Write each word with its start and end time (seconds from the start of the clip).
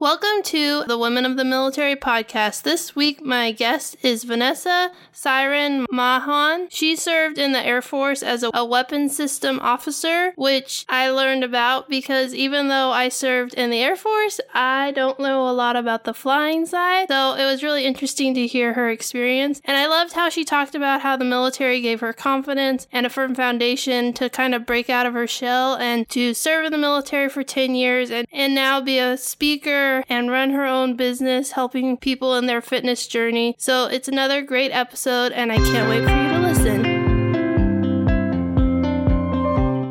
Welcome 0.00 0.42
to 0.44 0.84
the 0.84 0.96
Women 0.96 1.26
of 1.26 1.36
the 1.36 1.44
Military 1.44 1.94
podcast. 1.94 2.62
This 2.62 2.96
week, 2.96 3.22
my 3.22 3.52
guest 3.52 3.98
is 4.00 4.24
Vanessa 4.24 4.92
Siren 5.12 5.84
Mahan. 5.90 6.68
She 6.70 6.96
served 6.96 7.36
in 7.36 7.52
the 7.52 7.62
Air 7.62 7.82
Force 7.82 8.22
as 8.22 8.42
a, 8.42 8.50
a 8.54 8.64
weapons 8.64 9.14
system 9.14 9.60
officer, 9.60 10.32
which 10.36 10.86
I 10.88 11.10
learned 11.10 11.44
about 11.44 11.90
because 11.90 12.32
even 12.32 12.68
though 12.68 12.90
I 12.92 13.10
served 13.10 13.52
in 13.52 13.68
the 13.68 13.82
Air 13.82 13.94
Force, 13.94 14.40
I 14.54 14.92
don't 14.92 15.20
know 15.20 15.46
a 15.46 15.52
lot 15.52 15.76
about 15.76 16.04
the 16.04 16.14
flying 16.14 16.64
side. 16.64 17.08
So 17.10 17.34
it 17.34 17.44
was 17.44 17.62
really 17.62 17.84
interesting 17.84 18.32
to 18.36 18.46
hear 18.46 18.72
her 18.72 18.88
experience. 18.88 19.60
And 19.66 19.76
I 19.76 19.86
loved 19.86 20.14
how 20.14 20.30
she 20.30 20.46
talked 20.46 20.74
about 20.74 21.02
how 21.02 21.18
the 21.18 21.26
military 21.26 21.82
gave 21.82 22.00
her 22.00 22.14
confidence 22.14 22.88
and 22.90 23.04
a 23.04 23.10
firm 23.10 23.34
foundation 23.34 24.14
to 24.14 24.30
kind 24.30 24.54
of 24.54 24.64
break 24.64 24.88
out 24.88 25.04
of 25.04 25.12
her 25.12 25.26
shell 25.26 25.74
and 25.74 26.08
to 26.08 26.32
serve 26.32 26.64
in 26.64 26.72
the 26.72 26.78
military 26.78 27.28
for 27.28 27.42
10 27.42 27.74
years 27.74 28.10
and, 28.10 28.26
and 28.32 28.54
now 28.54 28.80
be 28.80 28.98
a 28.98 29.18
speaker 29.18 29.89
and 30.08 30.30
run 30.30 30.50
her 30.50 30.64
own 30.64 30.96
business, 30.96 31.52
helping 31.52 31.96
people 31.96 32.34
in 32.34 32.46
their 32.46 32.60
fitness 32.60 33.06
journey. 33.06 33.54
So 33.58 33.86
it's 33.86 34.08
another 34.08 34.42
great 34.42 34.70
episode, 34.72 35.32
and 35.32 35.52
I 35.52 35.56
can't 35.56 35.88
wait 35.88 36.04
for 36.04 36.10
you 36.10 36.30
to 36.30 36.38
listen. 36.38 36.89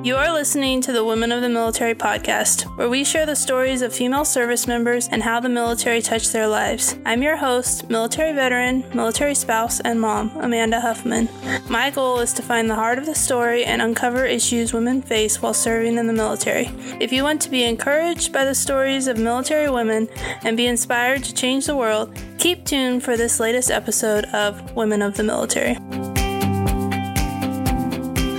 You 0.01 0.15
are 0.15 0.31
listening 0.31 0.79
to 0.81 0.93
the 0.93 1.03
Women 1.03 1.33
of 1.33 1.41
the 1.41 1.49
Military 1.49 1.93
podcast, 1.93 2.63
where 2.77 2.87
we 2.87 3.03
share 3.03 3.25
the 3.25 3.35
stories 3.35 3.81
of 3.81 3.93
female 3.93 4.23
service 4.23 4.65
members 4.65 5.09
and 5.09 5.21
how 5.21 5.41
the 5.41 5.49
military 5.49 6.01
touched 6.01 6.31
their 6.31 6.47
lives. 6.47 6.97
I'm 7.05 7.21
your 7.21 7.35
host, 7.35 7.89
military 7.89 8.31
veteran, 8.31 8.85
military 8.93 9.35
spouse, 9.35 9.81
and 9.81 9.99
mom, 9.99 10.31
Amanda 10.37 10.79
Huffman. 10.79 11.27
My 11.69 11.89
goal 11.89 12.19
is 12.19 12.31
to 12.33 12.41
find 12.41 12.69
the 12.69 12.75
heart 12.75 12.97
of 12.97 13.07
the 13.07 13.13
story 13.13 13.65
and 13.65 13.81
uncover 13.81 14.25
issues 14.25 14.71
women 14.71 15.01
face 15.01 15.41
while 15.41 15.53
serving 15.53 15.97
in 15.97 16.07
the 16.07 16.13
military. 16.13 16.71
If 17.01 17.11
you 17.11 17.23
want 17.23 17.41
to 17.41 17.49
be 17.49 17.65
encouraged 17.65 18.31
by 18.31 18.45
the 18.45 18.55
stories 18.55 19.07
of 19.07 19.17
military 19.17 19.69
women 19.69 20.07
and 20.43 20.55
be 20.55 20.67
inspired 20.67 21.25
to 21.25 21.33
change 21.33 21.65
the 21.65 21.75
world, 21.75 22.17
keep 22.37 22.63
tuned 22.63 23.03
for 23.03 23.17
this 23.17 23.41
latest 23.41 23.69
episode 23.69 24.23
of 24.27 24.77
Women 24.77 25.01
of 25.01 25.17
the 25.17 25.23
Military. 25.23 25.75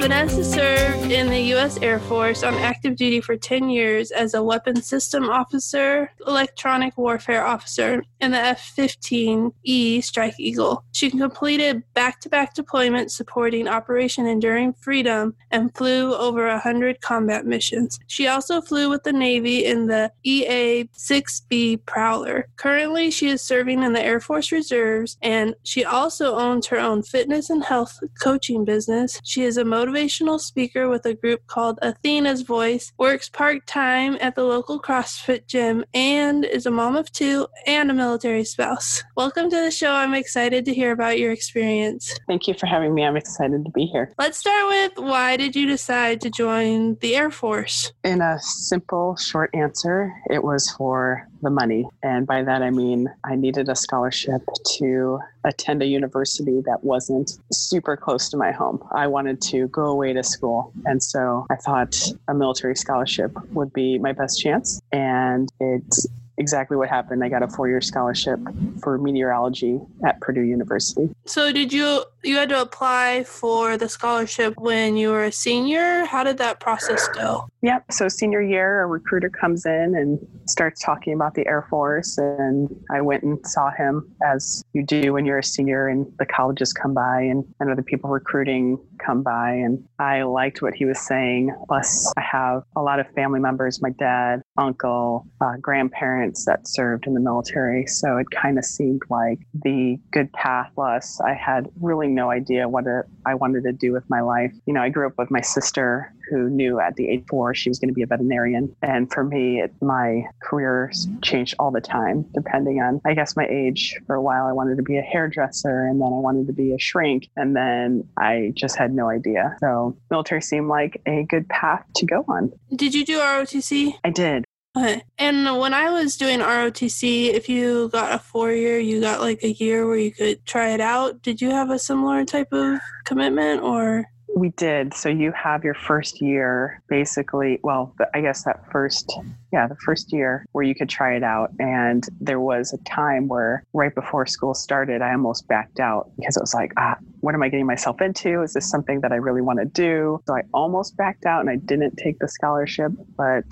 Vanessa 0.01 0.43
served 0.43 1.13
in 1.13 1.29
the 1.29 1.41
U.S. 1.53 1.77
Air 1.83 2.01
Force 2.01 2.43
on 2.43 2.55
active 2.55 2.97
duty 2.97 3.21
for 3.21 3.37
10 3.37 3.69
years 3.69 4.11
as 4.11 4.33
a 4.33 4.43
weapons 4.43 4.87
system 4.87 5.29
officer, 5.29 6.11
electronic 6.27 6.97
warfare 6.97 7.45
officer, 7.45 8.03
and 8.19 8.33
the 8.33 8.39
F 8.39 8.73
15E 8.75 10.03
Strike 10.03 10.41
Eagle. 10.41 10.85
She 10.93 11.11
completed 11.11 11.83
back 11.93 12.19
to 12.21 12.31
back 12.31 12.55
deployments 12.55 13.11
supporting 13.11 13.69
Operation 13.69 14.27
Enduring 14.27 14.73
Freedom 14.73 15.37
and 15.51 15.75
flew 15.77 16.15
over 16.15 16.49
100 16.49 17.03
combat 17.03 17.45
missions. 17.45 18.01
She 18.07 18.27
also 18.27 18.63
flew 18.63 18.89
with 18.89 19.03
the 19.03 19.13
Navy 19.13 19.67
in 19.67 19.87
the 19.87 20.11
EA 20.25 20.85
6B 20.97 21.85
Prowler. 21.85 22.49
Currently, 22.57 23.11
she 23.11 23.29
is 23.29 23.43
serving 23.43 23.83
in 23.83 23.93
the 23.93 24.03
Air 24.03 24.21
Force 24.21 24.51
Reserves 24.51 25.19
and 25.21 25.55
she 25.63 25.85
also 25.85 26.37
owns 26.37 26.67
her 26.69 26.79
own 26.79 27.03
fitness 27.03 27.51
and 27.51 27.63
health 27.63 28.01
coaching 28.23 28.65
business. 28.65 29.21
She 29.25 29.43
is 29.43 29.59
a 29.59 29.63
motivational 29.63 29.90
motivational 29.91 30.39
speaker 30.39 30.89
with 30.89 31.05
a 31.05 31.15
group 31.15 31.47
called 31.47 31.79
Athena's 31.83 32.43
Voice, 32.43 32.93
works 32.99 33.29
part 33.29 33.67
time 33.67 34.17
at 34.21 34.35
the 34.37 34.45
local 34.45 34.81
CrossFit 34.81 35.47
gym, 35.47 35.85
and 35.95 36.45
is 36.45 36.67
a 36.67 36.71
mom 36.71 36.97
of 36.97 37.11
two 37.11 37.47
and 37.67 37.91
a 37.91 37.95
military 37.95 38.45
spouse. 38.45 39.03
Welcome 39.17 39.51
to 39.51 39.57
the 39.57 39.71
show. 39.71 39.93
I'm 39.93 40.15
excited 40.15 40.65
to 40.67 40.75
hear 40.75 40.93
about 40.93 41.19
your 41.19 41.33
experience. 41.33 42.17
Thank 42.29 42.47
you 42.47 42.55
for 42.55 42.67
having 42.67 42.95
me. 42.95 43.05
I'm 43.05 43.17
excited 43.17 43.65
to 43.65 43.71
be 43.73 43.87
here. 43.87 44.13
Let's 44.19 44.39
start 44.39 44.69
with 44.69 44.93
why 44.97 45.37
did 45.37 45.57
you 45.57 45.67
decide 45.67 46.21
to 46.21 46.31
join 46.31 46.97
the 47.01 47.17
Air 47.17 47.31
Force? 47.31 47.93
In 48.05 48.21
a 48.21 48.39
simple, 48.41 49.17
short 49.17 49.51
answer, 49.55 50.13
it 50.31 50.45
was 50.45 50.71
for 50.71 51.27
the 51.43 51.51
money. 51.51 51.87
And 52.03 52.27
by 52.27 52.43
that, 52.43 52.63
I 52.63 52.71
mean 52.71 53.09
I 53.25 53.37
needed 53.37 53.69
a 53.69 53.77
scholarship 53.77 54.43
to 54.79 55.21
attend 55.45 55.83
a 55.83 55.87
university 55.87 56.61
that 56.67 56.85
wasn't 56.85 57.39
super 57.53 57.97
close 57.97 58.29
to 58.31 58.37
my 58.37 58.53
home. 58.53 58.83
I 58.93 59.07
wanted 59.07 59.41
to 59.43 59.69
go 59.69 59.87
away 59.87 60.13
to 60.13 60.23
school. 60.23 60.73
And 60.85 61.03
so 61.03 61.47
I 61.51 61.57
thought 61.57 61.97
a 62.29 62.35
military 62.35 62.77
scholarship 62.77 63.33
would 63.53 63.73
be 63.73 63.99
my 63.99 64.13
best 64.13 64.41
chance. 64.41 64.81
And 64.93 65.49
it's 65.61 66.07
exactly 66.41 66.77
what 66.77 66.89
happened. 66.89 67.23
I 67.23 67.29
got 67.29 67.43
a 67.43 67.49
four 67.49 67.69
year 67.69 67.81
scholarship 67.81 68.41
for 68.83 68.99
meteorology 68.99 69.79
at 70.05 70.21
Purdue 70.21 70.43
University. 70.43 71.11
So, 71.27 71.53
did 71.53 71.73
you 71.73 72.05
you 72.23 72.37
had 72.37 72.49
to 72.49 72.61
apply 72.61 73.25
for 73.25 73.77
the 73.77 73.89
scholarship 73.89 74.55
when 74.59 74.97
you 74.97 75.11
were 75.11 75.25
a 75.25 75.33
senior? 75.33 76.05
How 76.07 76.25
did 76.25 76.39
that 76.39 76.59
process 76.59 77.07
go? 77.09 77.49
Yep. 77.63 77.93
So, 77.93 78.09
senior 78.09 78.41
year, 78.41 78.83
a 78.83 78.87
recruiter 78.87 79.29
comes 79.29 79.67
in 79.67 79.95
and 79.95 80.19
starts 80.47 80.81
talking 80.83 81.13
about 81.13 81.35
the 81.35 81.47
Air 81.47 81.67
Force. 81.69 82.17
And 82.17 82.71
I 82.91 83.03
went 83.03 83.23
and 83.23 83.39
saw 83.47 83.71
him 83.71 84.11
as 84.25 84.65
you 84.73 84.83
do 84.83 85.13
when 85.13 85.27
you're 85.27 85.39
a 85.39 85.45
senior 85.45 85.89
and 85.89 86.11
the 86.19 86.25
colleges 86.25 86.73
come 86.73 86.95
by 86.95 87.21
and, 87.21 87.45
and 87.61 87.71
other 87.71 87.83
people 87.83 88.09
recruiting 88.09 88.79
come 89.05 89.23
by. 89.23 89.53
And 89.53 89.85
I 89.99 90.23
liked 90.23 90.63
what 90.63 90.73
he 90.75 90.87
was 90.87 90.99
saying. 91.01 91.55
Plus, 91.69 92.11
I 92.17 92.23
have 92.23 92.63
a 92.77 92.83
lot 92.83 92.99
of 92.99 93.07
family 93.15 93.41
members 93.41 93.83
my 93.83 93.91
dad, 93.91 94.41
uncle, 94.57 95.27
uh, 95.43 95.57
grandparents 95.61 96.47
that 96.47 96.67
served 96.67 97.07
in 97.07 97.13
the 97.13 97.21
military. 97.21 97.87
So, 97.87 98.17
it 98.17 98.27
kind 98.31 98.59
of 98.59 98.65
seemed 98.65 99.03
like 99.11 99.39
the 99.53 99.99
good 100.13 100.33
path. 100.33 100.71
Plus, 100.75 101.21
I 101.21 101.35
had 101.35 101.69
really 101.79 102.09
no 102.09 102.31
idea 102.31 102.71
what 102.71 102.85
I 103.27 103.35
wanted 103.35 103.65
to 103.65 103.73
do 103.73 103.93
with 103.93 104.09
my 104.09 104.23
life. 104.23 104.55
You 104.65 104.73
know, 104.73 104.81
I 104.81 104.89
grew 104.89 105.07
up 105.07 105.19
with 105.19 105.31
my 105.31 105.43
sister 105.43 106.15
who 106.31 106.49
knew 106.49 106.81
at 106.81 106.97
the 106.97 107.09
age 107.09 107.25
four 107.29 107.55
she 107.55 107.69
was 107.69 107.79
going 107.79 107.89
to 107.89 107.95
be 107.95 108.03
a 108.03 108.07
veterinarian. 108.07 108.75
And 108.83 109.13
for 109.13 109.25
me, 109.25 109.61
it, 109.61 109.75
my 109.83 110.25
career 110.43 110.91
mm-hmm. 110.93 111.21
changed 111.21 111.55
all 111.59 111.71
the 111.71 111.81
time, 111.81 112.25
depending 112.33 112.81
on, 112.81 113.01
I 113.05 113.15
guess, 113.15 113.37
my 113.37 113.47
age. 113.47 113.99
For 114.07 114.15
a 114.15 114.23
while, 114.23 114.47
I 114.47 114.53
wanted 114.53 114.77
to 114.77 114.83
be 114.83 114.97
a 114.97 115.03
hairdresser, 115.03 115.85
and 115.87 116.01
then 116.01 116.09
I 116.09 116.21
wanted 116.21 116.47
to 116.47 116.53
be 116.53 116.73
a 116.73 116.79
shrink, 116.79 117.29
and 117.37 117.55
then 117.55 118.09
I 118.17 118.53
just 118.55 118.77
had 118.77 118.93
no 118.93 119.11
idea. 119.11 119.57
So, 119.61 119.97
military 120.11 120.43
seemed 120.43 120.69
like 120.69 121.01
a 121.07 121.25
good 121.25 121.49
path 121.49 121.85
to 121.97 122.07
go 122.07 122.25
on. 122.29 122.53
Did 122.75 122.95
you 122.95 123.05
do 123.05 123.19
ROTC? 123.19 123.95
I 124.05 124.11
did. 124.11 124.45
Okay. 124.77 125.03
And 125.19 125.59
when 125.59 125.75
I 125.75 125.91
was 125.91 126.17
doing 126.17 126.39
ROTC, 126.39 127.35
if 127.35 127.49
you 127.49 127.89
got 127.89 128.13
a 128.13 128.19
four 128.19 128.53
year, 128.53 128.79
you 128.79 129.01
got 129.01 129.21
like 129.21 129.43
a 129.43 129.53
year 129.53 129.87
where 129.87 129.97
you 129.97 130.13
could 130.13 130.47
try 130.47 130.71
it 130.71 130.81
out. 130.81 131.23
Did 131.23 131.41
you 131.41 131.51
have 131.51 131.71
a 131.71 131.79
similar 131.79 132.25
type 132.25 132.53
of 132.53 132.79
commitment 133.05 133.63
or? 133.63 134.05
We 134.41 134.49
did. 134.49 134.95
So 134.95 135.11
you 135.11 135.33
have 135.33 135.65
your 135.65 135.75
first 135.75 136.23
year 136.23 136.83
basically, 136.89 137.61
well, 137.63 137.95
I 138.15 138.23
guess 138.23 138.45
that 138.45 138.65
first, 138.73 139.13
yeah, 139.53 139.69
the 139.69 139.77
first 139.77 140.15
year 140.15 140.47
where 140.53 140.65
you 140.65 140.75
could 140.75 140.89
try 140.89 141.15
it 141.15 141.23
out. 141.23 141.51
And 141.59 142.09
there 142.23 142.41
was 142.41 142.73
a 142.73 142.79
time 142.85 143.29
where 143.29 143.63
right 143.75 143.95
before 143.95 144.25
school 144.25 144.55
started, 144.55 145.03
I 145.03 145.13
almost 145.13 145.47
backed 145.47 145.79
out 145.79 146.11
because 146.17 146.39
it 146.39 146.41
was 146.41 146.55
like, 146.55 146.73
ah, 146.79 146.97
what 147.21 147.35
am 147.35 147.43
I 147.43 147.51
getting 147.51 147.67
myself 147.67 148.01
into? 148.01 148.41
Is 148.41 148.55
this 148.55 148.71
something 148.71 149.03
that 149.03 149.13
I 149.13 149.17
really 149.17 149.43
want 149.43 149.59
to 149.59 149.67
do? 149.67 150.23
So 150.27 150.35
I 150.35 150.41
almost 150.55 150.97
backed 150.97 151.27
out 151.27 151.41
and 151.41 151.51
I 151.51 151.57
didn't 151.57 151.99
take 151.99 152.19
the 152.19 152.29
scholarship, 152.29 152.93
but 153.19 153.45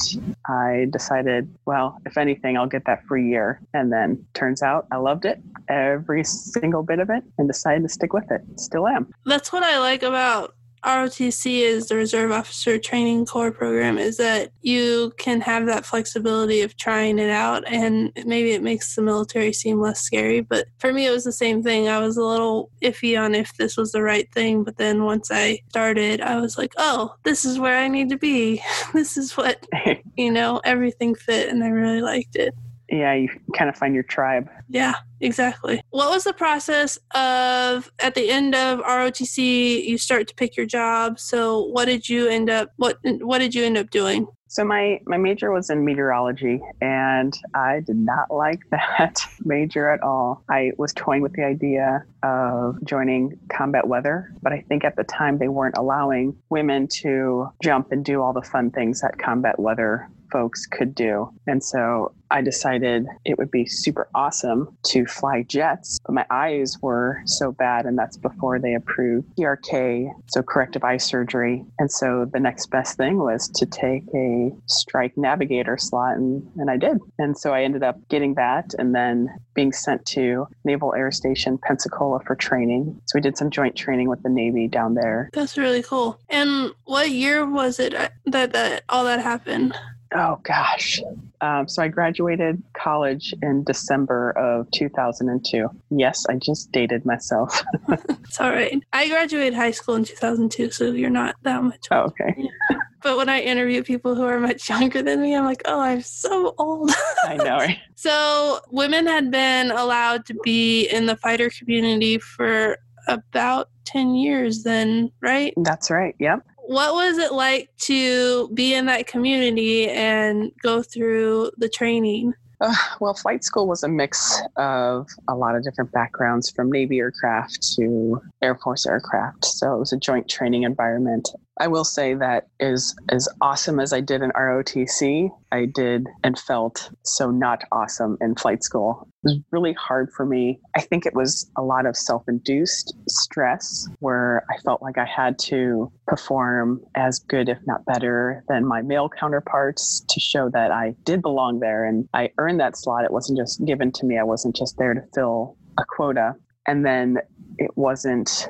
I 0.49 0.87
decided, 0.91 1.55
well, 1.67 1.99
if 2.07 2.17
anything, 2.17 2.57
I'll 2.57 2.67
get 2.67 2.87
that 2.87 3.05
free 3.05 3.29
year. 3.29 3.61
And 3.75 3.93
then 3.93 4.25
turns 4.33 4.63
out 4.63 4.87
I 4.91 4.97
loved 4.97 5.27
it, 5.27 5.39
every 5.69 6.25
single 6.25 6.83
bit 6.83 6.99
of 6.99 7.11
it, 7.11 7.25
and 7.37 7.47
decided 7.47 7.83
to 7.83 7.91
stick 7.91 8.15
with 8.15 8.31
it. 8.31 8.41
Still 8.57 8.89
am. 8.89 9.13
That's 9.27 9.53
what 9.53 9.63
I 9.63 9.79
like 9.81 10.03
about 10.03 10.55
ROTC 10.85 11.61
is 11.61 11.89
the 11.89 11.97
Reserve 11.97 12.31
Officer 12.31 12.79
Training 12.79 13.27
Corps 13.27 13.53
program 13.53 13.99
is 13.99 14.17
that 14.19 14.53
you 14.63 15.13
can 15.19 15.41
have 15.41 15.67
that 15.67 15.85
flexibility 15.85 16.63
of 16.63 16.77
trying 16.77 17.19
it 17.19 17.31
out 17.31 17.65
and 17.67 18.13
maybe 18.25 18.53
it 18.53 18.63
makes 18.63 18.95
the 18.95 19.03
military 19.03 19.53
seem 19.53 19.81
less 19.81 20.01
scary. 20.01 20.41
But 20.41 20.67
for 20.79 20.93
me, 20.93 21.07
it 21.07 21.11
was 21.11 21.25
the 21.25 21.33
same 21.33 21.63
thing. 21.63 21.89
I 21.89 21.99
was 21.99 22.17
a 22.17 22.25
little 22.25 22.71
iffy 22.83 23.21
on 23.21 23.35
if 23.35 23.57
this 23.57 23.77
was 23.77 23.93
the 23.93 24.03
right 24.03 24.31
thing. 24.33 24.65
But 24.65 24.77
then 24.77 25.05
once 25.05 25.31
I 25.33 25.61
started, 25.69 26.21
I 26.21 26.41
was 26.41 26.59
like, 26.59 26.73
oh, 26.77 27.15
this 27.25 27.45
is 27.45 27.59
where 27.59 27.79
I 27.79 27.89
need 27.89 28.09
to 28.11 28.19
be. 28.19 28.63
this 28.93 29.17
is 29.17 29.37
what, 29.37 29.67
you 30.17 30.31
know, 30.31 30.61
everything 30.65 31.15
fit 31.15 31.49
and 31.49 31.63
I 31.65 31.69
really 31.69 32.03
liked 32.03 32.37
it 32.37 32.55
yeah, 32.91 33.15
you 33.15 33.29
kind 33.55 33.69
of 33.69 33.77
find 33.77 33.95
your 33.95 34.03
tribe. 34.03 34.49
Yeah, 34.69 34.95
exactly. 35.21 35.83
What 35.91 36.11
was 36.11 36.25
the 36.25 36.33
process 36.33 36.99
of 37.15 37.91
at 38.01 38.15
the 38.15 38.31
end 38.31 38.55
of 38.55 38.81
ROTC? 38.81 39.85
You 39.85 39.99
start 39.99 40.29
to 40.29 40.35
pick 40.35 40.57
your 40.57 40.67
job. 40.67 41.19
So, 41.19 41.65
what 41.65 41.87
did 41.87 42.09
you 42.09 42.29
end 42.29 42.51
up? 42.51 42.73
What 42.77 42.99
What 43.03 43.39
did 43.39 43.55
you 43.55 43.65
end 43.65 43.77
up 43.77 43.91
doing? 43.91 44.27
So 44.51 44.65
my 44.65 44.99
my 45.05 45.19
major 45.19 45.53
was 45.53 45.69
in 45.69 45.85
meteorology, 45.85 46.61
and 46.81 47.37
I 47.55 47.81
did 47.81 47.97
not 47.97 48.31
like 48.35 48.61
that 48.71 49.21
major 49.45 49.89
at 49.91 50.03
all. 50.03 50.43
I 50.49 50.73
was 50.79 50.93
toying 50.95 51.23
with 51.23 51.35
the 51.35 51.45
idea 51.45 52.05
of 52.23 52.83
joining 52.85 53.39
combat 53.51 53.87
weather, 53.87 54.33
but 54.43 54.53
I 54.53 54.65
think 54.69 54.85
at 54.85 54.97
the 54.97 55.05
time 55.05 55.39
they 55.39 55.49
weren't 55.49 55.77
allowing 55.77 56.37
women 56.49 56.89
to 57.03 57.49
jump 57.63 57.93
and 57.93 58.05
do 58.05 58.23
all 58.23 58.33
the 58.33 58.43
fun 58.43 58.71
things 58.71 59.03
that 59.03 59.19
combat 59.19 59.59
weather 59.59 60.09
folks 60.31 60.67
could 60.67 60.95
do. 60.95 61.31
And 61.47 61.63
so 61.63 62.13
I 62.31 62.43
decided 62.43 63.07
it 63.25 63.39
would 63.39 63.51
be 63.51 63.67
super 63.67 64.09
awesome 64.15 64.77
to 64.87 65.07
fly 65.07 65.43
jets, 65.43 65.99
but 66.05 66.15
my 66.15 66.27
eyes 66.31 66.77
were 66.83 67.23
so 67.25 67.53
bad, 67.53 67.87
and 67.87 67.99
that's 67.99 68.17
before 68.17 68.59
they 68.59 68.75
approved 68.75 69.29
PRK, 69.39 70.11
so 70.27 70.43
corrective 70.43 70.85
eye 70.85 70.99
surgery. 70.99 71.65
And 71.79 71.91
so 71.91 72.29
the 72.31 72.41
next 72.41 72.67
best 72.67 72.97
thing 72.97 73.19
was 73.19 73.49
to 73.49 73.67
take 73.67 74.05
a 74.15 74.51
strike 74.67 75.17
navigator 75.17 75.79
slot, 75.79 76.17
and, 76.17 76.47
and 76.57 76.71
I 76.71 76.77
did. 76.77 76.99
And 77.19 77.37
so 77.37 77.53
I 77.53 77.63
ended 77.63 77.83
up 77.83 77.97
getting 78.09 78.35
that 78.35 78.75
and 78.79 78.95
then 78.95 79.29
being 79.55 79.73
sent 79.73 80.05
to 80.07 80.47
Naval 80.65 80.95
Air 80.95 81.11
Station 81.11 81.59
Pensacola 81.59 82.21
for 82.21 82.37
training. 82.37 83.01
So 83.07 83.17
we 83.17 83.21
did 83.21 83.37
some 83.37 83.51
joint 83.51 83.75
training 83.75 84.09
with 84.09 84.23
the 84.23 84.29
Navy 84.29 84.69
down 84.69 84.95
there. 84.95 85.31
That's 85.33 85.57
really 85.57 85.83
cool. 85.83 86.21
And 86.29 86.73
what 86.85 87.11
year 87.11 87.49
was 87.49 87.81
it 87.81 87.95
uh, 87.95 88.11
that, 88.27 88.53
that 88.53 88.85
all 88.89 89.05
that 89.05 89.21
happened? 89.21 89.75
Oh 90.15 90.41
gosh. 90.43 91.01
Um, 91.41 91.69
so 91.69 91.83
I 91.83 91.89
graduated 91.89 92.63
college 92.73 93.35
in 93.43 93.63
December 93.65 94.31
of 94.31 94.71
2002. 94.71 95.69
Yes, 95.91 96.27
I 96.29 96.37
just 96.37 96.73
dated 96.73 97.05
myself. 97.05 97.63
it's 97.89 98.41
all 98.41 98.51
right. 98.51 98.83
I 98.93 99.09
graduated 99.09 99.55
high 99.55 99.71
school 99.71 99.97
in 99.97 100.05
2002, 100.05 100.71
so 100.71 100.93
you're 100.93 101.11
not 101.11 101.37
that 101.43 101.63
much. 101.63 101.87
Oh, 101.91 102.03
okay. 102.03 102.49
But 103.01 103.17
when 103.17 103.29
I 103.29 103.39
interview 103.41 103.85
people 103.85 104.17
who 104.17 104.25
are 104.25 104.41
much 104.41 104.69
younger 104.69 105.03
than 105.03 105.23
me, 105.23 105.37
I'm 105.37 105.45
like, 105.45 105.63
oh, 105.67 105.79
I'm 105.79 106.03
so 106.03 106.53
old. 106.59 106.91
I 107.23 107.37
know. 107.37 107.59
Right? 107.59 107.79
So 107.95 108.59
women 108.73 109.07
had 109.07 109.31
been 109.31 109.71
allowed 109.71 110.27
to 110.27 110.35
be 110.43 110.89
in 110.89 111.07
the 111.07 111.17
fighter 111.17 111.49
community 111.49 112.19
for 112.19 112.77
about 113.07 113.71
10 113.85 114.17
years 114.17 114.65
then, 114.65 115.13
right? 115.21 115.55
That's 115.59 115.93
right. 115.93 116.17
Yep 116.19 116.45
what 116.69 116.93
was 116.93 117.17
it 117.17 117.33
like 117.33 117.71
to 117.79 118.51
be 118.51 118.75
in 118.75 118.85
that 118.85 119.07
community 119.07 119.89
and 119.89 120.53
go 120.63 120.83
through 120.83 121.51
the 121.57 121.69
training? 121.69 122.35
Uh, 122.61 122.75
well, 123.01 123.15
flight 123.15 123.43
school 123.43 123.67
was 123.67 123.83
a 123.83 123.89
mix 123.89 124.43
of 124.57 125.09
a 125.29 125.35
lot 125.35 125.57
of 125.57 125.65
different 125.65 125.91
backgrounds 125.93 126.51
from 126.51 126.71
Navy 126.71 126.99
aircraft 126.99 127.75
to 127.77 128.21
Air 128.43 128.55
Force 128.57 128.85
aircraft. 128.85 129.47
So 129.47 129.75
it 129.75 129.79
was 129.79 129.95
a 129.95 129.97
joint 129.97 130.29
training 130.29 130.65
environment. 130.65 131.31
I 131.61 131.67
will 131.67 131.85
say 131.85 132.15
that 132.15 132.49
is 132.61 132.95
as 133.09 133.29
awesome 133.41 133.81
as 133.81 133.93
I 133.93 134.01
did 134.01 134.23
in 134.23 134.31
ROTC, 134.31 135.31
I 135.51 135.65
did 135.65 136.07
and 136.23 136.39
felt 136.39 136.91
so 137.05 137.31
not 137.31 137.63
awesome 137.73 138.17
in 138.21 138.37
flight 138.37 138.63
school. 138.63 139.09
It 139.25 139.29
was 139.29 139.39
really 139.51 139.73
hard 139.73 140.11
for 140.17 140.25
me. 140.25 140.61
I 140.77 140.81
think 140.81 141.05
it 141.05 141.15
was 141.15 141.51
a 141.57 141.63
lot 141.63 141.87
of 141.87 141.97
self-induced 141.97 142.95
stress 143.09 143.89
where 143.99 144.45
I 144.51 144.59
felt 144.63 144.83
like 144.83 144.99
I 144.99 145.05
had 145.05 145.39
to 145.41 145.91
perform 146.07 146.81
as 146.95 147.19
good 147.19 147.49
if 147.49 147.59
not 147.67 147.85
better 147.85 148.45
than 148.49 148.65
my 148.65 148.83
male 148.83 149.09
counterparts 149.09 150.05
to 150.09 150.21
show 150.21 150.49
that 150.51 150.71
I 150.71 150.95
did 151.05 151.23
belong 151.23 151.59
there 151.59 151.85
and 151.85 152.09
I 152.15 152.31
earned 152.39 152.61
that 152.61 152.77
slot. 152.77 153.05
It 153.05 153.13
wasn't 153.13 153.39
just 153.39 153.65
given 153.65 153.91
to 153.93 154.07
me. 154.07 154.19
I 154.19 154.25
wasn't 154.25 154.55
just 154.55 154.79
there 154.79 154.95
to 154.95 155.03
fill 155.13 155.57
a 155.77 155.85
quota. 155.85 156.37
And 156.67 156.85
then 156.85 157.19
it 157.57 157.71
wasn't 157.77 158.49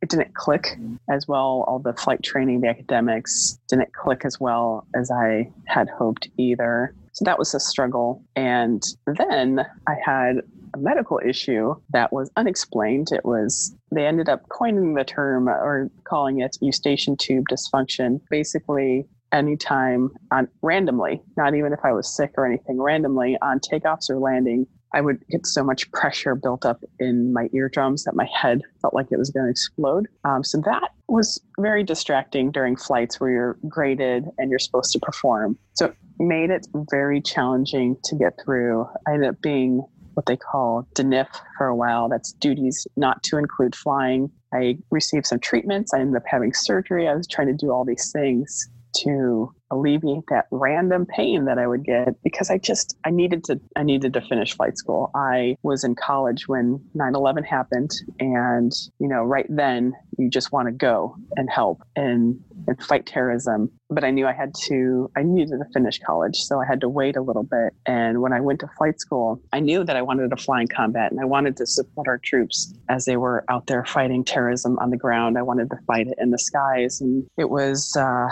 it 0.00 0.08
didn't 0.10 0.34
click 0.34 0.76
as 1.10 1.26
well. 1.26 1.64
All 1.66 1.78
the 1.78 1.92
flight 1.92 2.22
training, 2.22 2.60
the 2.60 2.68
academics 2.68 3.58
didn't 3.68 3.92
click 3.92 4.24
as 4.24 4.38
well 4.38 4.86
as 4.94 5.10
I 5.10 5.50
had 5.66 5.88
hoped 5.88 6.28
either. 6.36 6.94
So 7.12 7.24
that 7.24 7.38
was 7.38 7.54
a 7.54 7.60
struggle. 7.60 8.22
And 8.36 8.82
then 9.06 9.66
I 9.88 9.94
had 10.04 10.36
a 10.74 10.78
medical 10.78 11.20
issue 11.24 11.74
that 11.90 12.12
was 12.12 12.30
unexplained. 12.36 13.08
It 13.10 13.24
was, 13.24 13.74
they 13.92 14.06
ended 14.06 14.28
up 14.28 14.48
coining 14.48 14.94
the 14.94 15.04
term 15.04 15.48
or 15.48 15.90
calling 16.04 16.40
it 16.40 16.56
eustachian 16.60 17.16
tube 17.16 17.46
dysfunction. 17.50 18.20
Basically, 18.30 19.06
anytime 19.32 20.10
on 20.30 20.48
randomly, 20.62 21.20
not 21.36 21.54
even 21.54 21.72
if 21.72 21.80
I 21.82 21.92
was 21.92 22.08
sick 22.08 22.32
or 22.36 22.46
anything, 22.46 22.80
randomly 22.80 23.36
on 23.42 23.58
takeoffs 23.58 24.10
or 24.10 24.18
landing, 24.18 24.66
I 24.94 25.00
would 25.00 25.24
get 25.28 25.46
so 25.46 25.62
much 25.62 25.90
pressure 25.92 26.34
built 26.34 26.64
up 26.64 26.82
in 26.98 27.32
my 27.32 27.48
eardrums 27.52 28.04
that 28.04 28.14
my 28.14 28.26
head 28.32 28.62
felt 28.80 28.94
like 28.94 29.06
it 29.10 29.18
was 29.18 29.30
going 29.30 29.46
to 29.46 29.50
explode. 29.50 30.06
Um, 30.24 30.42
so 30.42 30.60
that 30.64 30.90
was 31.08 31.40
very 31.58 31.82
distracting 31.82 32.50
during 32.50 32.76
flights 32.76 33.20
where 33.20 33.30
you're 33.30 33.58
graded 33.68 34.26
and 34.38 34.50
you're 34.50 34.58
supposed 34.58 34.92
to 34.92 34.98
perform. 34.98 35.58
So 35.74 35.86
it 35.86 35.96
made 36.18 36.50
it 36.50 36.66
very 36.90 37.20
challenging 37.20 37.96
to 38.04 38.16
get 38.16 38.38
through. 38.42 38.86
I 39.06 39.14
ended 39.14 39.30
up 39.30 39.42
being 39.42 39.84
what 40.14 40.26
they 40.26 40.36
call 40.36 40.86
DNIF 40.94 41.28
for 41.56 41.66
a 41.66 41.76
while. 41.76 42.08
That's 42.08 42.32
duties 42.32 42.86
not 42.96 43.22
to 43.24 43.38
include 43.38 43.76
flying. 43.76 44.30
I 44.52 44.78
received 44.90 45.26
some 45.26 45.38
treatments. 45.38 45.94
I 45.94 46.00
ended 46.00 46.16
up 46.16 46.24
having 46.26 46.52
surgery. 46.52 47.06
I 47.06 47.14
was 47.14 47.28
trying 47.28 47.46
to 47.48 47.52
do 47.52 47.70
all 47.70 47.84
these 47.84 48.10
things 48.10 48.68
to 48.96 49.54
alleviate 49.70 50.24
that 50.30 50.46
random 50.50 51.06
pain 51.06 51.44
that 51.44 51.58
I 51.58 51.66
would 51.66 51.84
get 51.84 52.14
because 52.22 52.50
I 52.50 52.58
just 52.58 52.96
I 53.04 53.10
needed 53.10 53.44
to 53.44 53.60
I 53.76 53.82
needed 53.82 54.14
to 54.14 54.20
finish 54.20 54.54
flight 54.54 54.78
school. 54.78 55.10
I 55.14 55.56
was 55.62 55.84
in 55.84 55.94
college 55.94 56.48
when 56.48 56.80
9/11 56.96 57.44
happened 57.44 57.90
and 58.18 58.72
you 58.98 59.08
know 59.08 59.22
right 59.22 59.46
then 59.48 59.92
you 60.16 60.30
just 60.30 60.52
want 60.52 60.68
to 60.68 60.72
go 60.72 61.16
and 61.36 61.50
help 61.50 61.82
and 61.96 62.40
and 62.66 62.82
fight 62.82 63.06
terrorism. 63.06 63.70
But 63.90 64.04
I 64.04 64.10
knew 64.10 64.26
I 64.26 64.32
had 64.32 64.54
to 64.66 65.10
I 65.16 65.22
needed 65.22 65.58
to 65.58 65.72
finish 65.72 65.98
college 65.98 66.36
so 66.36 66.60
I 66.60 66.66
had 66.66 66.80
to 66.80 66.88
wait 66.88 67.16
a 67.16 67.22
little 67.22 67.44
bit. 67.44 67.74
And 67.86 68.22
when 68.22 68.32
I 68.32 68.40
went 68.40 68.60
to 68.60 68.68
flight 68.78 69.00
school 69.00 69.40
I 69.52 69.60
knew 69.60 69.84
that 69.84 69.96
I 69.96 70.02
wanted 70.02 70.30
to 70.30 70.36
fly 70.36 70.62
in 70.62 70.68
combat 70.68 71.10
and 71.10 71.20
I 71.20 71.24
wanted 71.24 71.56
to 71.58 71.66
support 71.66 72.08
our 72.08 72.18
troops 72.18 72.72
as 72.88 73.04
they 73.04 73.16
were 73.16 73.44
out 73.48 73.66
there 73.66 73.84
fighting 73.84 74.24
terrorism 74.24 74.78
on 74.78 74.90
the 74.90 74.96
ground. 74.96 75.36
I 75.36 75.42
wanted 75.42 75.70
to 75.70 75.76
fight 75.86 76.06
it 76.06 76.14
in 76.18 76.30
the 76.30 76.38
skies 76.38 77.00
and 77.00 77.26
it 77.36 77.50
was 77.50 77.96
uh, 77.96 78.28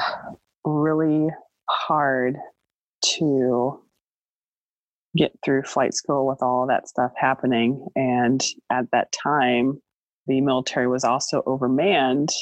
really 0.67 1.31
hard 1.69 2.37
to 3.03 3.81
get 5.17 5.33
through 5.45 5.63
flight 5.63 5.95
school 5.95 6.27
with 6.27 6.43
all 6.43 6.67
that 6.67 6.89
stuff 6.89 7.13
happening. 7.17 7.87
And 7.97 8.43
at 8.71 8.91
that 8.93 9.13
time, 9.13 9.81
the 10.27 10.41
military 10.41 10.89
was 10.89 11.05
also 11.05 11.43
overmanned. 11.47 12.33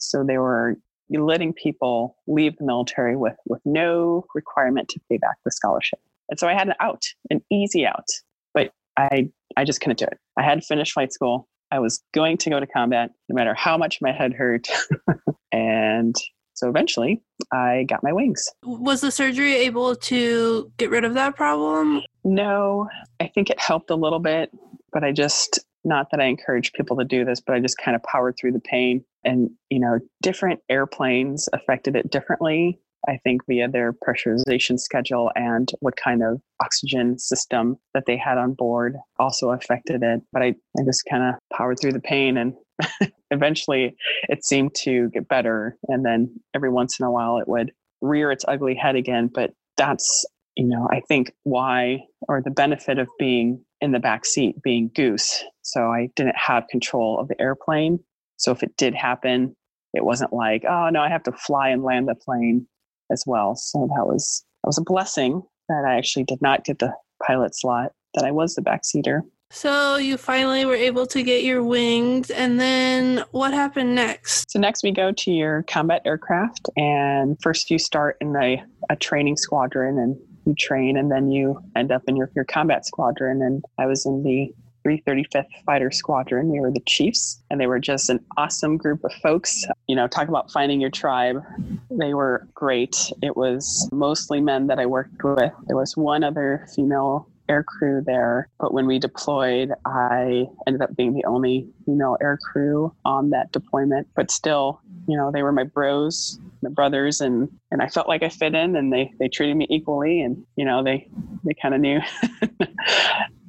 So 0.00 0.24
they 0.24 0.38
were 0.38 0.76
letting 1.10 1.52
people 1.52 2.16
leave 2.26 2.56
the 2.56 2.64
military 2.64 3.16
with, 3.16 3.36
with 3.46 3.60
no 3.64 4.24
requirement 4.34 4.88
to 4.88 5.00
pay 5.08 5.18
back 5.18 5.36
the 5.44 5.52
scholarship. 5.52 6.00
And 6.28 6.38
so 6.40 6.48
I 6.48 6.54
had 6.54 6.68
an 6.68 6.74
out, 6.80 7.02
an 7.30 7.42
easy 7.52 7.86
out, 7.86 8.08
but 8.54 8.72
I, 8.96 9.30
I 9.56 9.64
just 9.64 9.80
couldn't 9.80 9.98
do 9.98 10.06
it. 10.06 10.18
I 10.38 10.42
had 10.42 10.60
to 10.60 10.66
finish 10.66 10.92
flight 10.92 11.12
school. 11.12 11.46
I 11.70 11.78
was 11.78 12.02
going 12.14 12.38
to 12.38 12.50
go 12.50 12.58
to 12.58 12.66
combat 12.66 13.10
no 13.28 13.34
matter 13.34 13.54
how 13.54 13.76
much 13.76 13.98
my 14.00 14.12
head 14.12 14.32
hurt. 14.32 14.68
and 15.52 16.14
so 16.54 16.68
eventually 16.68 17.22
I 17.52 17.84
got 17.88 18.02
my 18.02 18.12
wings. 18.12 18.48
Was 18.62 19.00
the 19.00 19.10
surgery 19.10 19.54
able 19.54 19.94
to 19.96 20.72
get 20.78 20.90
rid 20.90 21.04
of 21.04 21.14
that 21.14 21.36
problem? 21.36 22.02
No, 22.24 22.88
I 23.20 23.26
think 23.28 23.50
it 23.50 23.60
helped 23.60 23.90
a 23.90 23.96
little 23.96 24.20
bit, 24.20 24.50
but 24.92 25.04
I 25.04 25.12
just, 25.12 25.58
not 25.84 26.10
that 26.10 26.20
I 26.20 26.24
encourage 26.24 26.72
people 26.72 26.96
to 26.96 27.04
do 27.04 27.24
this, 27.24 27.40
but 27.40 27.54
I 27.54 27.60
just 27.60 27.78
kind 27.78 27.94
of 27.94 28.02
powered 28.02 28.36
through 28.38 28.52
the 28.52 28.60
pain. 28.60 29.04
And, 29.24 29.50
you 29.70 29.80
know, 29.80 29.98
different 30.22 30.60
airplanes 30.68 31.48
affected 31.52 31.96
it 31.96 32.10
differently. 32.10 32.78
I 33.06 33.18
think 33.22 33.42
via 33.46 33.68
their 33.68 33.92
pressurization 33.92 34.78
schedule 34.78 35.30
and 35.34 35.70
what 35.80 35.96
kind 35.96 36.22
of 36.22 36.40
oxygen 36.62 37.18
system 37.18 37.76
that 37.92 38.04
they 38.06 38.16
had 38.16 38.38
on 38.38 38.54
board 38.54 38.96
also 39.18 39.50
affected 39.50 40.02
it. 40.02 40.22
But 40.32 40.42
I, 40.42 40.54
I 40.78 40.84
just 40.86 41.04
kind 41.10 41.22
of 41.22 41.34
powered 41.54 41.78
through 41.78 41.92
the 41.92 42.00
pain 42.00 42.38
and 42.38 42.54
eventually 43.30 43.96
it 44.28 44.44
seemed 44.44 44.74
to 44.74 45.10
get 45.10 45.28
better. 45.28 45.76
And 45.88 46.04
then 46.04 46.40
every 46.54 46.70
once 46.70 46.98
in 46.98 47.06
a 47.06 47.10
while 47.10 47.38
it 47.38 47.48
would 47.48 47.72
rear 48.00 48.30
its 48.30 48.44
ugly 48.46 48.74
head 48.74 48.96
again. 48.96 49.30
But 49.32 49.52
that's, 49.76 50.24
you 50.56 50.66
know, 50.66 50.88
I 50.90 51.00
think 51.00 51.32
why 51.42 52.00
or 52.28 52.42
the 52.42 52.50
benefit 52.50 52.98
of 52.98 53.08
being 53.18 53.64
in 53.80 53.92
the 53.92 53.98
back 53.98 54.24
seat, 54.24 54.62
being 54.62 54.90
goose. 54.94 55.44
So 55.62 55.88
I 55.88 56.08
didn't 56.16 56.36
have 56.36 56.68
control 56.68 57.18
of 57.18 57.28
the 57.28 57.40
airplane. 57.40 58.00
So 58.36 58.52
if 58.52 58.62
it 58.62 58.76
did 58.76 58.94
happen, 58.94 59.56
it 59.92 60.04
wasn't 60.04 60.32
like, 60.32 60.64
oh 60.68 60.88
no, 60.90 61.00
I 61.00 61.08
have 61.08 61.22
to 61.24 61.32
fly 61.32 61.68
and 61.68 61.82
land 61.82 62.08
the 62.08 62.14
plane 62.14 62.66
as 63.10 63.24
well. 63.26 63.54
So 63.56 63.88
that 63.96 64.06
was 64.06 64.44
that 64.62 64.68
was 64.68 64.78
a 64.78 64.82
blessing 64.82 65.42
that 65.68 65.84
I 65.86 65.96
actually 65.96 66.24
did 66.24 66.40
not 66.42 66.64
get 66.64 66.78
the 66.78 66.92
pilot 67.26 67.54
slot, 67.54 67.92
that 68.14 68.24
I 68.24 68.30
was 68.30 68.54
the 68.54 68.62
backseater. 68.62 69.20
So 69.50 69.96
you 69.96 70.16
finally 70.16 70.64
were 70.64 70.74
able 70.74 71.06
to 71.06 71.22
get 71.22 71.44
your 71.44 71.62
wings, 71.62 72.30
and 72.30 72.58
then 72.58 73.24
what 73.30 73.52
happened 73.52 73.94
next? 73.94 74.50
So 74.50 74.58
next 74.58 74.82
we 74.82 74.90
go 74.90 75.12
to 75.12 75.30
your 75.30 75.62
combat 75.64 76.02
aircraft, 76.04 76.68
and 76.76 77.36
first 77.40 77.70
you 77.70 77.78
start 77.78 78.16
in 78.20 78.34
a, 78.36 78.62
a 78.90 78.96
training 78.96 79.36
squadron, 79.36 79.98
and 79.98 80.16
you 80.44 80.54
train, 80.54 80.96
and 80.96 81.10
then 81.10 81.30
you 81.30 81.60
end 81.76 81.92
up 81.92 82.02
in 82.08 82.16
your, 82.16 82.30
your 82.34 82.44
combat 82.44 82.84
squadron. 82.84 83.42
And 83.42 83.64
I 83.78 83.86
was 83.86 84.04
in 84.04 84.22
the 84.22 84.52
335th 84.84 85.46
Fighter 85.64 85.90
Squadron. 85.90 86.50
We 86.50 86.60
were 86.60 86.70
the 86.70 86.82
chiefs, 86.86 87.42
and 87.50 87.60
they 87.60 87.66
were 87.66 87.78
just 87.78 88.10
an 88.10 88.20
awesome 88.36 88.76
group 88.76 89.02
of 89.04 89.12
folks. 89.22 89.64
You 89.88 89.96
know, 89.96 90.06
talk 90.06 90.28
about 90.28 90.50
finding 90.50 90.80
your 90.80 90.90
tribe. 90.90 91.42
They 91.90 92.14
were 92.14 92.46
great. 92.54 93.12
It 93.22 93.36
was 93.36 93.88
mostly 93.92 94.40
men 94.40 94.66
that 94.66 94.78
I 94.78 94.86
worked 94.86 95.22
with. 95.22 95.52
There 95.66 95.76
was 95.76 95.96
one 95.96 96.22
other 96.22 96.66
female 96.74 97.28
air 97.48 97.62
crew 97.62 98.02
there. 98.04 98.48
But 98.58 98.72
when 98.72 98.86
we 98.86 98.98
deployed, 98.98 99.72
I 99.84 100.46
ended 100.66 100.82
up 100.82 100.96
being 100.96 101.14
the 101.14 101.24
only 101.24 101.68
female 101.86 102.16
air 102.20 102.38
crew 102.52 102.94
on 103.04 103.30
that 103.30 103.52
deployment. 103.52 104.08
But 104.14 104.30
still, 104.30 104.80
you 105.06 105.16
know, 105.16 105.30
they 105.32 105.42
were 105.42 105.52
my 105.52 105.64
bros, 105.64 106.38
my 106.62 106.70
brothers, 106.70 107.20
and 107.20 107.48
and 107.70 107.82
I 107.82 107.88
felt 107.88 108.08
like 108.08 108.22
I 108.22 108.28
fit 108.28 108.54
in, 108.54 108.76
and 108.76 108.92
they 108.92 109.12
they 109.18 109.28
treated 109.28 109.56
me 109.56 109.66
equally, 109.70 110.20
and 110.20 110.44
you 110.56 110.64
know, 110.64 110.82
they 110.82 111.08
they 111.44 111.54
kind 111.54 111.74
of 111.74 111.80
knew. 111.80 112.00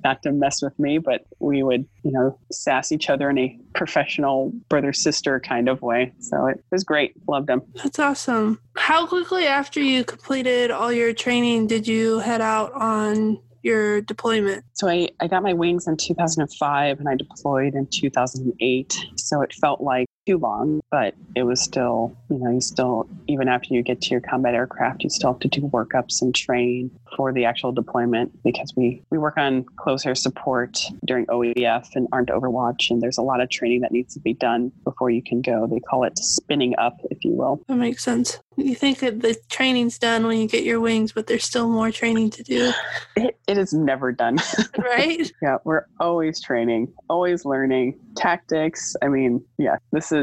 not 0.06 0.22
to 0.22 0.32
mess 0.32 0.62
with 0.62 0.78
me, 0.78 1.00
but 1.00 1.26
we 1.40 1.64
would, 1.64 1.84
you 2.04 2.12
know, 2.12 2.38
sass 2.52 2.92
each 2.92 3.10
other 3.10 3.28
in 3.28 3.40
a 3.40 3.60
professional 3.74 4.52
brother 4.70 4.94
sister 4.94 5.40
kind 5.40 5.68
of 5.68 5.82
way. 5.82 6.14
So 6.20 6.46
it 6.46 6.64
was 6.72 6.84
great. 6.84 7.14
Loved 7.28 7.48
them. 7.48 7.64
That's 7.74 7.98
awesome. 7.98 8.60
How 8.76 9.08
quickly 9.08 9.48
after 9.48 9.82
you 9.82 10.04
completed 10.04 10.70
all 10.70 10.92
your 10.92 11.12
training 11.12 11.66
did 11.66 11.88
you 11.88 12.20
head 12.20 12.40
out 12.40 12.72
on 12.74 13.42
your 13.66 14.02
deployment? 14.02 14.64
So 14.74 14.88
I, 14.88 15.10
I 15.20 15.28
got 15.28 15.44
my 15.44 15.54
wings 15.54 15.88
in 15.88 15.98
2005 15.98 17.00
and 17.00 17.10
I 17.10 17.16
deployed 17.16 17.74
in 17.74 17.88
2008. 17.88 19.06
So 19.16 19.42
it 19.42 19.54
felt 19.54 19.82
like 19.82 20.08
too 20.26 20.38
long, 20.38 20.82
but 20.92 21.16
it 21.36 21.44
was 21.44 21.62
still, 21.62 22.16
you 22.30 22.38
know, 22.38 22.52
you 22.52 22.62
still, 22.62 23.08
even 23.28 23.48
after 23.48 23.74
you 23.74 23.82
get 23.82 24.02
to 24.02 24.10
your 24.10 24.22
combat 24.22 24.56
aircraft, 24.56 25.04
you 25.04 25.10
still 25.10 25.34
have 25.34 25.40
to 25.40 25.48
do 25.48 25.62
workups 25.62 26.22
and 26.22 26.34
train 26.34 26.92
for 27.16 27.32
the 27.32 27.46
actual 27.46 27.72
deployment 27.72 28.32
because 28.44 28.74
we, 28.76 29.02
we 29.10 29.18
work 29.18 29.38
on 29.38 29.64
close 29.78 30.06
air 30.06 30.16
support 30.16 30.80
during 31.06 31.26
OEF 31.28 31.88
and 31.96 32.08
Armed 32.12 32.30
Overwatch, 32.30 32.90
and 32.90 33.02
there's 33.02 33.18
a 33.18 33.22
lot 33.22 33.42
of 33.42 33.50
training 33.50 33.82
that 33.82 33.92
needs 33.92 34.14
to 34.14 34.20
be 34.20 34.34
done 34.34 34.72
before 34.84 35.10
you 35.10 35.22
can 35.22 35.42
go. 35.42 35.68
They 35.68 35.80
call 35.80 36.04
it 36.04 36.18
spinning 36.18 36.76
up, 36.78 36.98
if 37.12 37.24
you 37.24 37.32
will. 37.32 37.62
That 37.68 37.78
makes 37.78 38.04
sense. 38.04 38.40
You 38.58 38.74
think 38.74 39.00
that 39.00 39.22
the 39.22 39.36
training's 39.50 40.00
done 40.00 40.26
when 40.26 40.40
you 40.40 40.48
get 40.48 40.64
your 40.64 40.80
wings, 40.80 41.12
but 41.12 41.28
there's 41.28 41.44
still 41.44 41.68
more 41.68 41.92
training 41.92 42.30
to 42.32 42.44
do. 42.44 42.72
It, 43.18 43.38
it 43.48 43.58
is 43.58 43.74
never 43.74 44.12
done. 44.12 44.38
right? 44.78 45.30
yeah, 45.42 45.58
we're 45.66 45.86
always 46.00 46.42
training, 46.42 46.94
always 47.10 47.44
learning 47.44 48.00
tactics. 48.16 48.96
I 49.02 49.10
mean, 49.10 49.44
yeah, 49.58 49.76
this 49.92 50.12
is, 50.12 50.15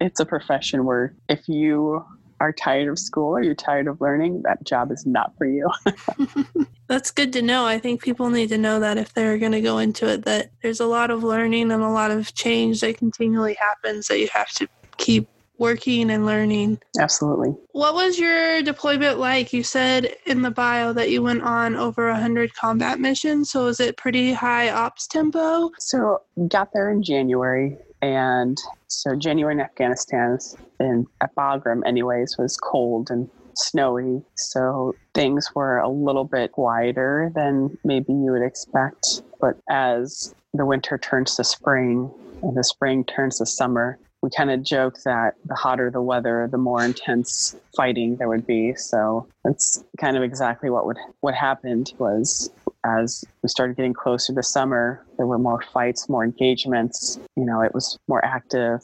it's 0.00 0.20
a 0.20 0.26
profession 0.26 0.84
where 0.84 1.14
if 1.28 1.48
you 1.48 2.04
are 2.40 2.52
tired 2.52 2.88
of 2.88 2.98
school 2.98 3.36
or 3.36 3.42
you're 3.42 3.54
tired 3.54 3.86
of 3.86 4.00
learning, 4.00 4.42
that 4.42 4.64
job 4.64 4.90
is 4.90 5.06
not 5.06 5.36
for 5.36 5.46
you. 5.46 5.70
That's 6.88 7.10
good 7.10 7.32
to 7.34 7.42
know. 7.42 7.64
I 7.66 7.78
think 7.78 8.02
people 8.02 8.30
need 8.30 8.48
to 8.50 8.58
know 8.58 8.80
that 8.80 8.98
if 8.98 9.14
they're 9.14 9.38
going 9.38 9.52
to 9.52 9.60
go 9.60 9.78
into 9.78 10.08
it, 10.08 10.24
that 10.24 10.50
there's 10.62 10.80
a 10.80 10.86
lot 10.86 11.10
of 11.10 11.24
learning 11.24 11.72
and 11.72 11.82
a 11.82 11.88
lot 11.88 12.10
of 12.10 12.34
change 12.34 12.80
that 12.80 12.98
continually 12.98 13.54
happens 13.54 14.08
that 14.08 14.18
you 14.18 14.28
have 14.32 14.50
to 14.52 14.68
keep 14.96 15.28
working 15.58 16.10
and 16.10 16.26
learning. 16.26 16.80
Absolutely. 16.98 17.54
What 17.72 17.94
was 17.94 18.18
your 18.18 18.62
deployment 18.62 19.18
like? 19.18 19.52
You 19.52 19.62
said 19.62 20.16
in 20.26 20.42
the 20.42 20.50
bio 20.50 20.92
that 20.92 21.10
you 21.10 21.22
went 21.22 21.42
on 21.42 21.76
over 21.76 22.10
100 22.10 22.54
combat 22.54 22.98
missions. 22.98 23.50
So 23.50 23.64
was 23.64 23.80
it 23.80 23.96
pretty 23.96 24.32
high 24.32 24.70
ops 24.70 25.06
tempo? 25.06 25.70
So 25.78 26.22
got 26.48 26.72
there 26.72 26.90
in 26.90 27.02
January. 27.02 27.78
And 28.04 28.58
so 28.88 29.16
January 29.16 29.54
in 29.54 29.60
Afghanistan 29.60 30.38
and 30.78 31.06
at 31.22 31.34
Bagram 31.34 31.80
anyways 31.86 32.36
was 32.38 32.58
cold 32.58 33.10
and 33.10 33.30
snowy. 33.56 34.20
So 34.34 34.94
things 35.14 35.54
were 35.54 35.78
a 35.78 35.88
little 35.88 36.24
bit 36.24 36.52
quieter 36.52 37.32
than 37.34 37.78
maybe 37.82 38.12
you 38.12 38.32
would 38.32 38.42
expect. 38.42 39.22
But 39.40 39.56
as 39.70 40.34
the 40.52 40.66
winter 40.66 40.98
turns 40.98 41.36
to 41.36 41.44
spring 41.44 42.10
and 42.42 42.54
the 42.54 42.62
spring 42.64 43.04
turns 43.04 43.38
to 43.38 43.46
summer, 43.46 43.98
we 44.20 44.28
kind 44.28 44.50
of 44.50 44.62
joke 44.62 44.98
that 45.06 45.36
the 45.46 45.54
hotter 45.54 45.90
the 45.90 46.02
weather, 46.02 46.46
the 46.50 46.58
more 46.58 46.84
intense 46.84 47.56
fighting 47.74 48.16
there 48.16 48.28
would 48.28 48.46
be. 48.46 48.74
So 48.74 49.26
that's 49.44 49.82
kind 49.98 50.18
of 50.18 50.22
exactly 50.22 50.68
what 50.68 50.84
would 50.84 50.98
what 51.20 51.34
happened 51.34 51.94
was 51.98 52.50
as 52.84 53.24
we 53.42 53.48
started 53.48 53.76
getting 53.76 53.94
closer 53.94 54.34
to 54.34 54.42
summer, 54.42 55.04
there 55.16 55.26
were 55.26 55.38
more 55.38 55.62
fights, 55.72 56.08
more 56.08 56.24
engagements. 56.24 57.18
You 57.36 57.44
know, 57.44 57.60
it 57.60 57.72
was 57.74 57.98
more 58.08 58.24
active. 58.24 58.80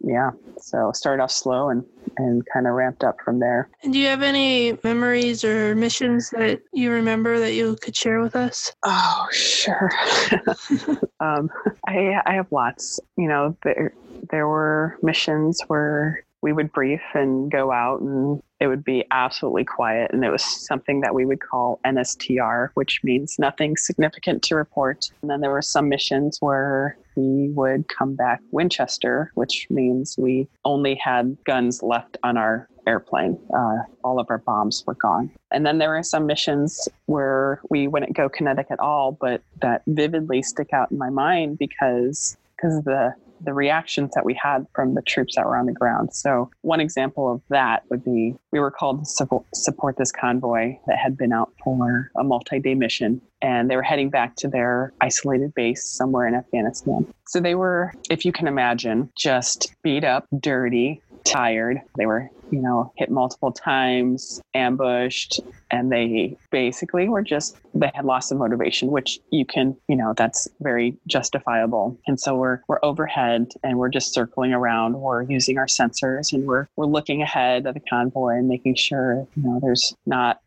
Yeah. 0.00 0.32
So 0.58 0.92
started 0.92 1.22
off 1.22 1.30
slow 1.30 1.70
and 1.70 1.84
and 2.16 2.44
kind 2.52 2.66
of 2.66 2.74
ramped 2.74 3.02
up 3.02 3.20
from 3.24 3.40
there. 3.40 3.68
And 3.82 3.92
do 3.92 3.98
you 3.98 4.06
have 4.08 4.22
any 4.22 4.76
memories 4.84 5.44
or 5.44 5.74
missions 5.74 6.30
that 6.30 6.60
you 6.72 6.90
remember 6.90 7.38
that 7.38 7.54
you 7.54 7.76
could 7.80 7.96
share 7.96 8.20
with 8.20 8.36
us? 8.36 8.72
Oh, 8.82 9.26
sure. 9.32 9.90
um, 11.20 11.50
I 11.86 12.20
I 12.26 12.34
have 12.34 12.50
lots. 12.50 13.00
You 13.16 13.28
know, 13.28 13.56
there 13.62 13.94
there 14.30 14.48
were 14.48 14.98
missions 15.02 15.60
where 15.68 16.24
we 16.42 16.52
would 16.52 16.72
brief 16.72 17.00
and 17.14 17.50
go 17.50 17.72
out 17.72 18.00
and 18.00 18.42
it 18.60 18.68
would 18.68 18.84
be 18.84 19.04
absolutely 19.10 19.64
quiet 19.64 20.10
and 20.12 20.24
it 20.24 20.30
was 20.30 20.44
something 20.44 21.00
that 21.00 21.14
we 21.14 21.24
would 21.26 21.40
call 21.40 21.80
NSTR 21.84 22.68
which 22.74 23.00
means 23.02 23.36
nothing 23.38 23.76
significant 23.76 24.42
to 24.44 24.56
report. 24.56 25.10
And 25.22 25.30
then 25.30 25.40
there 25.40 25.50
were 25.50 25.62
some 25.62 25.88
missions 25.88 26.38
where 26.40 26.96
we 27.16 27.50
would 27.50 27.88
come 27.88 28.14
back 28.14 28.40
Winchester 28.52 29.32
which 29.34 29.66
means 29.70 30.16
we 30.18 30.48
only 30.64 30.94
had 30.94 31.36
guns 31.44 31.82
left 31.82 32.16
on 32.22 32.36
our 32.36 32.68
airplane. 32.86 33.38
Uh, 33.54 33.78
all 34.02 34.20
of 34.20 34.26
our 34.28 34.38
bombs 34.38 34.84
were 34.86 34.94
gone. 34.94 35.30
And 35.50 35.64
then 35.64 35.78
there 35.78 35.90
were 35.90 36.02
some 36.02 36.26
missions 36.26 36.88
where 37.06 37.60
we 37.70 37.88
wouldn't 37.88 38.14
go 38.14 38.28
kinetic 38.28 38.66
at 38.70 38.78
all 38.78 39.12
but 39.12 39.42
that 39.60 39.82
vividly 39.86 40.42
stick 40.42 40.72
out 40.72 40.90
in 40.90 40.98
my 40.98 41.10
mind 41.10 41.58
because 41.58 42.36
because 42.56 42.82
the 42.84 43.14
the 43.44 43.54
reactions 43.54 44.12
that 44.14 44.24
we 44.24 44.34
had 44.34 44.66
from 44.74 44.94
the 44.94 45.02
troops 45.02 45.36
that 45.36 45.46
were 45.46 45.56
on 45.56 45.66
the 45.66 45.72
ground. 45.72 46.14
So, 46.14 46.50
one 46.62 46.80
example 46.80 47.30
of 47.30 47.42
that 47.50 47.82
would 47.90 48.04
be 48.04 48.34
we 48.52 48.60
were 48.60 48.70
called 48.70 49.04
to 49.04 49.40
support 49.54 49.96
this 49.96 50.12
convoy 50.12 50.76
that 50.86 50.98
had 50.98 51.16
been 51.16 51.32
out 51.32 51.52
for 51.62 52.10
a 52.16 52.24
multi 52.24 52.58
day 52.58 52.74
mission, 52.74 53.20
and 53.42 53.70
they 53.70 53.76
were 53.76 53.82
heading 53.82 54.10
back 54.10 54.36
to 54.36 54.48
their 54.48 54.92
isolated 55.00 55.54
base 55.54 55.84
somewhere 55.84 56.26
in 56.26 56.34
Afghanistan. 56.34 57.06
So, 57.28 57.40
they 57.40 57.54
were, 57.54 57.92
if 58.10 58.24
you 58.24 58.32
can 58.32 58.46
imagine, 58.46 59.10
just 59.16 59.74
beat 59.82 60.04
up, 60.04 60.26
dirty, 60.40 61.02
tired. 61.24 61.80
They 61.96 62.06
were, 62.06 62.30
you 62.54 62.62
know, 62.62 62.92
hit 62.96 63.10
multiple 63.10 63.50
times, 63.50 64.40
ambushed, 64.54 65.40
and 65.72 65.90
they 65.90 66.36
basically 66.52 67.08
were 67.08 67.20
just 67.20 67.56
they 67.74 67.90
had 67.92 68.04
lost 68.04 68.30
of 68.30 68.38
motivation, 68.38 68.92
which 68.92 69.18
you 69.30 69.44
can, 69.44 69.76
you 69.88 69.96
know, 69.96 70.14
that's 70.16 70.46
very 70.60 70.96
justifiable. 71.08 71.98
And 72.06 72.20
so 72.20 72.36
we're 72.36 72.60
we're 72.68 72.78
overhead 72.84 73.50
and 73.64 73.76
we're 73.76 73.88
just 73.88 74.14
circling 74.14 74.52
around. 74.52 75.00
We're 75.00 75.22
using 75.22 75.58
our 75.58 75.66
sensors 75.66 76.32
and 76.32 76.46
we're 76.46 76.68
we're 76.76 76.86
looking 76.86 77.22
ahead 77.22 77.66
of 77.66 77.74
the 77.74 77.80
convoy 77.80 78.36
and 78.36 78.46
making 78.46 78.76
sure, 78.76 79.26
you 79.34 79.42
know, 79.42 79.58
there's 79.60 79.96
not 80.06 80.40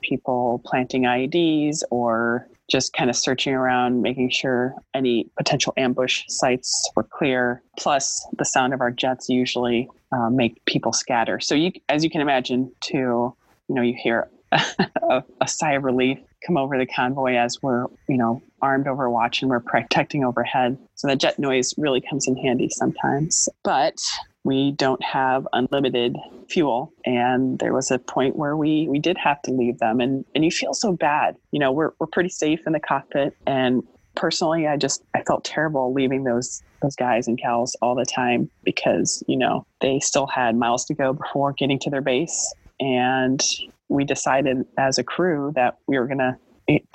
people 0.00 0.60
planting 0.64 1.02
IEDs 1.04 1.84
or 1.92 2.48
just 2.72 2.94
kind 2.94 3.10
of 3.10 3.14
searching 3.14 3.52
around, 3.52 4.00
making 4.00 4.30
sure 4.30 4.74
any 4.94 5.28
potential 5.36 5.74
ambush 5.76 6.24
sites 6.28 6.90
were 6.96 7.04
clear. 7.04 7.62
Plus, 7.78 8.26
the 8.38 8.44
sound 8.46 8.72
of 8.72 8.80
our 8.80 8.90
jets 8.90 9.28
usually 9.28 9.88
uh, 10.10 10.30
make 10.30 10.64
people 10.64 10.92
scatter. 10.92 11.38
So, 11.38 11.54
you, 11.54 11.70
as 11.90 12.02
you 12.02 12.08
can 12.08 12.22
imagine, 12.22 12.72
too, 12.80 13.34
you 13.68 13.74
know, 13.74 13.82
you 13.82 13.94
hear 14.02 14.28
a, 14.52 15.22
a, 15.40 15.48
sigh 15.48 15.74
of 15.74 15.84
relief 15.84 16.18
come 16.46 16.56
over 16.56 16.76
the 16.78 16.86
convoy 16.86 17.34
as 17.36 17.62
we're, 17.62 17.86
you 18.08 18.16
know, 18.16 18.42
armed 18.60 18.86
overwatch 18.86 19.42
and 19.42 19.50
we're 19.50 19.60
protecting 19.60 20.24
overhead. 20.24 20.76
So 20.94 21.08
the 21.08 21.16
jet 21.16 21.38
noise 21.38 21.74
really 21.76 22.00
comes 22.00 22.26
in 22.26 22.36
handy 22.36 22.68
sometimes. 22.70 23.48
But 23.62 23.98
we 24.44 24.72
don't 24.72 25.02
have 25.02 25.46
unlimited 25.52 26.16
fuel. 26.48 26.92
And 27.04 27.58
there 27.58 27.72
was 27.72 27.90
a 27.90 27.98
point 27.98 28.36
where 28.36 28.56
we 28.56 28.86
we 28.88 28.98
did 28.98 29.16
have 29.18 29.40
to 29.42 29.52
leave 29.52 29.78
them. 29.78 30.00
And 30.00 30.24
and 30.34 30.44
you 30.44 30.50
feel 30.50 30.74
so 30.74 30.92
bad. 30.92 31.36
You 31.50 31.60
know 31.60 31.72
we're, 31.72 31.92
we're 31.98 32.06
pretty 32.06 32.30
safe 32.30 32.60
in 32.66 32.72
the 32.72 32.80
cockpit. 32.80 33.36
And 33.46 33.82
personally 34.14 34.66
i 34.66 34.76
just 34.76 35.02
i 35.14 35.22
felt 35.22 35.42
terrible 35.42 35.90
leaving 35.94 36.24
those 36.24 36.62
those 36.82 36.94
guys 36.94 37.26
and 37.26 37.38
gals 37.38 37.74
all 37.80 37.94
the 37.94 38.04
time 38.04 38.50
because 38.62 39.24
you 39.26 39.38
know 39.38 39.64
they 39.80 39.98
still 40.00 40.26
had 40.26 40.54
miles 40.54 40.84
to 40.84 40.92
go 40.92 41.14
before 41.14 41.52
getting 41.54 41.78
to 41.78 41.90
their 41.90 42.02
base. 42.02 42.52
And 42.80 43.42
we 43.88 44.04
decided 44.04 44.66
as 44.78 44.98
a 44.98 45.04
crew 45.04 45.52
that 45.54 45.78
we 45.86 45.98
were 45.98 46.06
going 46.06 46.18
to 46.18 46.36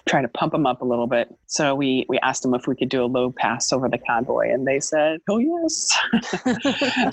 try 0.08 0.22
to 0.22 0.28
pump 0.28 0.54
them 0.54 0.66
up 0.66 0.82
a 0.82 0.86
little 0.86 1.08
bit. 1.08 1.34
So 1.48 1.76
we 1.76 2.06
we 2.10 2.20
asked 2.20 2.44
them 2.44 2.54
if 2.54 2.68
we 2.68 2.76
could 2.76 2.90
do 2.90 3.04
a 3.04 3.08
low 3.08 3.32
pass 3.32 3.72
over 3.72 3.90
the 3.90 3.98
convoy, 3.98 4.52
and 4.52 4.68
they 4.68 4.80
said, 4.80 5.20
"Oh 5.30 5.38
yes." 5.38 5.98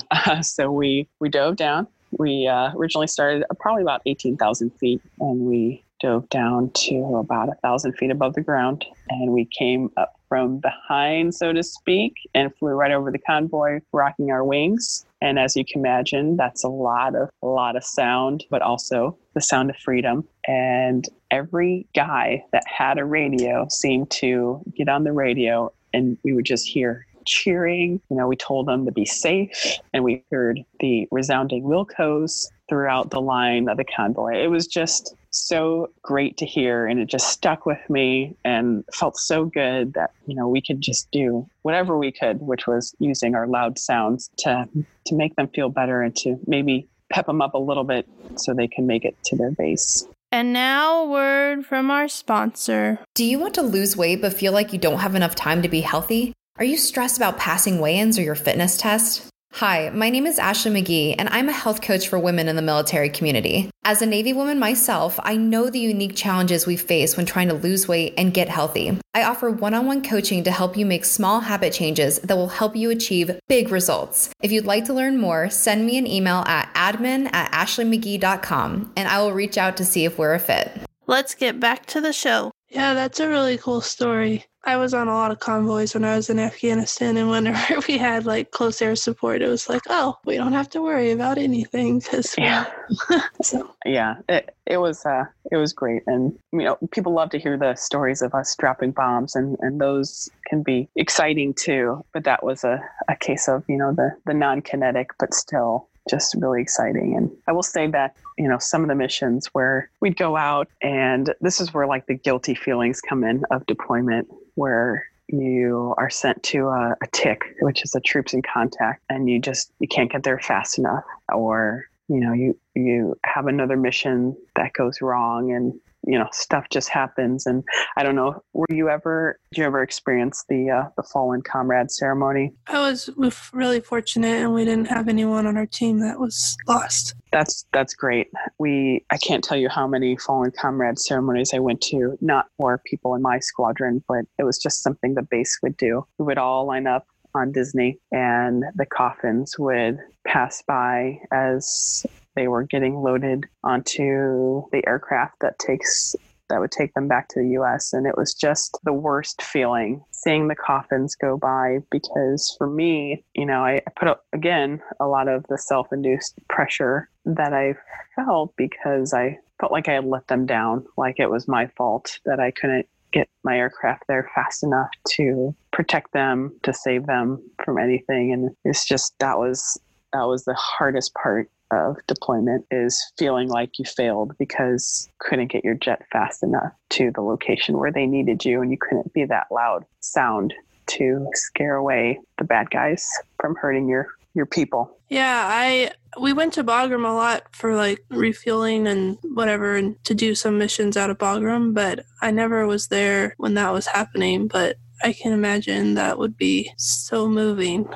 uh, 0.11 0.41
so 0.41 0.71
we 0.71 1.07
we 1.19 1.29
dove 1.29 1.55
down. 1.55 1.87
We 2.17 2.47
uh, 2.47 2.71
originally 2.75 3.07
started 3.07 3.43
probably 3.59 3.81
about 3.81 4.01
eighteen 4.05 4.37
thousand 4.37 4.71
feet, 4.71 5.01
and 5.19 5.41
we 5.41 5.83
dove 6.05 6.29
down 6.29 6.69
to 6.75 7.15
about 7.15 7.49
a 7.49 7.55
thousand 7.63 7.93
feet 7.93 8.11
above 8.11 8.35
the 8.35 8.41
ground, 8.41 8.85
and 9.09 9.31
we 9.31 9.45
came 9.45 9.89
up 9.97 10.13
from 10.29 10.59
behind, 10.59 11.33
so 11.33 11.51
to 11.51 11.63
speak, 11.63 12.13
and 12.35 12.55
flew 12.57 12.73
right 12.73 12.91
over 12.91 13.11
the 13.11 13.17
convoy, 13.17 13.79
rocking 13.91 14.29
our 14.29 14.43
wings. 14.43 15.03
And 15.21 15.39
as 15.39 15.55
you 15.55 15.65
can 15.65 15.81
imagine, 15.81 16.37
that's 16.37 16.63
a 16.63 16.67
lot 16.67 17.15
of 17.15 17.29
a 17.41 17.47
lot 17.47 17.75
of 17.75 17.83
sound, 17.83 18.45
but 18.51 18.61
also 18.61 19.17
the 19.33 19.41
sound 19.41 19.71
of 19.71 19.77
freedom. 19.77 20.27
And 20.47 21.07
every 21.31 21.87
guy 21.95 22.43
that 22.51 22.63
had 22.67 22.99
a 22.99 23.05
radio 23.05 23.65
seemed 23.71 24.11
to 24.11 24.61
get 24.77 24.87
on 24.87 25.05
the 25.05 25.11
radio, 25.11 25.71
and 25.91 26.19
we 26.23 26.33
would 26.33 26.45
just 26.45 26.67
hear 26.67 27.07
cheering. 27.25 27.99
You 28.11 28.17
know, 28.17 28.27
we 28.27 28.35
told 28.35 28.67
them 28.67 28.85
to 28.85 28.91
be 28.91 29.05
safe, 29.05 29.79
and 29.91 30.03
we 30.03 30.23
heard 30.31 30.63
the 30.79 31.07
resounding 31.09 31.63
Wilcos 31.63 32.47
throughout 32.69 33.11
the 33.11 33.21
line 33.21 33.69
of 33.69 33.77
the 33.77 33.85
convoy. 33.85 34.35
It 34.43 34.47
was 34.47 34.67
just 34.67 35.15
so 35.35 35.89
great 36.01 36.37
to 36.37 36.45
hear. 36.45 36.87
And 36.87 36.99
it 36.99 37.07
just 37.07 37.29
stuck 37.29 37.65
with 37.65 37.89
me 37.89 38.35
and 38.45 38.83
felt 38.93 39.17
so 39.17 39.45
good 39.45 39.93
that, 39.93 40.11
you 40.25 40.35
know, 40.35 40.47
we 40.47 40.61
could 40.61 40.81
just 40.81 41.09
do 41.11 41.47
whatever 41.61 41.97
we 41.97 42.11
could, 42.11 42.41
which 42.41 42.67
was 42.67 42.95
using 42.99 43.35
our 43.35 43.47
loud 43.47 43.77
sounds 43.77 44.29
to, 44.39 44.67
to 45.05 45.15
make 45.15 45.35
them 45.35 45.49
feel 45.49 45.69
better 45.69 46.01
and 46.01 46.15
to 46.17 46.39
maybe 46.47 46.87
pep 47.11 47.25
them 47.27 47.41
up 47.41 47.53
a 47.53 47.59
little 47.59 47.83
bit 47.83 48.07
so 48.35 48.53
they 48.53 48.67
can 48.67 48.87
make 48.87 49.05
it 49.05 49.15
to 49.25 49.35
their 49.35 49.51
base. 49.51 50.07
And 50.31 50.51
now, 50.51 51.05
word 51.05 51.65
from 51.65 51.91
our 51.91 52.07
sponsor. 52.07 52.99
Do 53.13 53.23
you 53.23 53.39
want 53.39 53.53
to 53.53 53.61
lose 53.61 53.95
weight 53.95 54.21
but 54.21 54.33
feel 54.33 54.51
like 54.51 54.73
you 54.73 54.79
don't 54.79 54.99
have 54.99 55.15
enough 55.15 55.35
time 55.35 55.61
to 55.61 55.69
be 55.69 55.81
healthy? 55.81 56.33
Are 56.57 56.65
you 56.65 56.77
stressed 56.77 57.17
about 57.17 57.37
passing 57.37 57.79
weigh 57.79 57.99
ins 57.99 58.17
or 58.17 58.21
your 58.21 58.35
fitness 58.35 58.77
test? 58.77 59.29
Hi, 59.59 59.89
my 59.93 60.09
name 60.09 60.27
is 60.27 60.37
Ashley 60.37 60.69
McGee, 60.69 61.15
and 61.17 61.29
I'm 61.29 61.47
a 61.47 61.53
health 61.53 61.81
coach 61.81 62.09
for 62.09 62.19
women 62.19 62.49
in 62.49 62.57
the 62.57 62.61
military 62.61 63.07
community. 63.07 63.69
As 63.85 64.01
a 64.01 64.05
Navy 64.05 64.33
woman 64.33 64.59
myself, 64.59 65.17
I 65.23 65.37
know 65.37 65.69
the 65.69 65.79
unique 65.79 66.13
challenges 66.13 66.67
we 66.67 66.75
face 66.75 67.15
when 67.15 67.25
trying 67.25 67.47
to 67.47 67.53
lose 67.53 67.87
weight 67.87 68.15
and 68.17 68.33
get 68.33 68.49
healthy. 68.49 68.99
I 69.13 69.23
offer 69.23 69.49
one 69.49 69.73
on 69.73 69.85
one 69.85 70.03
coaching 70.03 70.43
to 70.43 70.51
help 70.51 70.75
you 70.75 70.85
make 70.85 71.05
small 71.05 71.39
habit 71.39 71.71
changes 71.71 72.19
that 72.19 72.35
will 72.35 72.49
help 72.49 72.75
you 72.75 72.89
achieve 72.89 73.39
big 73.47 73.71
results. 73.71 74.29
If 74.43 74.51
you'd 74.51 74.65
like 74.65 74.83
to 74.87 74.93
learn 74.93 75.19
more, 75.19 75.49
send 75.49 75.85
me 75.85 75.97
an 75.97 76.05
email 76.05 76.43
at 76.47 76.69
admin 76.73 77.33
at 77.33 77.49
ashleymcgee.com, 77.53 78.91
and 78.97 79.07
I 79.07 79.21
will 79.21 79.31
reach 79.31 79.57
out 79.57 79.77
to 79.77 79.85
see 79.85 80.03
if 80.03 80.17
we're 80.17 80.33
a 80.33 80.39
fit. 80.39 80.69
Let's 81.07 81.33
get 81.33 81.61
back 81.61 81.85
to 81.85 82.01
the 82.01 82.11
show. 82.11 82.51
Yeah, 82.67 82.93
that's 82.93 83.21
a 83.21 83.29
really 83.29 83.57
cool 83.57 83.79
story. 83.79 84.43
I 84.67 84.77
was 84.77 84.93
on 84.93 85.07
a 85.07 85.13
lot 85.13 85.31
of 85.31 85.39
convoys 85.39 85.93
when 85.93 86.03
I 86.03 86.15
was 86.15 86.29
in 86.29 86.39
Afghanistan, 86.39 87.17
and 87.17 87.29
whenever 87.29 87.79
we 87.87 87.97
had 87.97 88.25
like 88.25 88.51
close 88.51 88.81
air 88.81 88.95
support, 88.95 89.41
it 89.41 89.47
was 89.47 89.69
like, 89.69 89.83
oh, 89.89 90.17
we 90.25 90.37
don't 90.37 90.53
have 90.53 90.69
to 90.71 90.81
worry 90.81 91.11
about 91.11 91.37
anything 91.37 91.99
because 91.99 92.33
yeah, 92.37 92.65
so 93.41 93.69
yeah, 93.85 94.15
it 94.27 94.55
it 94.65 94.77
was 94.77 95.05
uh 95.05 95.25
it 95.51 95.57
was 95.57 95.71
great, 95.73 96.03
and 96.07 96.37
you 96.51 96.63
know 96.63 96.77
people 96.91 97.13
love 97.13 97.29
to 97.31 97.39
hear 97.39 97.57
the 97.57 97.75
stories 97.75 98.21
of 98.21 98.33
us 98.33 98.55
dropping 98.55 98.91
bombs, 98.91 99.35
and 99.35 99.55
and 99.61 99.79
those 99.79 100.29
can 100.47 100.63
be 100.63 100.89
exciting 100.95 101.53
too. 101.53 102.03
But 102.13 102.23
that 102.23 102.43
was 102.43 102.63
a 102.63 102.79
a 103.07 103.15
case 103.15 103.47
of 103.47 103.63
you 103.67 103.77
know 103.77 103.93
the 103.93 104.15
the 104.25 104.33
non 104.33 104.61
kinetic, 104.61 105.11
but 105.19 105.33
still 105.33 105.87
just 106.09 106.35
really 106.35 106.61
exciting. 106.61 107.15
And 107.15 107.31
I 107.47 107.51
will 107.51 107.63
say 107.63 107.87
that, 107.87 108.15
you 108.37 108.47
know, 108.47 108.59
some 108.59 108.83
of 108.83 108.89
the 108.89 108.95
missions 108.95 109.47
where 109.53 109.89
we'd 110.01 110.17
go 110.17 110.37
out 110.37 110.69
and 110.81 111.33
this 111.41 111.59
is 111.59 111.73
where 111.73 111.87
like 111.87 112.05
the 112.05 112.13
guilty 112.13 112.53
feelings 112.53 113.01
come 113.01 113.23
in 113.23 113.43
of 113.49 113.65
deployment, 113.65 114.27
where 114.55 115.05
you 115.27 115.93
are 115.97 116.09
sent 116.09 116.41
to 116.43 116.67
a, 116.67 116.95
a 117.01 117.07
TIC, 117.11 117.55
which 117.61 117.83
is 117.83 117.95
a 117.95 117.99
troops 117.99 118.33
in 118.33 118.41
contact, 118.41 119.03
and 119.09 119.29
you 119.29 119.39
just 119.39 119.71
you 119.79 119.87
can't 119.87 120.11
get 120.11 120.23
there 120.23 120.39
fast 120.39 120.77
enough, 120.77 121.03
or 121.33 121.85
you 122.07 122.19
know 122.19 122.33
you 122.33 122.57
you 122.75 123.17
have 123.23 123.47
another 123.47 123.77
mission 123.77 124.35
that 124.55 124.73
goes 124.73 125.01
wrong 125.01 125.51
and 125.51 125.73
you 126.05 126.17
know 126.17 126.27
stuff 126.31 126.65
just 126.71 126.89
happens. 126.89 127.45
And 127.45 127.63
i 127.97 128.03
don't 128.03 128.15
know 128.15 128.43
were 128.53 128.65
you 128.69 128.89
ever 128.89 129.39
did 129.51 129.59
you 129.59 129.65
ever 129.65 129.81
experience 129.81 130.45
the 130.49 130.69
uh, 130.69 130.89
the 130.97 131.03
fallen 131.03 131.41
comrade 131.41 131.91
ceremony? 131.91 132.53
I 132.67 132.89
was 132.89 133.09
really 133.53 133.79
fortunate 133.79 134.43
and 134.43 134.53
we 134.53 134.65
didn't 134.65 134.87
have 134.87 135.07
anyone 135.07 135.47
on 135.47 135.57
our 135.57 135.65
team 135.65 135.99
that 135.99 136.19
was 136.19 136.55
lost. 136.67 137.15
That's 137.31 137.65
that's 137.73 137.93
great. 137.93 138.27
We 138.59 139.05
i 139.09 139.17
can't 139.17 139.43
tell 139.43 139.57
you 139.57 139.69
how 139.69 139.87
many 139.87 140.17
fallen 140.17 140.51
comrade 140.51 140.99
ceremonies 140.99 141.53
i 141.53 141.59
went 141.59 141.81
to 141.81 142.17
not 142.21 142.47
for 142.57 142.81
people 142.85 143.15
in 143.15 143.21
my 143.21 143.39
squadron 143.39 144.03
but 144.07 144.25
it 144.37 144.43
was 144.43 144.57
just 144.57 144.83
something 144.83 145.13
the 145.13 145.21
base 145.21 145.59
would 145.61 145.77
do. 145.77 146.05
We 146.17 146.25
would 146.25 146.37
all 146.37 146.65
line 146.65 146.87
up 146.87 147.07
on 147.33 147.51
Disney, 147.51 147.99
and 148.11 148.63
the 148.75 148.85
coffins 148.85 149.59
would 149.59 149.99
pass 150.25 150.63
by 150.65 151.19
as 151.31 152.05
they 152.35 152.47
were 152.47 152.63
getting 152.63 152.95
loaded 152.95 153.45
onto 153.63 154.63
the 154.71 154.83
aircraft 154.87 155.35
that 155.41 155.59
takes 155.59 156.15
that 156.49 156.59
would 156.59 156.71
take 156.71 156.93
them 156.93 157.07
back 157.07 157.27
to 157.29 157.39
the 157.39 157.49
US. 157.59 157.93
And 157.93 158.05
it 158.05 158.17
was 158.17 158.33
just 158.33 158.77
the 158.83 158.93
worst 158.93 159.41
feeling 159.41 160.03
seeing 160.11 160.47
the 160.47 160.55
coffins 160.55 161.15
go 161.15 161.37
by 161.37 161.79
because 161.91 162.53
for 162.57 162.67
me, 162.67 163.23
you 163.33 163.45
know, 163.45 163.63
I, 163.63 163.81
put 163.95 164.07
up 164.07 164.25
again 164.33 164.81
a 164.99 165.07
lot 165.07 165.27
of 165.27 165.45
the 165.49 165.57
self 165.57 165.87
induced 165.91 166.35
pressure 166.49 167.09
that 167.25 167.53
I 167.53 167.75
felt 168.15 168.53
because 168.57 169.13
I 169.13 169.39
felt 169.59 169.71
like 169.71 169.87
I 169.87 169.93
had 169.93 170.05
let 170.05 170.27
them 170.27 170.45
down, 170.45 170.85
like 170.97 171.19
it 171.19 171.29
was 171.29 171.47
my 171.47 171.67
fault 171.77 172.19
that 172.25 172.39
I 172.39 172.51
couldn't 172.51 172.87
get 173.11 173.29
my 173.43 173.57
aircraft 173.57 174.03
there 174.07 174.29
fast 174.35 174.63
enough 174.63 174.89
to 175.11 175.55
protect 175.71 176.11
them, 176.11 176.55
to 176.63 176.73
save 176.73 177.05
them 177.05 177.41
from 177.63 177.77
anything. 177.77 178.33
And 178.33 178.55
it's 178.65 178.85
just 178.85 179.17
that 179.19 179.37
was 179.37 179.79
that 180.13 180.27
was 180.27 180.45
the 180.45 180.53
hardest 180.53 181.13
part 181.13 181.49
of 181.71 181.97
deployment 182.07 182.65
is 182.71 183.11
feeling 183.17 183.47
like 183.47 183.79
you 183.79 183.85
failed 183.85 184.33
because 184.37 185.09
couldn't 185.19 185.51
get 185.51 185.63
your 185.63 185.75
jet 185.75 186.03
fast 186.11 186.43
enough 186.43 186.71
to 186.91 187.11
the 187.11 187.21
location 187.21 187.77
where 187.77 187.91
they 187.91 188.05
needed 188.05 188.45
you 188.45 188.61
and 188.61 188.71
you 188.71 188.77
couldn't 188.77 189.13
be 189.13 189.25
that 189.25 189.47
loud 189.51 189.85
sound 189.99 190.53
to 190.87 191.27
scare 191.33 191.75
away 191.75 192.19
the 192.37 192.43
bad 192.43 192.69
guys 192.69 193.07
from 193.39 193.55
hurting 193.55 193.87
your 193.87 194.07
your 194.35 194.45
people. 194.45 194.97
Yeah, 195.09 195.47
I 195.47 195.91
we 196.19 196.33
went 196.33 196.53
to 196.53 196.63
Bagram 196.63 197.07
a 197.07 197.13
lot 197.13 197.43
for 197.55 197.75
like 197.75 198.03
refueling 198.09 198.87
and 198.87 199.17
whatever 199.33 199.75
and 199.75 200.01
to 200.05 200.13
do 200.13 200.35
some 200.35 200.57
missions 200.57 200.97
out 200.97 201.09
of 201.09 201.17
Bagram, 201.17 201.73
but 201.73 202.05
I 202.21 202.31
never 202.31 202.67
was 202.67 202.87
there 202.87 203.33
when 203.37 203.53
that 203.55 203.71
was 203.71 203.87
happening, 203.87 204.47
but 204.47 204.77
I 205.03 205.13
can 205.13 205.33
imagine 205.33 205.95
that 205.95 206.19
would 206.19 206.37
be 206.37 206.71
so 206.77 207.27
moving. 207.27 207.87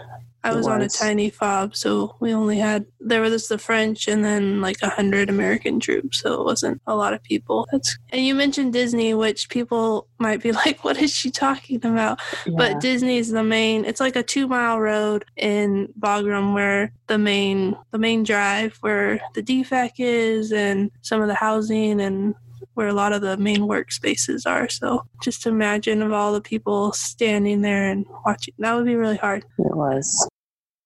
I 0.43 0.49
was, 0.49 0.57
was, 0.57 0.67
on 0.67 0.81
a 0.81 0.89
tiny 0.89 1.29
fob, 1.29 1.75
so 1.75 2.15
we 2.19 2.33
only 2.33 2.57
had 2.57 2.85
there 2.99 3.21
was 3.21 3.47
the 3.47 3.57
French 3.57 4.07
and 4.07 4.23
then 4.23 4.61
like 4.61 4.77
a 4.81 4.89
hundred 4.89 5.29
American 5.29 5.79
troops, 5.79 6.21
so 6.21 6.41
it 6.41 6.45
wasn't 6.45 6.81
a 6.87 6.95
lot 6.95 7.13
of 7.13 7.21
people. 7.23 7.67
That's 7.71 7.97
and 8.09 8.25
you 8.25 8.35
mentioned 8.35 8.73
Disney, 8.73 9.13
which 9.13 9.49
people 9.49 10.07
might 10.17 10.41
be 10.41 10.51
like, 10.63 10.83
"What 10.83 10.97
is 10.97 11.13
she 11.13 11.29
talking 11.29 11.83
about?" 11.85 12.19
Yeah. 12.45 12.53
But 12.57 12.79
Disney's 12.79 13.29
the 13.29 13.43
main. 13.43 13.83
It's 13.83 13.99
like 13.99 14.15
a 14.15 14.23
two 14.23 14.47
mile 14.47 14.79
road 14.79 15.25
in 15.35 15.93
Bagram 15.99 16.53
where 16.53 16.93
the 17.07 17.17
main 17.17 17.75
the 17.91 17.99
main 17.99 18.23
drive 18.23 18.77
where 18.81 19.19
the 19.33 19.43
DFAC 19.43 19.91
is 19.97 20.53
and 20.53 20.91
some 21.01 21.21
of 21.21 21.27
the 21.27 21.35
housing 21.35 21.99
and 21.99 22.35
where 22.79 22.87
a 22.87 22.93
lot 22.93 23.11
of 23.11 23.21
the 23.21 23.35
main 23.35 23.61
workspaces 23.61 24.49
are. 24.49 24.69
So 24.69 25.03
just 25.21 25.45
imagine 25.45 26.01
of 26.01 26.13
all 26.13 26.31
the 26.31 26.39
people 26.39 26.93
standing 26.93 27.59
there 27.61 27.89
and 27.89 28.05
watching. 28.25 28.53
That 28.57 28.73
would 28.73 28.85
be 28.85 28.95
really 28.95 29.17
hard. 29.17 29.43
It 29.57 29.75
was. 29.75 30.28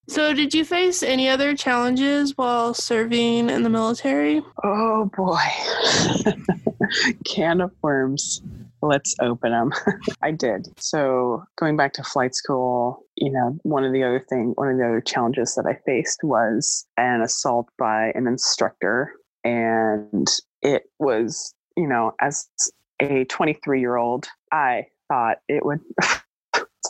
So, 0.08 0.34
did 0.34 0.54
you 0.54 0.66
face 0.66 1.02
any 1.02 1.30
other 1.30 1.56
challenges 1.56 2.38
while 2.38 2.74
serving 2.74 3.50
in 3.50 3.64
the 3.64 3.70
military? 3.70 4.42
Oh 4.64 5.10
boy, 5.16 5.40
can 7.26 7.62
of 7.62 7.72
worms. 7.82 8.42
Let's 8.82 9.16
open 9.22 9.52
them. 9.52 9.72
I 10.22 10.32
did. 10.32 10.68
So, 10.78 11.46
going 11.56 11.78
back 11.78 11.94
to 11.94 12.04
flight 12.04 12.36
school, 12.36 13.06
you 13.16 13.32
know, 13.32 13.58
one 13.64 13.86
of 13.86 13.94
the 13.94 14.04
other 14.04 14.20
thing, 14.20 14.52
one 14.56 14.70
of 14.70 14.78
the 14.78 14.86
other 14.86 15.02
challenges 15.02 15.56
that 15.56 15.66
I 15.66 15.80
faced 15.86 16.20
was 16.24 16.86
an 16.98 17.22
assault 17.22 17.70
by 17.78 18.12
an 18.14 18.28
instructor, 18.28 19.14
and 19.46 20.28
it 20.62 20.84
was 21.00 21.56
you 21.76 21.88
know, 21.88 22.14
as 22.20 22.48
a 23.00 23.26
23 23.26 23.80
year 23.80 23.98
old, 23.98 24.28
I 24.52 24.88
thought 25.08 25.38
it 25.48 25.66
would. 25.66 25.80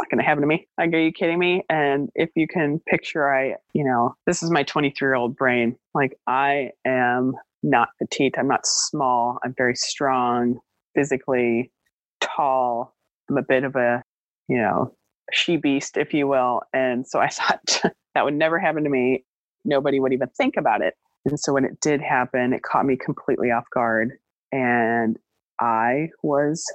not 0.04 0.10
going 0.10 0.20
to 0.20 0.26
happen 0.26 0.42
to 0.42 0.48
me. 0.48 0.68
Like, 0.78 0.94
are 0.94 1.00
you 1.00 1.12
kidding 1.12 1.40
me? 1.40 1.64
And 1.70 2.10
if 2.16 2.30
you 2.36 2.48
can 2.48 2.80
picture, 2.88 3.34
I, 3.34 3.56
you 3.74 3.86
know, 3.86 4.16
this 4.28 4.44
is 4.44 4.52
my 4.52 4.64
23 4.64 5.06
year 5.06 5.16
old 5.16 5.36
brain. 5.36 5.78
Like, 5.94 6.18
I 6.28 6.72
am 6.86 7.34
not 7.62 7.90
petite. 8.00 8.36
I'm 8.38 8.48
not 8.48 8.66
small. 8.66 9.40
I'm 9.44 9.54
very 9.58 9.76
strong, 9.76 10.60
physically 10.94 11.72
tall. 12.20 12.96
I'm 13.30 13.38
a 13.38 13.44
bit 13.44 13.64
of 13.64 13.76
a, 13.76 14.04
you 14.50 14.58
know, 14.58 14.94
she 15.32 15.56
beast, 15.56 15.96
if 15.96 16.14
you 16.14 16.28
will. 16.28 16.62
And 16.74 17.08
so 17.08 17.20
I 17.20 17.28
thought 17.30 17.82
that 18.14 18.26
would 18.26 18.34
never 18.34 18.60
happen 18.60 18.84
to 18.84 18.90
me. 18.90 19.24
Nobody 19.64 20.00
would 20.00 20.12
even 20.14 20.28
think 20.30 20.56
about 20.58 20.82
it. 20.82 20.96
And 21.26 21.40
so 21.40 21.54
when 21.54 21.64
it 21.64 21.80
did 21.80 22.02
happen, 22.02 22.52
it 22.52 22.64
caught 22.64 22.86
me 22.86 22.98
completely 22.98 23.52
off 23.52 23.64
guard. 23.74 24.12
And 24.52 25.18
I 25.62 26.10
was 26.22 26.66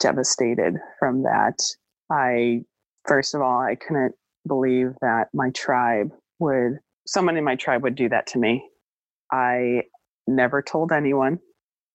devastated 0.00 0.74
from 0.98 1.22
that. 1.22 1.60
I, 2.10 2.64
first 3.04 3.34
of 3.34 3.42
all, 3.42 3.60
I 3.60 3.74
couldn't 3.74 4.14
believe 4.46 4.94
that 5.00 5.28
my 5.32 5.50
tribe 5.50 6.12
would, 6.38 6.78
someone 7.06 7.36
in 7.36 7.44
my 7.44 7.56
tribe 7.56 7.82
would 7.82 7.94
do 7.94 8.08
that 8.08 8.26
to 8.28 8.38
me. 8.38 8.68
I 9.30 9.82
never 10.26 10.62
told 10.62 10.92
anyone 10.92 11.38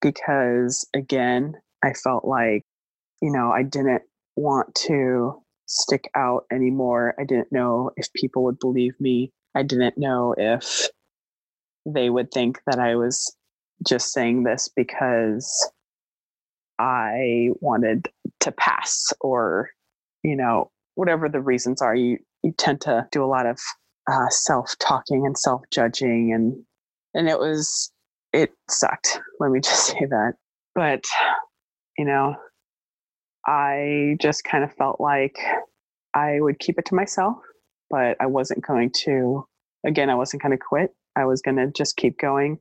because, 0.02 0.88
again, 0.96 1.56
I 1.84 1.94
felt 1.94 2.26
like, 2.26 2.64
you 3.22 3.32
know, 3.32 3.52
I 3.52 3.64
didn't 3.64 4.04
want 4.36 4.74
to 4.88 5.42
stick 5.66 6.10
out 6.16 6.46
anymore. 6.52 7.16
I 7.20 7.24
didn't 7.24 7.52
know 7.52 7.92
if 7.98 8.12
people 8.14 8.44
would 8.46 8.60
believe 8.60 8.94
me. 9.00 9.32
I 9.56 9.64
didn't 9.64 9.98
know 9.98 10.34
if 10.38 10.90
they 11.86 12.10
would 12.10 12.32
think 12.32 12.62
that 12.68 12.80
I 12.80 12.96
was 12.96 13.36
just 13.88 14.12
saying 14.12 14.44
this 14.44 14.70
because 14.76 15.72
I 16.80 17.50
wanted 17.60 18.10
to 18.42 18.52
pass 18.52 19.14
or, 19.22 19.70
you 20.24 20.36
know, 20.36 20.70
whatever 20.98 21.30
the 21.30 21.40
reasons 21.40 21.82
are. 21.82 21.96
You, 21.96 22.18
you 22.44 22.52
tend 22.58 22.82
to 22.82 23.08
do 23.12 23.24
a 23.24 23.28
lot 23.28 23.46
of 23.46 23.60
uh, 24.12 24.30
self 24.30 24.74
talking 24.80 25.26
and 25.26 25.38
self 25.38 25.62
judging. 25.72 26.34
And, 26.34 26.64
and 27.14 27.30
it 27.30 27.40
was, 27.40 27.92
it 28.34 28.52
sucked. 28.70 29.20
Let 29.40 29.52
me 29.52 29.60
just 29.64 29.88
say 29.88 30.06
that. 30.10 30.34
But, 30.74 31.06
you 31.98 32.06
know, 32.06 32.36
I 33.46 34.18
just 34.20 34.44
kind 34.44 34.64
of 34.64 34.74
felt 34.74 35.00
like 35.00 35.38
I 36.14 36.40
would 36.40 36.60
keep 36.60 36.80
it 36.80 36.86
to 36.88 36.96
myself, 36.96 37.38
but 37.90 38.18
I 38.20 38.26
wasn't 38.26 38.66
going 38.66 38.92
to, 39.04 39.46
again, 39.86 40.10
I 40.10 40.16
wasn't 40.16 40.42
going 40.42 40.52
to 40.52 40.58
quit. 40.58 40.90
I 41.16 41.26
was 41.26 41.42
going 41.42 41.58
to 41.58 41.72
just 41.72 41.96
keep 41.96 42.18
going. 42.20 42.60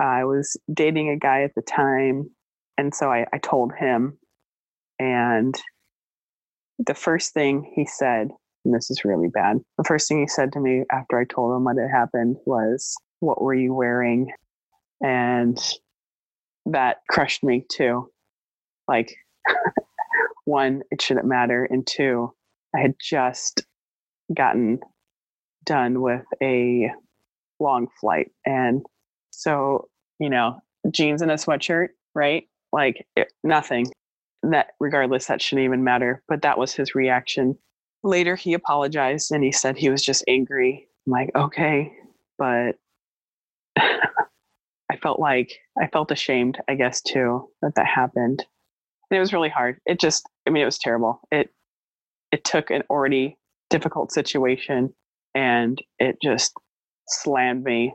I 0.00 0.24
was 0.24 0.56
dating 0.72 1.10
a 1.10 1.16
guy 1.16 1.42
at 1.42 1.54
the 1.54 1.62
time. 1.62 2.30
And 2.76 2.92
so 2.94 3.08
I, 3.08 3.26
I 3.32 3.38
told 3.38 3.72
him. 3.78 4.18
And 4.98 5.54
the 6.78 6.94
first 6.94 7.32
thing 7.32 7.70
he 7.74 7.86
said, 7.86 8.28
and 8.64 8.74
this 8.74 8.90
is 8.90 9.04
really 9.04 9.28
bad, 9.28 9.58
the 9.78 9.84
first 9.84 10.08
thing 10.08 10.20
he 10.20 10.28
said 10.28 10.52
to 10.52 10.60
me 10.60 10.84
after 10.90 11.18
I 11.18 11.24
told 11.24 11.56
him 11.56 11.64
what 11.64 11.76
had 11.78 11.90
happened 11.90 12.36
was, 12.44 12.94
What 13.20 13.40
were 13.40 13.54
you 13.54 13.74
wearing? 13.74 14.32
And 15.00 15.58
that 16.66 16.98
crushed 17.08 17.44
me 17.44 17.64
too. 17.70 18.10
Like, 18.88 19.14
one, 20.44 20.82
it 20.90 21.02
shouldn't 21.02 21.26
matter. 21.26 21.64
And 21.64 21.86
two, 21.86 22.32
I 22.74 22.80
had 22.80 22.94
just 23.00 23.64
gotten 24.34 24.80
done 25.64 26.00
with 26.00 26.24
a 26.42 26.90
long 27.60 27.88
flight. 28.00 28.30
And 28.44 28.82
so, 29.30 29.88
you 30.18 30.30
know, 30.30 30.60
jeans 30.90 31.22
and 31.22 31.30
a 31.30 31.34
sweatshirt, 31.34 31.88
right? 32.14 32.44
Like 32.72 33.06
it, 33.16 33.32
nothing. 33.44 33.86
That 34.42 34.68
regardless, 34.80 35.26
that 35.26 35.42
shouldn't 35.42 35.64
even 35.64 35.84
matter. 35.84 36.22
But 36.28 36.42
that 36.42 36.58
was 36.58 36.74
his 36.74 36.94
reaction. 36.94 37.56
Later, 38.02 38.36
he 38.36 38.54
apologized 38.54 39.32
and 39.32 39.42
he 39.42 39.52
said 39.52 39.76
he 39.76 39.90
was 39.90 40.02
just 40.02 40.24
angry. 40.28 40.86
I'm 41.06 41.12
like, 41.12 41.30
okay, 41.34 41.92
but 42.38 42.76
I 43.76 44.96
felt 45.02 45.18
like 45.18 45.52
I 45.80 45.88
felt 45.88 46.10
ashamed, 46.12 46.58
I 46.68 46.74
guess, 46.74 47.02
too, 47.02 47.48
that 47.62 47.74
that 47.76 47.86
happened. 47.86 48.44
And 49.10 49.16
it 49.16 49.20
was 49.20 49.32
really 49.32 49.48
hard. 49.48 49.78
It 49.86 50.00
just, 50.00 50.28
I 50.46 50.50
mean, 50.50 50.62
it 50.62 50.66
was 50.66 50.78
terrible. 50.78 51.20
It 51.30 51.50
it 52.32 52.44
took 52.44 52.70
an 52.70 52.82
already 52.90 53.38
difficult 53.70 54.12
situation 54.12 54.92
and 55.34 55.80
it 55.98 56.16
just 56.22 56.52
slammed 57.08 57.64
me 57.64 57.94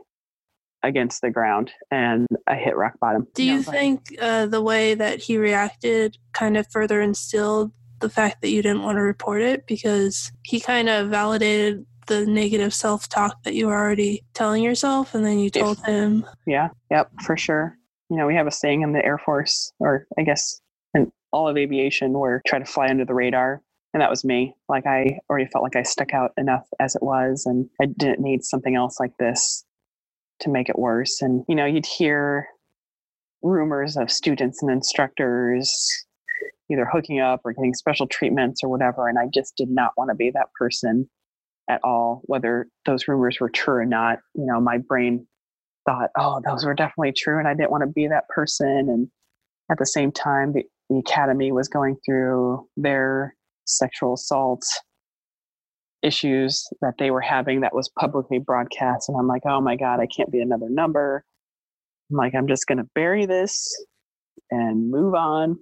against 0.82 1.22
the 1.22 1.30
ground 1.30 1.70
and 1.90 2.26
I 2.46 2.56
hit 2.56 2.76
rock 2.76 2.98
bottom. 3.00 3.26
Do 3.34 3.42
you 3.42 3.56
no, 3.56 3.62
think 3.62 4.16
uh, 4.20 4.46
the 4.46 4.62
way 4.62 4.94
that 4.94 5.20
he 5.20 5.36
reacted 5.36 6.18
kind 6.32 6.56
of 6.56 6.66
further 6.70 7.00
instilled 7.00 7.72
the 8.00 8.10
fact 8.10 8.42
that 8.42 8.50
you 8.50 8.62
didn't 8.62 8.82
want 8.82 8.96
to 8.96 9.02
report 9.02 9.42
it 9.42 9.66
because 9.66 10.32
he 10.42 10.60
kind 10.60 10.88
of 10.88 11.08
validated 11.08 11.86
the 12.08 12.26
negative 12.26 12.74
self 12.74 13.08
talk 13.08 13.42
that 13.44 13.54
you 13.54 13.68
were 13.68 13.76
already 13.76 14.24
telling 14.34 14.62
yourself 14.62 15.14
and 15.14 15.24
then 15.24 15.38
you 15.38 15.50
told 15.50 15.78
if, 15.78 15.84
him? 15.84 16.26
Yeah, 16.46 16.70
yep, 16.90 17.10
for 17.24 17.36
sure. 17.36 17.76
You 18.10 18.16
know, 18.16 18.26
we 18.26 18.34
have 18.34 18.46
a 18.46 18.50
saying 18.50 18.82
in 18.82 18.92
the 18.92 19.04
Air 19.04 19.18
Force, 19.18 19.72
or 19.78 20.06
I 20.18 20.22
guess 20.22 20.60
in 20.94 21.10
all 21.32 21.48
of 21.48 21.56
aviation, 21.56 22.12
where 22.12 22.42
try 22.46 22.58
to 22.58 22.64
fly 22.64 22.88
under 22.88 23.04
the 23.04 23.14
radar 23.14 23.62
and 23.94 24.00
that 24.00 24.10
was 24.10 24.24
me 24.24 24.54
like 24.68 24.86
i 24.86 25.18
already 25.28 25.48
felt 25.52 25.62
like 25.62 25.76
i 25.76 25.82
stuck 25.82 26.14
out 26.14 26.32
enough 26.36 26.66
as 26.80 26.94
it 26.94 27.02
was 27.02 27.44
and 27.46 27.68
i 27.80 27.86
didn't 27.86 28.20
need 28.20 28.42
something 28.44 28.74
else 28.74 28.98
like 28.98 29.16
this 29.18 29.64
to 30.42 30.50
make 30.50 30.68
it 30.68 30.78
worse. 30.78 31.22
And 31.22 31.44
you 31.48 31.54
know 31.54 31.66
you'd 31.66 31.86
hear 31.86 32.46
rumors 33.42 33.96
of 33.96 34.10
students 34.10 34.62
and 34.62 34.70
instructors 34.70 35.74
either 36.70 36.88
hooking 36.90 37.20
up 37.20 37.40
or 37.44 37.52
getting 37.52 37.74
special 37.74 38.06
treatments 38.06 38.62
or 38.62 38.70
whatever 38.70 39.08
and 39.08 39.18
i 39.18 39.26
just 39.34 39.56
did 39.56 39.68
not 39.68 39.90
want 39.96 40.08
to 40.08 40.14
be 40.14 40.30
that 40.30 40.46
person 40.56 41.08
at 41.68 41.80
all 41.84 42.22
whether 42.24 42.66
those 42.86 43.08
rumors 43.08 43.38
were 43.40 43.50
true 43.50 43.74
or 43.74 43.84
not. 43.84 44.18
You 44.34 44.46
know 44.46 44.60
my 44.60 44.78
brain 44.78 45.26
thought 45.86 46.10
oh 46.16 46.40
those 46.44 46.64
were 46.64 46.74
definitely 46.74 47.12
true 47.16 47.38
and 47.38 47.48
i 47.48 47.54
didn't 47.54 47.70
want 47.70 47.82
to 47.82 47.88
be 47.88 48.08
that 48.08 48.28
person. 48.28 48.88
And 48.88 49.08
at 49.70 49.78
the 49.78 49.86
same 49.86 50.12
time 50.12 50.52
the, 50.52 50.64
the 50.88 50.98
academy 50.98 51.52
was 51.52 51.68
going 51.68 51.96
through 52.04 52.66
their 52.76 53.34
sexual 53.64 54.14
assault 54.14 54.62
issues 56.02 56.68
that 56.80 56.94
they 56.98 57.10
were 57.10 57.20
having 57.20 57.60
that 57.60 57.74
was 57.74 57.88
publicly 57.98 58.38
broadcast. 58.38 59.08
And 59.08 59.18
I'm 59.18 59.26
like, 59.26 59.42
oh 59.46 59.60
my 59.60 59.76
God, 59.76 60.00
I 60.00 60.06
can't 60.06 60.30
be 60.30 60.40
another 60.40 60.68
number. 60.68 61.24
I'm 62.10 62.16
like, 62.16 62.34
I'm 62.34 62.48
just 62.48 62.66
going 62.66 62.78
to 62.78 62.88
bury 62.94 63.26
this 63.26 63.72
and 64.50 64.90
move 64.90 65.14
on. 65.14 65.58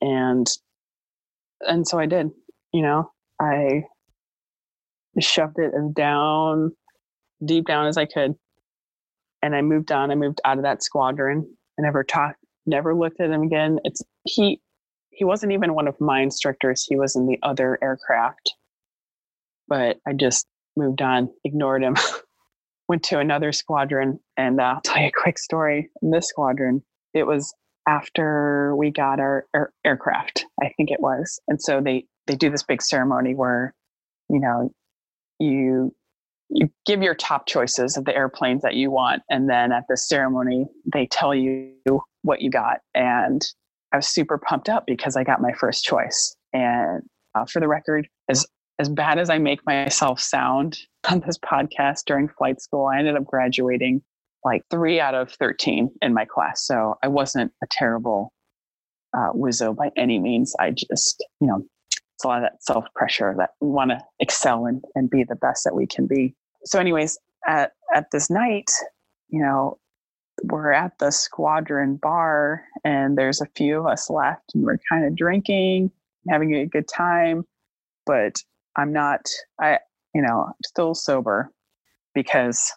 And, 0.00 0.46
and 1.60 1.86
so 1.86 1.98
I 1.98 2.06
did, 2.06 2.30
you 2.72 2.82
know, 2.82 3.10
I 3.40 3.84
shoved 5.20 5.58
it 5.58 5.72
down, 5.94 6.72
deep 7.44 7.66
down 7.66 7.86
as 7.86 7.96
I 7.96 8.06
could. 8.06 8.34
And 9.42 9.54
I 9.54 9.62
moved 9.62 9.92
on. 9.92 10.10
I 10.10 10.14
moved 10.14 10.40
out 10.44 10.58
of 10.58 10.64
that 10.64 10.82
squadron. 10.82 11.46
I 11.78 11.82
never 11.82 12.02
talked, 12.02 12.38
never 12.66 12.94
looked 12.94 13.20
at 13.20 13.30
him 13.30 13.42
again. 13.42 13.78
It's, 13.84 14.02
he, 14.24 14.60
he 15.10 15.24
wasn't 15.24 15.52
even 15.52 15.74
one 15.74 15.86
of 15.86 16.00
my 16.00 16.20
instructors. 16.20 16.84
He 16.84 16.96
was 16.96 17.14
in 17.14 17.26
the 17.26 17.38
other 17.42 17.78
aircraft. 17.82 18.54
But 19.68 19.98
I 20.06 20.12
just 20.12 20.46
moved 20.76 21.02
on, 21.02 21.30
ignored 21.44 21.82
him, 21.82 21.96
went 22.88 23.02
to 23.04 23.18
another 23.18 23.52
squadron. 23.52 24.20
And 24.36 24.60
uh, 24.60 24.64
I'll 24.64 24.80
tell 24.82 25.00
you 25.00 25.08
a 25.08 25.22
quick 25.22 25.38
story. 25.38 25.90
In 26.02 26.10
this 26.10 26.28
squadron, 26.28 26.82
it 27.12 27.26
was 27.26 27.54
after 27.88 28.74
we 28.76 28.90
got 28.90 29.20
our, 29.20 29.46
aircraft, 29.84 30.46
I 30.62 30.70
think 30.76 30.90
it 30.90 31.00
was. 31.00 31.40
And 31.48 31.60
so 31.60 31.80
they, 31.80 32.06
they 32.26 32.36
do 32.36 32.50
this 32.50 32.62
big 32.62 32.82
ceremony 32.82 33.34
where, 33.34 33.74
you 34.28 34.40
know, 34.40 34.70
you 35.38 35.94
you 36.50 36.68
give 36.84 37.02
your 37.02 37.14
top 37.14 37.46
choices 37.46 37.96
of 37.96 38.04
the 38.04 38.14
airplanes 38.14 38.62
that 38.62 38.74
you 38.74 38.90
want 38.90 39.22
and 39.30 39.48
then 39.48 39.72
at 39.72 39.84
the 39.88 39.96
ceremony 39.96 40.66
they 40.92 41.06
tell 41.06 41.34
you 41.34 41.72
what 42.22 42.42
you 42.42 42.50
got 42.50 42.80
and 42.94 43.42
I 43.94 43.96
was 43.96 44.08
super 44.08 44.38
pumped 44.38 44.68
up 44.68 44.86
because 44.88 45.14
I 45.16 45.22
got 45.22 45.40
my 45.40 45.52
first 45.52 45.84
choice. 45.84 46.34
And 46.52 47.04
uh, 47.36 47.44
for 47.44 47.60
the 47.60 47.68
record, 47.68 48.08
as 48.28 48.44
as 48.78 48.88
bad 48.88 49.18
as 49.18 49.30
I 49.30 49.38
make 49.38 49.64
myself 49.66 50.20
sound 50.20 50.78
on 51.10 51.20
this 51.20 51.38
podcast 51.38 52.04
during 52.06 52.28
flight 52.28 52.60
school, 52.60 52.86
I 52.86 52.98
ended 52.98 53.16
up 53.16 53.24
graduating 53.24 54.02
like 54.44 54.62
three 54.70 55.00
out 55.00 55.14
of 55.14 55.32
13 55.32 55.90
in 56.02 56.14
my 56.14 56.24
class. 56.24 56.66
So 56.66 56.96
I 57.02 57.08
wasn't 57.08 57.52
a 57.62 57.66
terrible 57.70 58.32
uh, 59.16 59.32
wizzo 59.32 59.74
by 59.74 59.90
any 59.96 60.18
means. 60.18 60.54
I 60.58 60.70
just, 60.70 61.24
you 61.40 61.46
know, 61.46 61.64
it's 61.88 62.24
a 62.24 62.28
lot 62.28 62.38
of 62.38 62.50
that 62.50 62.62
self 62.62 62.84
pressure 62.94 63.34
that 63.38 63.50
we 63.60 63.68
want 63.68 63.90
to 63.90 64.00
excel 64.20 64.66
and, 64.66 64.84
and 64.94 65.08
be 65.08 65.24
the 65.24 65.36
best 65.36 65.64
that 65.64 65.74
we 65.74 65.86
can 65.86 66.06
be. 66.06 66.34
So, 66.64 66.78
anyways, 66.78 67.18
at, 67.46 67.72
at 67.94 68.10
this 68.10 68.28
night, 68.28 68.70
you 69.28 69.40
know, 69.40 69.78
we're 70.42 70.72
at 70.72 70.98
the 70.98 71.10
squadron 71.10 71.96
bar 71.96 72.64
and 72.84 73.16
there's 73.16 73.40
a 73.40 73.46
few 73.56 73.78
of 73.78 73.86
us 73.86 74.10
left 74.10 74.54
and 74.54 74.64
we're 74.64 74.78
kind 74.90 75.06
of 75.06 75.16
drinking 75.16 75.90
having 76.28 76.54
a 76.54 76.66
good 76.66 76.88
time 76.88 77.44
but 78.06 78.42
i'm 78.76 78.92
not 78.92 79.20
i 79.60 79.78
you 80.14 80.22
know 80.22 80.52
still 80.64 80.94
sober 80.94 81.50
because 82.14 82.72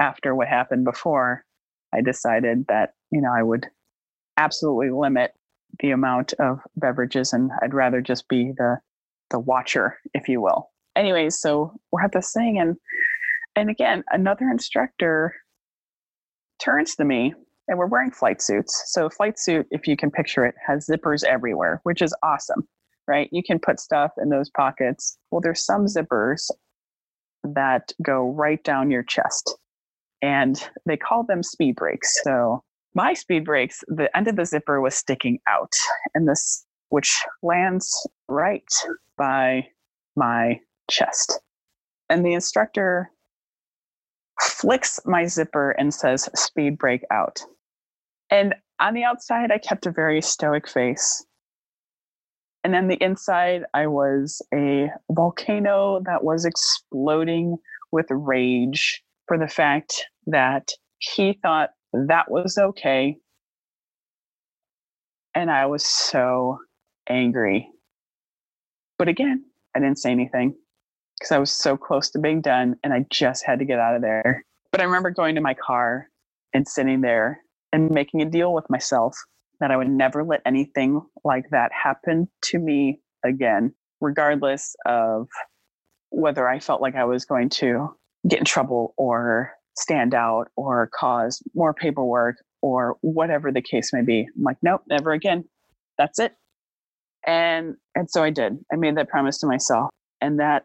after 0.00 0.34
what 0.34 0.48
happened 0.48 0.84
before 0.84 1.44
i 1.94 2.00
decided 2.00 2.64
that 2.68 2.94
you 3.10 3.20
know 3.20 3.32
i 3.36 3.42
would 3.42 3.66
absolutely 4.36 4.90
limit 4.90 5.32
the 5.80 5.90
amount 5.90 6.32
of 6.34 6.58
beverages 6.76 7.32
and 7.32 7.50
i'd 7.62 7.74
rather 7.74 8.00
just 8.00 8.28
be 8.28 8.52
the 8.56 8.78
the 9.30 9.38
watcher 9.38 9.98
if 10.14 10.28
you 10.28 10.40
will 10.40 10.70
anyways 10.94 11.38
so 11.38 11.72
we're 11.90 12.02
at 12.02 12.12
this 12.12 12.32
thing 12.32 12.58
and 12.58 12.76
and 13.56 13.70
again 13.70 14.04
another 14.12 14.48
instructor 14.48 15.34
turns 16.58 16.94
to 16.94 17.04
me 17.04 17.34
and 17.68 17.78
we're 17.78 17.86
wearing 17.86 18.10
flight 18.10 18.40
suits. 18.40 18.84
So, 18.86 19.08
flight 19.08 19.38
suit, 19.38 19.66
if 19.70 19.86
you 19.86 19.96
can 19.96 20.10
picture 20.10 20.44
it, 20.44 20.54
has 20.66 20.86
zippers 20.86 21.24
everywhere, 21.24 21.80
which 21.82 22.02
is 22.02 22.14
awesome, 22.22 22.66
right? 23.06 23.28
You 23.32 23.42
can 23.42 23.58
put 23.58 23.80
stuff 23.80 24.12
in 24.20 24.30
those 24.30 24.50
pockets. 24.50 25.18
Well, 25.30 25.40
there's 25.40 25.64
some 25.64 25.86
zippers 25.86 26.50
that 27.44 27.92
go 28.02 28.30
right 28.30 28.62
down 28.64 28.90
your 28.90 29.02
chest, 29.02 29.56
and 30.22 30.62
they 30.86 30.96
call 30.96 31.24
them 31.24 31.42
speed 31.42 31.76
brakes. 31.76 32.20
So, 32.22 32.62
my 32.94 33.12
speed 33.12 33.44
brakes, 33.44 33.84
the 33.88 34.14
end 34.16 34.26
of 34.26 34.36
the 34.36 34.46
zipper 34.46 34.80
was 34.80 34.94
sticking 34.94 35.38
out, 35.46 35.74
and 36.14 36.26
this, 36.26 36.64
which 36.88 37.22
lands 37.42 38.08
right 38.28 38.64
by 39.18 39.68
my 40.16 40.60
chest. 40.90 41.40
And 42.08 42.24
the 42.24 42.32
instructor 42.32 43.10
flicks 44.40 45.00
my 45.04 45.26
zipper 45.26 45.72
and 45.72 45.92
says, 45.92 46.28
speed 46.34 46.78
brake 46.78 47.04
out. 47.10 47.40
And 48.30 48.54
on 48.80 48.94
the 48.94 49.04
outside, 49.04 49.50
I 49.50 49.58
kept 49.58 49.86
a 49.86 49.90
very 49.90 50.20
stoic 50.20 50.68
face. 50.68 51.24
And 52.66 52.74
then 52.74 52.88
the 52.88 53.00
inside, 53.00 53.62
I 53.74 53.86
was 53.86 54.42
a 54.52 54.90
volcano 55.12 56.00
that 56.04 56.24
was 56.24 56.44
exploding 56.44 57.58
with 57.92 58.06
rage 58.10 59.04
for 59.28 59.38
the 59.38 59.46
fact 59.46 60.04
that 60.26 60.70
he 60.98 61.38
thought 61.40 61.70
that 61.92 62.28
was 62.28 62.58
okay. 62.58 63.18
And 65.32 65.48
I 65.48 65.66
was 65.66 65.86
so 65.86 66.58
angry. 67.08 67.70
But 68.98 69.06
again, 69.06 69.44
I 69.76 69.78
didn't 69.78 70.00
say 70.00 70.10
anything 70.10 70.56
because 71.20 71.30
I 71.30 71.38
was 71.38 71.52
so 71.52 71.76
close 71.76 72.10
to 72.10 72.18
being 72.18 72.40
done 72.40 72.74
and 72.82 72.92
I 72.92 73.06
just 73.12 73.46
had 73.46 73.60
to 73.60 73.64
get 73.64 73.78
out 73.78 73.94
of 73.94 74.02
there. 74.02 74.44
But 74.72 74.80
I 74.80 74.84
remember 74.86 75.10
going 75.10 75.36
to 75.36 75.40
my 75.40 75.54
car 75.54 76.08
and 76.52 76.66
sitting 76.66 77.00
there 77.00 77.42
and 77.72 77.92
making 77.92 78.22
a 78.22 78.28
deal 78.28 78.52
with 78.52 78.68
myself 78.68 79.16
that 79.60 79.70
I 79.70 79.76
would 79.76 79.90
never 79.90 80.24
let 80.24 80.42
anything 80.44 81.00
like 81.24 81.50
that 81.50 81.70
happen 81.72 82.28
to 82.42 82.58
me 82.58 83.00
again, 83.24 83.74
regardless 84.00 84.74
of 84.86 85.28
whether 86.10 86.48
I 86.48 86.58
felt 86.58 86.80
like 86.80 86.94
I 86.94 87.04
was 87.04 87.24
going 87.24 87.48
to 87.50 87.94
get 88.28 88.38
in 88.38 88.44
trouble 88.44 88.94
or 88.96 89.52
stand 89.76 90.14
out 90.14 90.48
or 90.56 90.90
cause 90.94 91.42
more 91.54 91.74
paperwork 91.74 92.36
or 92.62 92.96
whatever 93.02 93.52
the 93.52 93.62
case 93.62 93.92
may 93.92 94.02
be. 94.02 94.26
I'm 94.36 94.42
like, 94.42 94.56
nope, 94.62 94.82
never 94.88 95.12
again. 95.12 95.44
That's 95.98 96.18
it. 96.18 96.34
And 97.26 97.76
and 97.94 98.10
so 98.10 98.22
I 98.22 98.30
did. 98.30 98.58
I 98.72 98.76
made 98.76 98.96
that 98.96 99.08
promise 99.08 99.38
to 99.38 99.46
myself. 99.46 99.90
And 100.20 100.40
that 100.40 100.64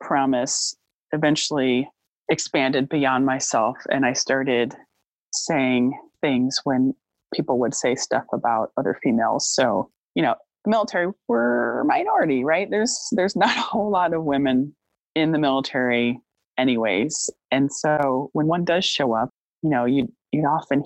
promise 0.00 0.76
eventually 1.12 1.88
expanded 2.28 2.88
beyond 2.88 3.24
myself 3.24 3.76
and 3.90 4.04
I 4.04 4.12
started 4.12 4.74
saying 5.32 5.98
things 6.20 6.60
when 6.64 6.94
people 7.34 7.58
would 7.58 7.74
say 7.74 7.94
stuff 7.94 8.24
about 8.32 8.70
other 8.76 8.98
females. 9.02 9.52
So, 9.52 9.90
you 10.14 10.22
know, 10.22 10.34
the 10.64 10.70
military 10.70 11.12
were 11.28 11.84
minority, 11.86 12.44
right? 12.44 12.68
There's 12.70 12.98
there's 13.12 13.36
not 13.36 13.56
a 13.56 13.60
whole 13.60 13.90
lot 13.90 14.12
of 14.12 14.24
women 14.24 14.74
in 15.14 15.32
the 15.32 15.38
military 15.38 16.20
anyways. 16.58 17.30
And 17.50 17.72
so 17.72 18.30
when 18.32 18.46
one 18.46 18.64
does 18.64 18.84
show 18.84 19.14
up, 19.14 19.30
you 19.62 19.70
know, 19.70 19.84
you 19.84 20.12
you 20.32 20.42
often 20.42 20.84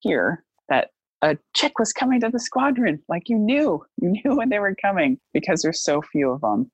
hear 0.00 0.44
that 0.68 0.90
a 1.22 1.36
chick 1.54 1.78
was 1.78 1.92
coming 1.92 2.20
to 2.20 2.28
the 2.28 2.38
squadron. 2.38 3.02
Like 3.08 3.28
you 3.28 3.38
knew, 3.38 3.84
you 4.00 4.10
knew 4.10 4.36
when 4.36 4.50
they 4.50 4.58
were 4.58 4.76
coming 4.80 5.18
because 5.32 5.62
there's 5.62 5.82
so 5.82 6.02
few 6.02 6.30
of 6.30 6.42
them. 6.42 6.70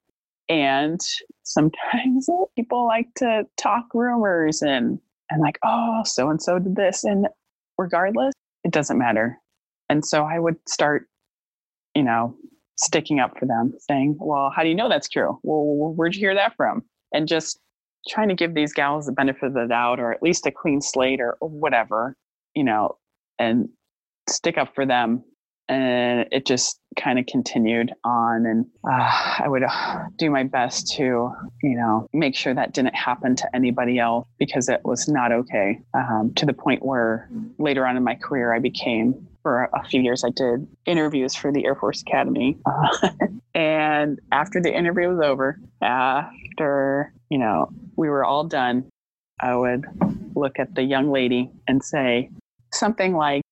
And 0.49 1.01
sometimes 1.45 2.29
people 2.57 2.87
like 2.87 3.09
to 3.17 3.45
talk 3.57 3.87
rumors 3.95 4.63
and 4.63 4.99
and 5.31 5.41
like, 5.41 5.59
oh, 5.65 6.03
so 6.05 6.29
and 6.29 6.43
so 6.43 6.59
did 6.59 6.75
this. 6.75 7.05
And 7.05 7.29
regardless, 7.79 8.35
it 8.65 8.73
doesn't 8.73 8.99
matter. 8.99 9.39
And 9.89 10.05
so 10.05 10.25
I 10.25 10.39
would 10.39 10.57
start, 10.69 11.07
you 11.95 12.03
know, 12.03 12.37
sticking 12.77 13.19
up 13.19 13.39
for 13.39 13.47
them, 13.47 13.73
saying, 13.89 14.17
well, 14.19 14.51
how 14.55 14.63
do 14.63 14.69
you 14.69 14.75
know 14.75 14.89
that's 14.89 15.09
true? 15.09 15.39
Well, 15.43 15.93
where'd 15.95 16.15
you 16.15 16.21
hear 16.21 16.35
that 16.35 16.55
from? 16.57 16.83
And 17.13 17.29
just 17.29 17.59
trying 18.09 18.29
to 18.29 18.35
give 18.35 18.55
these 18.55 18.73
gals 18.73 19.07
the 19.07 19.13
benefit 19.13 19.45
of 19.45 19.55
the 19.55 19.67
doubt 19.69 20.01
or 20.01 20.13
at 20.13 20.23
least 20.23 20.47
a 20.47 20.51
clean 20.51 20.81
slate 20.81 21.21
or, 21.21 21.37
or 21.41 21.49
whatever, 21.49 22.17
you 22.55 22.65
know, 22.65 22.97
and 23.39 23.69
stick 24.29 24.57
up 24.57 24.75
for 24.75 24.87
them 24.87 25.25
and 25.71 26.27
it 26.33 26.45
just 26.45 26.81
kind 26.99 27.19
of 27.19 27.27
continued 27.27 27.93
on. 28.05 28.45
And 28.45 28.67
uh, 28.85 29.39
i 29.39 29.45
would 29.47 29.63
uh, 29.63 30.05
do 30.17 30.29
my 30.31 30.43
best 30.43 30.93
to 30.97 31.33
you 31.63 31.77
know 31.77 32.07
make 32.13 32.35
sure 32.35 32.53
that 32.53 32.75
didn't 32.75 32.95
happen 32.95 33.37
to 33.37 33.57
anybody 33.57 33.99
else 33.99 34.27
because 34.39 34.69
it 34.69 34.81
was 34.85 35.09
not 35.09 35.33
okay. 35.33 35.81
Um, 35.95 36.33
to 36.37 36.45
the 36.45 36.53
point 36.53 36.85
where 36.85 37.31
later 37.59 37.87
on 37.87 37.97
in 37.97 38.05
my 38.05 38.17
career 38.17 38.53
i 38.53 38.59
became 38.59 39.29
for 39.43 39.71
a 39.73 39.85
few 39.85 40.03
years 40.03 40.25
i 40.25 40.31
did 40.31 40.67
interviews 40.85 41.35
for 41.35 41.53
the 41.53 41.65
air 41.65 41.77
force 41.77 42.03
academy. 42.03 42.59
Uh, 42.67 43.09
and 43.55 44.19
after 44.33 44.61
the 44.61 44.77
interview 44.77 45.09
was 45.09 45.21
over 45.21 45.59
after 45.81 47.13
you 47.31 47.39
know 47.39 47.71
we 47.97 48.09
were 48.09 48.25
all 48.25 48.45
done 48.45 48.85
i 49.41 49.55
would 49.55 49.87
look 50.35 50.59
at 50.59 50.75
the 50.75 50.83
young 50.83 51.11
lady 51.11 51.51
and 51.69 51.83
say 51.83 52.31
something 52.73 53.15
like 53.15 53.43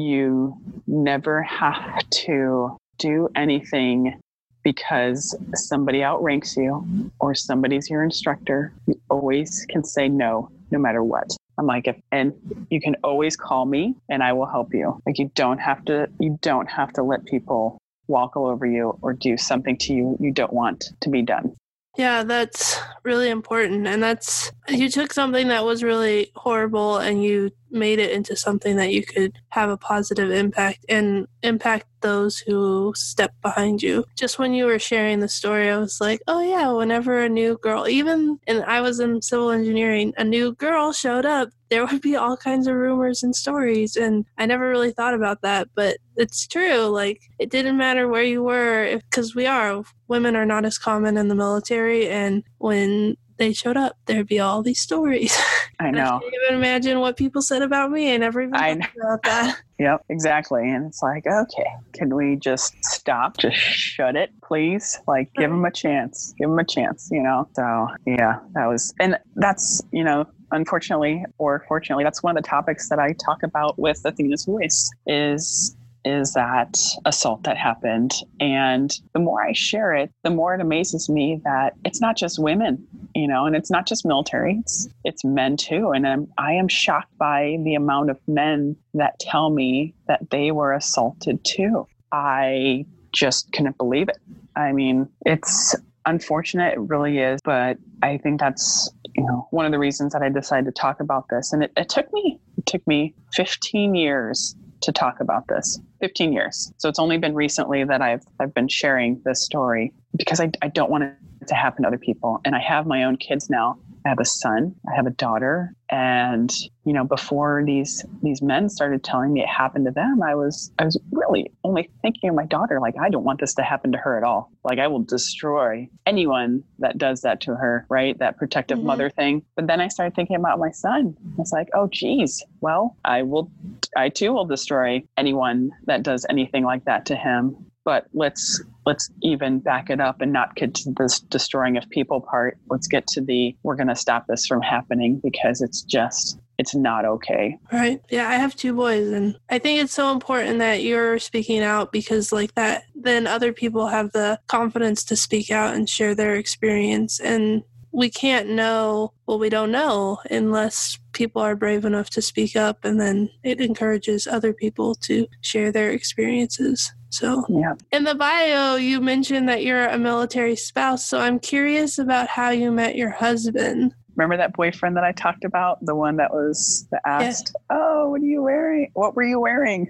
you 0.00 0.56
never 0.86 1.42
have 1.42 2.08
to 2.10 2.76
do 2.98 3.28
anything 3.34 4.20
because 4.62 5.34
somebody 5.54 6.04
outranks 6.04 6.56
you 6.56 7.10
or 7.18 7.34
somebody's 7.34 7.88
your 7.88 8.02
instructor. 8.02 8.72
You 8.86 9.00
always 9.10 9.66
can 9.68 9.84
say 9.84 10.08
no, 10.08 10.50
no 10.70 10.78
matter 10.78 11.02
what. 11.02 11.34
I'm 11.58 11.66
like, 11.66 11.88
if, 11.88 11.96
and 12.12 12.32
you 12.70 12.80
can 12.80 12.96
always 13.02 13.36
call 13.36 13.66
me 13.66 13.94
and 14.08 14.22
I 14.22 14.32
will 14.32 14.46
help 14.46 14.72
you. 14.72 15.00
Like 15.06 15.18
you 15.18 15.30
don't 15.34 15.58
have 15.58 15.84
to, 15.86 16.08
you 16.18 16.38
don't 16.40 16.70
have 16.70 16.92
to 16.94 17.02
let 17.02 17.24
people 17.26 17.78
walk 18.08 18.36
all 18.36 18.46
over 18.46 18.66
you 18.66 18.98
or 19.02 19.12
do 19.12 19.36
something 19.36 19.78
to 19.78 19.94
you 19.94 20.16
you 20.20 20.32
don't 20.32 20.52
want 20.52 20.86
to 21.00 21.08
be 21.08 21.22
done. 21.22 21.54
Yeah, 21.96 22.22
that's 22.22 22.78
really 23.02 23.30
important. 23.30 23.86
And 23.86 24.02
that's, 24.02 24.52
you 24.68 24.88
took 24.88 25.12
something 25.12 25.48
that 25.48 25.64
was 25.64 25.82
really 25.82 26.30
horrible 26.34 26.98
and 26.98 27.22
you 27.22 27.50
made 27.70 27.98
it 27.98 28.10
into 28.10 28.36
something 28.36 28.76
that 28.76 28.92
you 28.92 29.04
could 29.04 29.38
have 29.48 29.70
a 29.70 29.76
positive 29.76 30.30
impact 30.30 30.84
and 30.88 31.26
impact 31.42 31.86
those 32.00 32.38
who 32.38 32.92
step 32.96 33.34
behind 33.42 33.82
you. 33.82 34.04
Just 34.16 34.38
when 34.38 34.54
you 34.54 34.64
were 34.64 34.78
sharing 34.78 35.20
the 35.20 35.28
story, 35.28 35.68
I 35.68 35.76
was 35.76 36.00
like, 36.00 36.20
oh, 36.26 36.40
yeah, 36.40 36.70
whenever 36.72 37.20
a 37.20 37.28
new 37.28 37.58
girl, 37.58 37.86
even, 37.88 38.38
and 38.46 38.64
I 38.64 38.80
was 38.80 39.00
in 39.00 39.20
civil 39.20 39.50
engineering, 39.50 40.14
a 40.16 40.24
new 40.24 40.54
girl 40.54 40.92
showed 40.92 41.26
up, 41.26 41.50
there 41.68 41.86
would 41.86 42.00
be 42.00 42.16
all 42.16 42.36
kinds 42.36 42.66
of 42.66 42.74
rumors 42.74 43.22
and 43.22 43.36
stories. 43.36 43.96
And 43.96 44.24
I 44.38 44.46
never 44.46 44.68
really 44.68 44.92
thought 44.92 45.14
about 45.14 45.42
that, 45.42 45.68
but 45.74 45.98
it's 46.16 46.46
true. 46.46 46.86
Like, 46.86 47.20
it 47.38 47.50
didn't 47.50 47.76
matter 47.76 48.08
where 48.08 48.24
you 48.24 48.42
were, 48.42 48.98
because 49.10 49.34
we 49.34 49.46
are, 49.46 49.82
women 50.08 50.36
are 50.36 50.46
not 50.46 50.64
as 50.64 50.78
common 50.78 51.16
in 51.16 51.28
the 51.28 51.34
military. 51.34 52.08
And 52.08 52.42
when 52.58 53.16
they 53.40 53.52
showed 53.54 53.76
up, 53.76 53.96
there'd 54.06 54.28
be 54.28 54.38
all 54.38 54.62
these 54.62 54.80
stories. 54.80 55.36
I 55.80 55.90
know. 55.90 56.04
I 56.04 56.20
can't 56.20 56.34
even 56.44 56.58
imagine 56.58 57.00
what 57.00 57.16
people 57.16 57.42
said 57.42 57.62
about 57.62 57.90
me. 57.90 58.14
I 58.14 58.18
never 58.18 58.42
even 58.42 58.54
I 58.54 58.74
thought 58.76 58.90
about 58.96 59.22
that. 59.24 59.60
Yep, 59.80 60.04
exactly. 60.10 60.68
And 60.68 60.84
it's 60.84 61.02
like, 61.02 61.26
okay, 61.26 61.64
can 61.94 62.14
we 62.14 62.36
just 62.36 62.74
stop? 62.84 63.38
Just 63.38 63.56
shut 63.56 64.14
it, 64.14 64.30
please. 64.42 65.00
Like, 65.08 65.32
give 65.38 65.48
them 65.48 65.64
a 65.64 65.70
chance. 65.70 66.34
Give 66.36 66.50
them 66.50 66.58
a 66.58 66.64
chance. 66.64 67.08
You 67.10 67.22
know. 67.22 67.48
So 67.54 67.88
yeah, 68.04 68.40
that 68.52 68.66
was, 68.66 68.92
and 69.00 69.18
that's 69.36 69.80
you 69.90 70.04
know, 70.04 70.26
unfortunately 70.50 71.24
or 71.38 71.64
fortunately, 71.66 72.04
that's 72.04 72.22
one 72.22 72.36
of 72.36 72.42
the 72.42 72.46
topics 72.46 72.90
that 72.90 72.98
I 72.98 73.14
talk 73.24 73.42
about 73.42 73.78
with 73.78 74.04
Athena's 74.04 74.44
Voice 74.44 74.90
is 75.06 75.74
is 76.04 76.34
that 76.34 76.78
assault 77.04 77.42
that 77.44 77.56
happened. 77.56 78.12
And 78.38 78.90
the 79.12 79.20
more 79.20 79.42
I 79.42 79.52
share 79.52 79.94
it, 79.94 80.10
the 80.22 80.30
more 80.30 80.54
it 80.54 80.60
amazes 80.60 81.08
me 81.08 81.40
that 81.44 81.74
it's 81.84 82.00
not 82.00 82.16
just 82.16 82.38
women, 82.38 82.86
you 83.14 83.28
know, 83.28 83.46
and 83.46 83.54
it's 83.54 83.70
not 83.70 83.86
just 83.86 84.06
military, 84.06 84.58
it's, 84.60 84.88
it's 85.04 85.24
men 85.24 85.56
too. 85.56 85.90
And 85.90 86.06
I'm, 86.06 86.28
I 86.38 86.52
am 86.52 86.68
shocked 86.68 87.16
by 87.18 87.58
the 87.64 87.74
amount 87.74 88.10
of 88.10 88.18
men 88.26 88.76
that 88.94 89.18
tell 89.18 89.50
me 89.50 89.94
that 90.06 90.30
they 90.30 90.50
were 90.50 90.72
assaulted 90.72 91.44
too. 91.44 91.86
I 92.12 92.86
just 93.12 93.52
couldn't 93.52 93.78
believe 93.78 94.08
it. 94.08 94.18
I 94.56 94.72
mean, 94.72 95.08
it's 95.26 95.74
unfortunate, 96.06 96.74
it 96.74 96.80
really 96.80 97.18
is, 97.18 97.40
but 97.44 97.78
I 98.02 98.18
think 98.18 98.40
that's 98.40 98.90
you 99.14 99.24
know 99.24 99.46
one 99.50 99.66
of 99.66 99.72
the 99.72 99.78
reasons 99.78 100.12
that 100.12 100.22
I 100.22 100.28
decided 100.28 100.66
to 100.66 100.72
talk 100.72 101.00
about 101.00 101.26
this. 101.30 101.52
And 101.52 101.64
it, 101.64 101.72
it 101.76 101.88
took 101.88 102.12
me 102.12 102.40
it 102.56 102.66
took 102.66 102.86
me 102.86 103.14
15 103.34 103.94
years 103.94 104.54
to 104.82 104.92
talk 104.92 105.20
about 105.20 105.46
this. 105.48 105.78
15 106.00 106.32
years. 106.32 106.72
So 106.78 106.88
it's 106.88 106.98
only 106.98 107.18
been 107.18 107.34
recently 107.34 107.84
that 107.84 108.00
i've 108.02 108.24
i've 108.38 108.54
been 108.54 108.68
sharing 108.68 109.20
this 109.24 109.42
story 109.42 109.92
because 110.16 110.40
i, 110.40 110.50
I 110.62 110.68
don't 110.68 110.90
want 110.90 111.04
it 111.04 111.48
to 111.48 111.54
happen 111.54 111.82
to 111.82 111.88
other 111.88 111.98
people. 111.98 112.40
And 112.44 112.54
i 112.54 112.60
have 112.60 112.86
my 112.86 113.04
own 113.04 113.16
kids 113.16 113.50
now. 113.50 113.78
I 114.04 114.08
have 114.08 114.18
a 114.18 114.24
son, 114.24 114.74
I 114.90 114.94
have 114.96 115.06
a 115.06 115.10
daughter, 115.10 115.74
and 115.90 116.52
you 116.84 116.92
know, 116.92 117.04
before 117.04 117.62
these 117.66 118.04
these 118.22 118.40
men 118.40 118.68
started 118.68 119.02
telling 119.02 119.32
me 119.32 119.42
it 119.42 119.48
happened 119.48 119.86
to 119.86 119.90
them, 119.90 120.22
I 120.22 120.34
was 120.34 120.70
I 120.78 120.84
was 120.84 120.98
really 121.10 121.50
only 121.64 121.90
thinking 122.00 122.30
of 122.30 122.36
my 122.36 122.46
daughter. 122.46 122.80
Like, 122.80 122.94
I 122.98 123.10
don't 123.10 123.24
want 123.24 123.40
this 123.40 123.54
to 123.54 123.62
happen 123.62 123.92
to 123.92 123.98
her 123.98 124.16
at 124.16 124.24
all. 124.24 124.50
Like, 124.64 124.78
I 124.78 124.86
will 124.86 125.02
destroy 125.02 125.88
anyone 126.06 126.62
that 126.78 126.96
does 126.96 127.22
that 127.22 127.40
to 127.42 127.56
her, 127.56 127.86
right? 127.88 128.18
That 128.18 128.38
protective 128.38 128.78
mm-hmm. 128.78 128.86
mother 128.86 129.10
thing. 129.10 129.42
But 129.56 129.66
then 129.66 129.80
I 129.80 129.88
started 129.88 130.14
thinking 130.14 130.36
about 130.36 130.58
my 130.58 130.70
son. 130.70 131.16
I 131.24 131.34
was 131.36 131.52
like, 131.52 131.68
oh, 131.74 131.88
geez. 131.88 132.44
Well, 132.60 132.96
I 133.04 133.22
will. 133.22 133.50
I 133.96 134.08
too 134.08 134.32
will 134.32 134.46
destroy 134.46 135.02
anyone 135.16 135.70
that 135.86 136.04
does 136.04 136.24
anything 136.30 136.64
like 136.64 136.84
that 136.84 137.06
to 137.06 137.16
him 137.16 137.69
but 137.90 138.06
let's 138.14 138.62
let's 138.86 139.10
even 139.20 139.58
back 139.58 139.90
it 139.90 140.00
up 140.00 140.20
and 140.20 140.32
not 140.32 140.54
get 140.54 140.72
to 140.74 140.94
this 140.96 141.18
destroying 141.18 141.76
of 141.76 141.90
people 141.90 142.20
part. 142.20 142.56
Let's 142.68 142.86
get 142.86 143.04
to 143.08 143.20
the 143.20 143.56
we're 143.64 143.74
going 143.74 143.88
to 143.88 143.96
stop 143.96 144.28
this 144.28 144.46
from 144.46 144.62
happening 144.62 145.20
because 145.24 145.60
it's 145.60 145.82
just 145.82 146.38
it's 146.56 146.72
not 146.72 147.04
okay. 147.04 147.58
Right. 147.72 148.00
Yeah 148.08 148.28
i 148.28 148.34
have 148.34 148.54
two 148.54 148.74
boys 148.74 149.08
and 149.08 149.36
i 149.48 149.58
think 149.58 149.82
it's 149.82 149.92
so 149.92 150.12
important 150.12 150.60
that 150.60 150.84
you're 150.84 151.18
speaking 151.18 151.62
out 151.64 151.90
because 151.90 152.30
like 152.30 152.54
that 152.54 152.84
then 152.94 153.26
other 153.26 153.52
people 153.52 153.88
have 153.88 154.12
the 154.12 154.38
confidence 154.46 155.02
to 155.06 155.16
speak 155.16 155.50
out 155.50 155.74
and 155.74 155.90
share 155.90 156.14
their 156.14 156.36
experience. 156.36 157.18
And 157.18 157.64
we 157.90 158.08
can't 158.08 158.50
know 158.50 159.12
what 159.24 159.40
we 159.40 159.48
don't 159.48 159.72
know 159.72 160.20
unless 160.30 160.96
people 161.12 161.42
are 161.42 161.56
brave 161.56 161.84
enough 161.84 162.08
to 162.10 162.22
speak 162.22 162.54
up 162.54 162.84
and 162.84 163.00
then 163.00 163.30
it 163.42 163.60
encourages 163.60 164.28
other 164.28 164.52
people 164.52 164.94
to 164.94 165.26
share 165.40 165.72
their 165.72 165.90
experiences 165.90 166.92
so, 167.10 167.44
yeah. 167.48 167.74
In 167.92 168.04
the 168.04 168.14
bio, 168.14 168.76
you 168.76 169.00
mentioned 169.00 169.48
that 169.48 169.64
you're 169.64 169.86
a 169.86 169.98
military 169.98 170.56
spouse. 170.56 171.06
So, 171.06 171.18
I'm 171.18 171.40
curious 171.40 171.98
about 171.98 172.28
how 172.28 172.50
you 172.50 172.70
met 172.70 172.96
your 172.96 173.10
husband. 173.10 173.94
Remember 174.16 174.36
that 174.36 174.52
boyfriend 174.52 174.96
that 174.96 175.04
I 175.04 175.12
talked 175.12 175.44
about? 175.44 175.84
The 175.84 175.94
one 175.94 176.16
that 176.16 176.32
was 176.32 176.86
that 176.90 177.02
asked, 177.06 177.52
yeah. 177.54 177.76
"Oh, 177.76 178.10
what 178.10 178.20
are 178.20 178.24
you 178.24 178.42
wearing? 178.42 178.90
What 178.94 179.16
were 179.16 179.22
you 179.22 179.40
wearing?" 179.40 179.88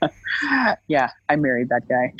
yeah, 0.88 1.10
I 1.28 1.36
married 1.36 1.70
that 1.70 1.88
guy. 1.88 2.12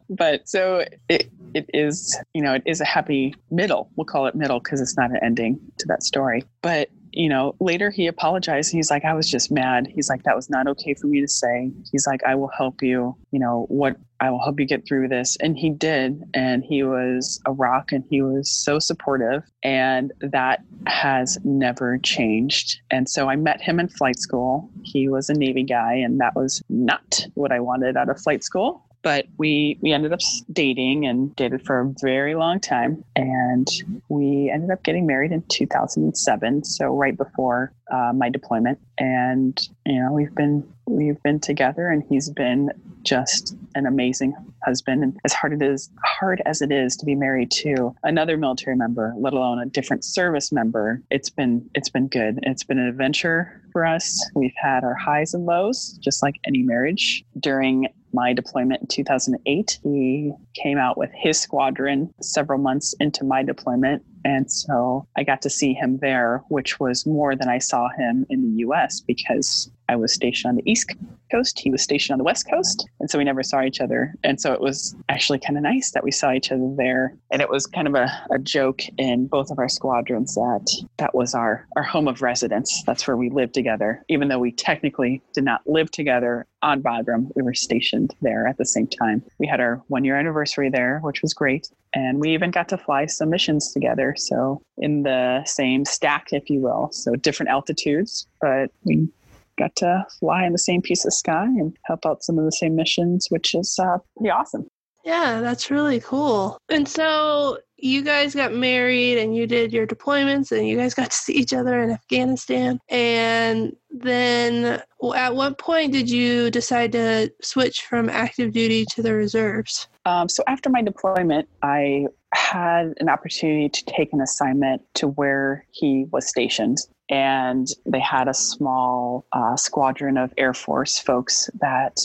but 0.10 0.48
so 0.48 0.84
it 1.08 1.30
it 1.54 1.70
is, 1.72 2.18
you 2.34 2.42
know, 2.42 2.54
it 2.54 2.62
is 2.66 2.80
a 2.80 2.84
happy 2.84 3.34
middle. 3.50 3.88
We'll 3.96 4.04
call 4.04 4.26
it 4.26 4.34
middle 4.34 4.58
because 4.58 4.80
it's 4.80 4.96
not 4.96 5.10
an 5.10 5.18
ending 5.22 5.60
to 5.78 5.86
that 5.88 6.02
story. 6.02 6.44
But 6.60 6.90
you 7.16 7.28
know, 7.28 7.54
later 7.60 7.90
he 7.90 8.06
apologized. 8.06 8.72
He's 8.72 8.90
like, 8.90 9.04
I 9.04 9.14
was 9.14 9.28
just 9.28 9.50
mad. 9.50 9.86
He's 9.86 10.08
like, 10.08 10.22
that 10.24 10.36
was 10.36 10.50
not 10.50 10.66
okay 10.68 10.94
for 10.94 11.06
me 11.06 11.20
to 11.20 11.28
say. 11.28 11.70
He's 11.90 12.06
like, 12.06 12.22
I 12.24 12.34
will 12.34 12.50
help 12.56 12.82
you. 12.82 13.16
You 13.30 13.38
know, 13.40 13.66
what 13.68 13.96
I 14.20 14.30
will 14.30 14.42
help 14.42 14.58
you 14.58 14.66
get 14.66 14.86
through 14.86 15.08
this. 15.08 15.36
And 15.40 15.56
he 15.56 15.70
did. 15.70 16.22
And 16.34 16.64
he 16.64 16.82
was 16.82 17.40
a 17.46 17.52
rock 17.52 17.92
and 17.92 18.04
he 18.08 18.22
was 18.22 18.50
so 18.50 18.78
supportive. 18.78 19.42
And 19.62 20.12
that 20.20 20.60
has 20.86 21.38
never 21.44 21.98
changed. 21.98 22.80
And 22.90 23.08
so 23.08 23.28
I 23.28 23.36
met 23.36 23.60
him 23.60 23.80
in 23.80 23.88
flight 23.88 24.18
school. 24.18 24.70
He 24.82 25.08
was 25.08 25.28
a 25.28 25.34
Navy 25.34 25.62
guy, 25.62 25.94
and 25.94 26.20
that 26.20 26.34
was 26.34 26.62
not 26.68 27.26
what 27.34 27.52
I 27.52 27.60
wanted 27.60 27.96
out 27.96 28.08
of 28.08 28.20
flight 28.20 28.44
school 28.44 28.84
but 29.04 29.26
we 29.36 29.78
we 29.82 29.92
ended 29.92 30.12
up 30.12 30.20
dating 30.52 31.06
and 31.06 31.36
dated 31.36 31.64
for 31.64 31.80
a 31.80 31.94
very 32.00 32.34
long 32.34 32.58
time. 32.58 33.04
And 33.14 33.68
we 34.08 34.50
ended 34.52 34.70
up 34.70 34.82
getting 34.82 35.06
married 35.06 35.30
in 35.30 35.42
2007 35.48 36.64
so 36.64 36.86
right 36.86 37.16
before 37.16 37.72
uh, 37.92 38.12
my 38.14 38.28
deployment 38.28 38.78
and 38.98 39.68
you 39.86 40.00
know 40.00 40.12
we've 40.12 40.34
been 40.34 40.66
we've 40.86 41.22
been 41.22 41.40
together 41.40 41.88
and 41.88 42.02
he's 42.08 42.30
been 42.30 42.70
just 43.02 43.56
an 43.74 43.86
amazing 43.86 44.34
husband 44.64 45.02
and 45.02 45.18
as 45.24 45.32
hard 45.32 45.52
it 45.52 45.62
is 45.62 45.90
hard 46.02 46.40
as 46.46 46.62
it 46.62 46.72
is 46.72 46.96
to 46.96 47.04
be 47.04 47.14
married 47.14 47.50
to 47.50 47.94
another 48.02 48.36
military 48.36 48.76
member 48.76 49.12
let 49.18 49.32
alone 49.32 49.58
a 49.58 49.66
different 49.66 50.04
service 50.04 50.50
member 50.52 51.02
it's 51.10 51.28
been 51.28 51.68
it's 51.74 51.90
been 51.90 52.08
good 52.08 52.38
it's 52.42 52.64
been 52.64 52.78
an 52.78 52.88
adventure 52.88 53.60
for 53.72 53.84
us 53.84 54.30
we've 54.34 54.54
had 54.56 54.84
our 54.84 54.94
highs 54.94 55.34
and 55.34 55.44
lows 55.44 55.98
just 56.02 56.22
like 56.22 56.36
any 56.46 56.62
marriage 56.62 57.24
during 57.40 57.86
my 58.14 58.32
deployment 58.32 58.80
in 58.80 58.86
2008. 58.86 59.80
He 59.82 60.32
came 60.54 60.78
out 60.78 60.96
with 60.96 61.10
his 61.12 61.38
squadron 61.38 62.14
several 62.22 62.58
months 62.58 62.94
into 63.00 63.24
my 63.24 63.42
deployment. 63.42 64.02
And 64.24 64.50
so 64.50 65.06
I 65.16 65.24
got 65.24 65.42
to 65.42 65.50
see 65.50 65.74
him 65.74 65.98
there, 65.98 66.42
which 66.48 66.80
was 66.80 67.06
more 67.06 67.36
than 67.36 67.48
I 67.48 67.58
saw 67.58 67.88
him 67.96 68.26
in 68.30 68.42
the 68.42 68.62
US 68.64 69.00
because 69.00 69.70
I 69.88 69.96
was 69.96 70.12
stationed 70.12 70.50
on 70.50 70.56
the 70.56 70.70
East 70.70 70.94
Coast. 71.30 71.58
He 71.58 71.70
was 71.70 71.82
stationed 71.82 72.14
on 72.14 72.18
the 72.18 72.24
West 72.24 72.48
Coast. 72.48 72.88
And 73.00 73.10
so 73.10 73.18
we 73.18 73.24
never 73.24 73.42
saw 73.42 73.62
each 73.62 73.80
other. 73.80 74.14
And 74.22 74.40
so 74.40 74.52
it 74.52 74.60
was 74.60 74.96
actually 75.08 75.38
kind 75.38 75.56
of 75.56 75.62
nice 75.62 75.90
that 75.92 76.04
we 76.04 76.10
saw 76.10 76.32
each 76.32 76.50
other 76.50 76.72
there. 76.76 77.14
And 77.30 77.42
it 77.42 77.50
was 77.50 77.66
kind 77.66 77.86
of 77.86 77.94
a, 77.94 78.10
a 78.30 78.38
joke 78.38 78.82
in 78.96 79.26
both 79.26 79.50
of 79.50 79.58
our 79.58 79.68
squadrons 79.68 80.34
that 80.34 80.84
that 80.98 81.14
was 81.14 81.34
our, 81.34 81.66
our 81.76 81.82
home 81.82 82.08
of 82.08 82.22
residence. 82.22 82.82
That's 82.86 83.06
where 83.06 83.16
we 83.16 83.30
lived 83.30 83.54
together. 83.54 84.02
Even 84.08 84.28
though 84.28 84.38
we 84.38 84.52
technically 84.52 85.22
did 85.34 85.44
not 85.44 85.60
live 85.66 85.90
together 85.90 86.46
on 86.62 86.82
Bagram, 86.82 87.30
we 87.34 87.42
were 87.42 87.54
stationed 87.54 88.14
there 88.22 88.46
at 88.46 88.56
the 88.56 88.64
same 88.64 88.86
time. 88.86 89.22
We 89.38 89.46
had 89.46 89.60
our 89.60 89.82
one 89.88 90.04
year 90.04 90.16
anniversary 90.16 90.70
there, 90.70 91.00
which 91.00 91.20
was 91.20 91.34
great. 91.34 91.68
And 91.94 92.20
we 92.20 92.34
even 92.34 92.50
got 92.50 92.68
to 92.70 92.78
fly 92.78 93.06
some 93.06 93.30
missions 93.30 93.72
together. 93.72 94.14
So 94.16 94.60
in 94.78 95.04
the 95.04 95.42
same 95.44 95.84
stack, 95.84 96.28
if 96.32 96.50
you 96.50 96.60
will. 96.60 96.88
So 96.92 97.14
different 97.14 97.50
altitudes, 97.50 98.26
but 98.40 98.70
we 98.82 99.08
got 99.56 99.76
to 99.76 100.04
fly 100.18 100.44
in 100.44 100.52
the 100.52 100.58
same 100.58 100.82
piece 100.82 101.04
of 101.04 101.12
sky 101.12 101.44
and 101.44 101.76
help 101.84 102.04
out 102.04 102.24
some 102.24 102.38
of 102.38 102.44
the 102.44 102.52
same 102.52 102.74
missions, 102.74 103.28
which 103.30 103.54
is 103.54 103.78
uh, 103.80 103.98
pretty 104.16 104.30
awesome. 104.30 104.66
Yeah, 105.04 105.40
that's 105.40 105.70
really 105.70 106.00
cool. 106.00 106.58
And 106.70 106.88
so 106.88 107.58
you 107.84 108.00
guys 108.00 108.34
got 108.34 108.54
married 108.54 109.18
and 109.18 109.36
you 109.36 109.46
did 109.46 109.70
your 109.70 109.86
deployments 109.86 110.50
and 110.50 110.66
you 110.66 110.74
guys 110.74 110.94
got 110.94 111.10
to 111.10 111.16
see 111.16 111.34
each 111.34 111.52
other 111.52 111.82
in 111.82 111.90
Afghanistan. 111.90 112.80
And 112.88 113.76
then 113.90 114.82
at 115.14 115.34
what 115.34 115.58
point 115.58 115.92
did 115.92 116.08
you 116.08 116.50
decide 116.50 116.92
to 116.92 117.30
switch 117.42 117.82
from 117.82 118.08
active 118.08 118.52
duty 118.52 118.86
to 118.86 119.02
the 119.02 119.12
reserves? 119.12 119.86
Um, 120.06 120.30
so 120.30 120.42
after 120.46 120.70
my 120.70 120.80
deployment, 120.80 121.46
I 121.62 122.06
had 122.32 122.94
an 123.00 123.10
opportunity 123.10 123.68
to 123.68 123.84
take 123.84 124.14
an 124.14 124.22
assignment 124.22 124.80
to 124.94 125.08
where 125.08 125.66
he 125.70 126.06
was 126.10 126.26
stationed 126.26 126.78
and 127.10 127.68
they 127.84 128.00
had 128.00 128.28
a 128.28 128.34
small 128.34 129.26
uh, 129.32 129.56
squadron 129.56 130.16
of 130.16 130.32
Air 130.38 130.54
Force 130.54 130.98
folks 130.98 131.50
that 131.60 132.00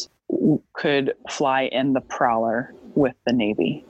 could 0.73 1.13
fly 1.29 1.69
in 1.71 1.93
the 1.93 2.01
Prowler 2.01 2.73
with 2.95 3.15
the 3.25 3.31
Navy. 3.31 3.85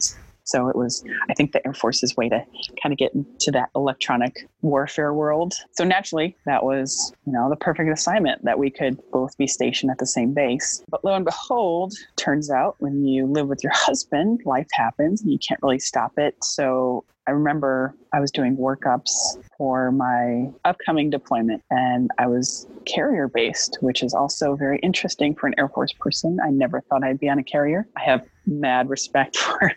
So 0.49 0.67
it 0.67 0.75
was, 0.75 1.03
I 1.29 1.33
think, 1.33 1.51
the 1.51 1.65
Air 1.65 1.73
Force's 1.73 2.15
way 2.17 2.29
to 2.29 2.43
kind 2.81 2.91
of 2.91 2.97
get 2.97 3.13
into 3.13 3.51
that 3.51 3.69
electronic 3.75 4.47
warfare 4.61 5.13
world. 5.13 5.53
So 5.71 5.83
naturally, 5.83 6.35
that 6.45 6.63
was, 6.63 7.13
you 7.25 7.33
know, 7.33 7.49
the 7.49 7.55
perfect 7.55 7.89
assignment 7.91 8.43
that 8.45 8.57
we 8.57 8.69
could 8.69 8.99
both 9.11 9.37
be 9.37 9.47
stationed 9.47 9.91
at 9.91 9.99
the 9.99 10.05
same 10.05 10.33
base. 10.33 10.83
But 10.89 11.03
lo 11.05 11.13
and 11.13 11.25
behold, 11.25 11.93
turns 12.15 12.49
out 12.49 12.75
when 12.79 13.05
you 13.05 13.25
live 13.25 13.47
with 13.47 13.63
your 13.63 13.73
husband, 13.75 14.41
life 14.45 14.67
happens 14.71 15.21
and 15.21 15.31
you 15.31 15.39
can't 15.39 15.61
really 15.61 15.79
stop 15.79 16.17
it. 16.17 16.35
So 16.43 17.05
I 17.29 17.31
remember 17.31 17.93
I 18.11 18.19
was 18.19 18.31
doing 18.31 18.57
workups 18.57 19.11
for 19.55 19.91
my 19.91 20.51
upcoming 20.65 21.11
deployment 21.11 21.61
and 21.69 22.09
I 22.17 22.25
was 22.25 22.65
carrier 22.87 23.27
based, 23.27 23.77
which 23.81 24.01
is 24.01 24.15
also 24.15 24.55
very 24.55 24.79
interesting 24.79 25.35
for 25.35 25.45
an 25.45 25.53
Air 25.59 25.69
Force 25.69 25.93
person. 25.93 26.39
I 26.43 26.49
never 26.49 26.81
thought 26.81 27.03
I'd 27.03 27.19
be 27.19 27.29
on 27.29 27.37
a 27.37 27.43
carrier. 27.43 27.87
I 27.95 28.01
have 28.03 28.25
mad 28.49 28.89
respect 28.89 29.37
for 29.37 29.71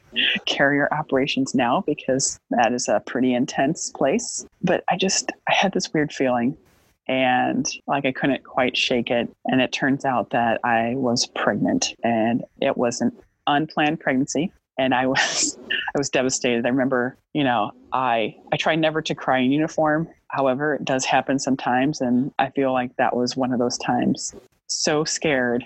carrier 0.46 0.88
operations 0.92 1.54
now 1.54 1.82
because 1.86 2.38
that 2.50 2.72
is 2.72 2.88
a 2.88 3.02
pretty 3.06 3.34
intense 3.34 3.90
place. 3.90 4.46
But 4.62 4.84
I 4.88 4.96
just, 4.96 5.30
I 5.48 5.54
had 5.54 5.72
this 5.72 5.92
weird 5.92 6.12
feeling 6.12 6.56
and 7.08 7.66
like 7.86 8.06
I 8.06 8.12
couldn't 8.12 8.44
quite 8.44 8.76
shake 8.76 9.10
it. 9.10 9.28
And 9.46 9.60
it 9.60 9.72
turns 9.72 10.04
out 10.04 10.30
that 10.30 10.60
I 10.64 10.94
was 10.96 11.26
pregnant 11.26 11.94
and 12.02 12.44
it 12.60 12.76
was 12.76 13.00
an 13.00 13.12
unplanned 13.46 14.00
pregnancy 14.00 14.52
and 14.78 14.94
I 14.94 15.06
was 15.12 15.58
I 15.94 15.98
was 15.98 16.10
devastated. 16.10 16.66
I 16.66 16.70
remember, 16.70 17.16
you 17.32 17.44
know, 17.44 17.72
I 17.92 18.36
I 18.52 18.56
try 18.56 18.74
never 18.74 19.02
to 19.02 19.14
cry 19.14 19.38
in 19.38 19.52
uniform. 19.52 20.08
However, 20.28 20.76
it 20.76 20.84
does 20.84 21.04
happen 21.04 21.38
sometimes, 21.38 22.00
and 22.00 22.32
I 22.38 22.48
feel 22.50 22.72
like 22.72 22.96
that 22.96 23.14
was 23.14 23.36
one 23.36 23.52
of 23.52 23.58
those 23.58 23.76
times. 23.76 24.34
So 24.66 25.04
scared 25.04 25.64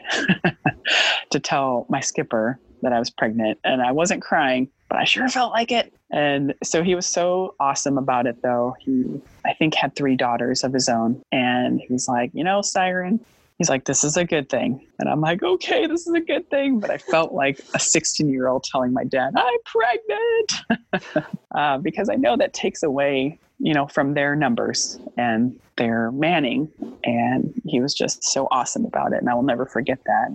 to 1.31 1.39
tell 1.39 1.87
my 1.89 2.01
skipper 2.01 2.59
that 2.87 2.93
I 2.93 3.01
was 3.01 3.11
pregnant, 3.11 3.59
and 3.65 3.83
I 3.83 3.91
wasn't 3.91 4.23
crying, 4.23 4.69
but 4.89 4.99
I 4.99 5.05
sure 5.05 5.29
felt 5.29 5.51
like 5.51 5.73
it. 5.73 5.93
And 6.13 6.55
so 6.63 6.85
he 6.85 6.95
was 6.95 7.05
so 7.05 7.57
awesome 7.59 7.99
about 7.99 8.29
it, 8.29 8.43
though. 8.43 8.77
He, 8.79 9.21
I 9.45 9.55
think, 9.55 9.75
had 9.75 9.97
three 9.97 10.15
daughters 10.15 10.63
of 10.63 10.73
his 10.73 10.89
own, 10.89 11.21
and 11.33 11.81
he 11.81 11.93
was 11.93 12.07
like, 12.07 12.31
you 12.33 12.45
know, 12.45 12.63
Siren, 12.63 13.19
he's 13.59 13.69
like, 13.69 13.87
this 13.87 14.05
is 14.05 14.17
a 14.17 14.25
good 14.25 14.49
thing. 14.49 14.87
And 15.01 15.09
I'm 15.09 15.21
like, 15.21 15.43
okay, 15.43 15.89
this 15.89 16.07
is 16.07 16.15
a 16.15 16.21
good 16.21 16.49
thing. 16.49 16.79
But 16.79 16.91
I 16.91 16.99
felt 16.99 17.33
like 17.33 17.59
a 17.75 17.81
16 17.81 18.29
year 18.29 18.47
old 18.47 18.63
telling 18.63 18.93
my 18.93 19.03
dad, 19.03 19.35
I'm 19.37 19.59
pregnant, 19.65 21.27
uh, 21.55 21.79
because 21.79 22.09
I 22.09 22.15
know 22.15 22.37
that 22.37 22.53
takes 22.53 22.85
away, 22.85 23.41
you 23.59 23.75
know, 23.75 23.89
from 23.89 24.15
their 24.15 24.37
numbers 24.37 25.01
and 25.17 25.59
their 25.77 26.13
manning. 26.13 26.71
And 27.03 27.61
he 27.65 27.81
was 27.81 27.95
just 27.95 28.23
so 28.23 28.47
awesome 28.53 28.85
about 28.85 29.13
it. 29.13 29.19
And 29.19 29.29
I 29.29 29.35
will 29.35 29.43
never 29.43 29.67
forget 29.67 29.99
that. 30.07 30.31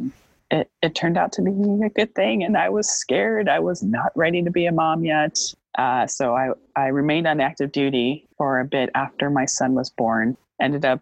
It, 0.52 0.70
it 0.82 0.94
turned 0.94 1.18
out 1.18 1.32
to 1.34 1.42
be 1.42 1.52
a 1.86 1.90
good 1.90 2.14
thing. 2.14 2.44
And 2.44 2.58
I 2.58 2.70
was 2.70 2.90
scared. 2.90 3.50
I 3.50 3.60
was 3.60 3.82
not 3.82 4.12
ready 4.16 4.44
to 4.44 4.52
be 4.52 4.66
a 4.66 4.72
mom 4.72 5.06
yet. 5.06 5.40
Uh, 5.78 6.06
so 6.06 6.36
I, 6.36 6.50
I 6.76 6.88
remained 6.88 7.28
on 7.28 7.40
active 7.40 7.72
duty 7.72 8.28
for 8.38 8.60
a 8.60 8.66
bit 8.66 8.90
after 8.94 9.30
my 9.30 9.46
son 9.46 9.74
was 9.74 9.90
born. 9.90 10.36
Ended 10.60 10.86
up 10.86 11.02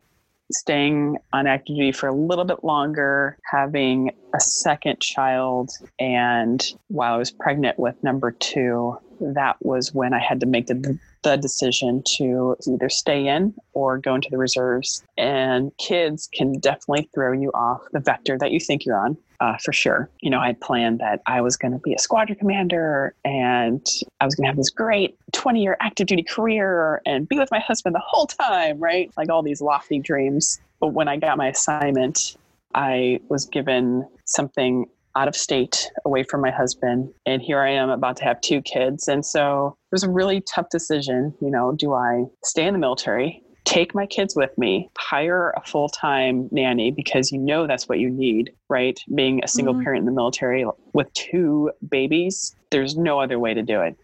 staying 0.52 1.18
on 1.34 1.48
active 1.48 1.76
duty 1.76 1.92
for 1.92 2.08
a 2.08 2.14
little 2.14 2.46
bit 2.46 2.64
longer, 2.64 3.38
having 3.52 4.12
a 4.34 4.40
second 4.40 5.00
child, 5.00 5.72
and 6.00 6.74
while 6.88 7.14
I 7.14 7.18
was 7.18 7.32
pregnant 7.32 7.78
with 7.78 7.96
number 8.04 8.32
two, 8.32 8.98
that 9.20 9.58
was 9.62 9.94
when 9.94 10.14
I 10.14 10.20
had 10.20 10.40
to 10.40 10.46
make 10.46 10.68
the, 10.68 10.98
the 11.24 11.36
decision 11.36 12.04
to 12.18 12.56
either 12.68 12.90
stay 12.90 13.28
in 13.28 13.54
or 13.74 13.98
go 13.98 14.16
into 14.16 14.30
the 14.32 14.38
reserves. 14.38 15.04
And 15.18 15.72
kids 15.78 16.30
can 16.34 16.54
definitely 16.54 17.10
throw 17.14 17.34
you 17.34 17.50
off 17.54 17.82
the 17.92 18.00
vector 18.00 18.38
that 18.40 18.52
you 18.52 18.60
think 18.60 18.86
you're 18.86 18.98
on. 18.98 19.18
Uh, 19.42 19.56
for 19.64 19.72
sure. 19.72 20.10
You 20.20 20.30
know, 20.30 20.40
I 20.40 20.48
had 20.48 20.60
planned 20.60 21.00
that 21.00 21.22
I 21.26 21.40
was 21.40 21.56
going 21.56 21.72
to 21.72 21.80
be 21.80 21.94
a 21.94 22.00
squadron 22.00 22.38
commander 22.38 23.14
and 23.24 23.86
I 24.20 24.26
was 24.26 24.36
going 24.36 24.44
to 24.44 24.50
have 24.50 24.58
this 24.58 24.70
great 24.70 25.18
20 25.32 25.64
year 25.64 25.78
active 25.80 26.08
duty 26.08 26.24
career 26.24 27.02
and 27.06 27.28
be 27.28 27.40
with 27.40 27.50
my 27.50 27.60
husband 27.60 27.96
the 27.96 28.04
whole 28.06 28.28
time, 28.28 28.80
right? 28.80 29.10
Like 29.16 29.30
all 29.30 29.42
these 29.42 29.62
lofty 29.62 30.00
dreams. 30.00 30.60
But 30.82 30.90
when 30.90 31.08
I 31.08 31.16
got 31.16 31.38
my 31.38 31.48
assignment, 31.48 32.36
I 32.76 33.22
was 33.30 33.46
given 33.46 34.06
something 34.26 34.88
out 35.16 35.28
of 35.28 35.36
state 35.36 35.90
away 36.06 36.24
from 36.24 36.40
my 36.40 36.52
husband 36.52 37.12
and 37.26 37.42
here 37.42 37.60
i 37.60 37.70
am 37.70 37.90
about 37.90 38.16
to 38.16 38.24
have 38.24 38.40
two 38.42 38.62
kids 38.62 39.08
and 39.08 39.26
so 39.26 39.76
it 39.92 39.96
was 39.96 40.04
a 40.04 40.10
really 40.10 40.40
tough 40.42 40.68
decision 40.70 41.34
you 41.42 41.50
know 41.50 41.72
do 41.72 41.94
i 41.94 42.24
stay 42.44 42.68
in 42.68 42.74
the 42.74 42.80
military 42.80 43.42
take 43.70 43.94
my 43.94 44.08
kids 44.08 44.36
with 44.36 44.58
me 44.58 44.90
hire 44.98 45.54
a 45.56 45.62
full-time 45.62 46.50
nanny 46.52 46.90
because 46.90 47.32
you 47.32 47.38
know 47.38 47.68
that's 47.68 47.88
what 47.88 48.00
you 48.00 48.10
need 48.10 48.52
right 48.68 49.00
being 49.14 49.44
a 49.44 49.48
single 49.48 49.76
mm-hmm. 49.76 49.84
parent 49.84 50.00
in 50.00 50.06
the 50.06 50.12
military 50.12 50.66
with 50.94 51.14
two 51.14 51.72
babies 51.88 52.56
there's 52.72 52.98
no 52.98 53.20
other 53.20 53.38
way 53.38 53.54
to 53.54 53.62
do 53.62 53.80
it 53.80 53.96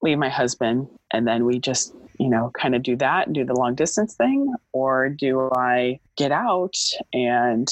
leave 0.00 0.16
my 0.16 0.28
husband 0.28 0.86
and 1.10 1.26
then 1.26 1.44
we 1.44 1.58
just 1.58 1.92
you 2.20 2.28
know 2.28 2.52
kind 2.54 2.76
of 2.76 2.84
do 2.84 2.94
that 2.94 3.26
and 3.26 3.34
do 3.34 3.44
the 3.44 3.54
long 3.54 3.74
distance 3.74 4.14
thing 4.14 4.54
or 4.72 5.08
do 5.08 5.50
i 5.56 5.98
get 6.16 6.30
out 6.30 6.76
and 7.12 7.68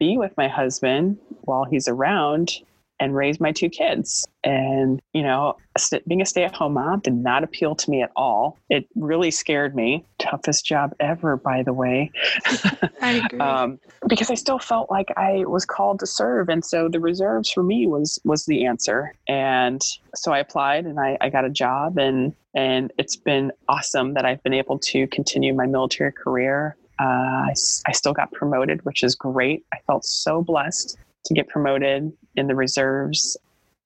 be 0.00 0.18
with 0.18 0.36
my 0.36 0.48
husband 0.48 1.16
while 1.42 1.64
he's 1.64 1.86
around 1.86 2.58
and 3.00 3.14
raise 3.14 3.40
my 3.40 3.52
two 3.52 3.68
kids. 3.68 4.26
And, 4.44 5.00
you 5.12 5.22
know, 5.22 5.56
being 6.06 6.22
a 6.22 6.26
stay 6.26 6.44
at 6.44 6.54
home 6.54 6.74
mom 6.74 7.00
did 7.00 7.14
not 7.14 7.44
appeal 7.44 7.74
to 7.74 7.90
me 7.90 8.02
at 8.02 8.10
all. 8.16 8.58
It 8.70 8.86
really 8.94 9.30
scared 9.30 9.74
me. 9.74 10.04
Toughest 10.28 10.64
job 10.64 10.94
ever, 11.00 11.36
by 11.36 11.62
the 11.62 11.72
way. 11.72 12.10
I 13.00 13.22
agree. 13.24 13.38
um, 13.40 13.78
because 14.08 14.30
I 14.30 14.34
still 14.34 14.58
felt 14.58 14.90
like 14.90 15.12
I 15.16 15.44
was 15.46 15.64
called 15.64 16.00
to 16.00 16.06
serve. 16.06 16.48
And 16.48 16.64
so 16.64 16.88
the 16.88 17.00
reserves 17.00 17.50
for 17.50 17.62
me 17.62 17.86
was, 17.86 18.18
was 18.24 18.46
the 18.46 18.66
answer. 18.66 19.14
And 19.28 19.80
so 20.14 20.32
I 20.32 20.38
applied 20.38 20.86
and 20.86 20.98
I, 20.98 21.16
I 21.20 21.30
got 21.30 21.44
a 21.44 21.50
job 21.50 21.98
and, 21.98 22.34
and 22.54 22.92
it's 22.98 23.16
been 23.16 23.52
awesome 23.68 24.14
that 24.14 24.24
I've 24.24 24.42
been 24.42 24.54
able 24.54 24.78
to 24.80 25.06
continue 25.08 25.54
my 25.54 25.66
military 25.66 26.12
career. 26.12 26.76
Uh, 26.98 27.04
I, 27.04 27.54
I 27.86 27.92
still 27.92 28.12
got 28.12 28.32
promoted, 28.32 28.84
which 28.84 29.02
is 29.02 29.14
great. 29.14 29.64
I 29.72 29.78
felt 29.86 30.04
so 30.04 30.42
blessed 30.42 30.96
to 31.26 31.34
get 31.34 31.48
promoted 31.48 32.12
in 32.36 32.46
the 32.46 32.54
reserves. 32.54 33.36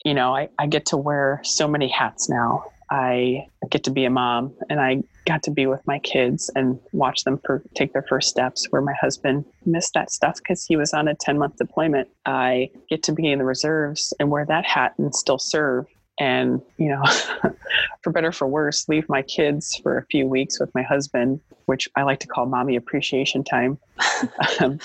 You 0.04 0.14
know, 0.14 0.34
I, 0.34 0.48
I 0.58 0.66
get 0.66 0.86
to 0.86 0.96
wear 0.96 1.40
so 1.42 1.66
many 1.66 1.88
hats 1.88 2.28
now. 2.28 2.64
I 2.90 3.46
get 3.68 3.84
to 3.84 3.90
be 3.90 4.04
a 4.04 4.10
mom 4.10 4.54
and 4.68 4.80
I 4.80 5.02
got 5.30 5.42
to 5.44 5.50
be 5.50 5.66
with 5.66 5.86
my 5.86 5.98
kids 6.00 6.50
and 6.56 6.78
watch 6.92 7.22
them 7.22 7.38
for, 7.44 7.62
take 7.74 7.92
their 7.92 8.04
first 8.08 8.28
steps 8.28 8.66
where 8.70 8.82
my 8.82 8.94
husband 9.00 9.44
missed 9.64 9.94
that 9.94 10.10
stuff 10.10 10.36
because 10.38 10.64
he 10.64 10.74
was 10.76 10.92
on 10.92 11.06
a 11.06 11.14
10 11.14 11.38
month 11.38 11.56
deployment. 11.56 12.08
I 12.26 12.70
get 12.88 13.02
to 13.04 13.12
be 13.12 13.30
in 13.30 13.38
the 13.38 13.44
reserves 13.44 14.12
and 14.18 14.30
wear 14.30 14.44
that 14.46 14.64
hat 14.64 14.94
and 14.98 15.14
still 15.14 15.38
serve. 15.38 15.86
And, 16.18 16.60
you 16.78 16.88
know, 16.88 17.04
for 18.02 18.10
better 18.10 18.32
for 18.32 18.48
worse, 18.48 18.88
leave 18.88 19.08
my 19.08 19.22
kids 19.22 19.76
for 19.76 19.98
a 19.98 20.04
few 20.06 20.26
weeks 20.26 20.58
with 20.58 20.74
my 20.74 20.82
husband, 20.82 21.40
which 21.66 21.88
I 21.96 22.02
like 22.02 22.18
to 22.20 22.26
call 22.26 22.46
mommy 22.46 22.76
appreciation 22.76 23.44
time, 23.44 23.78
um, 24.60 24.80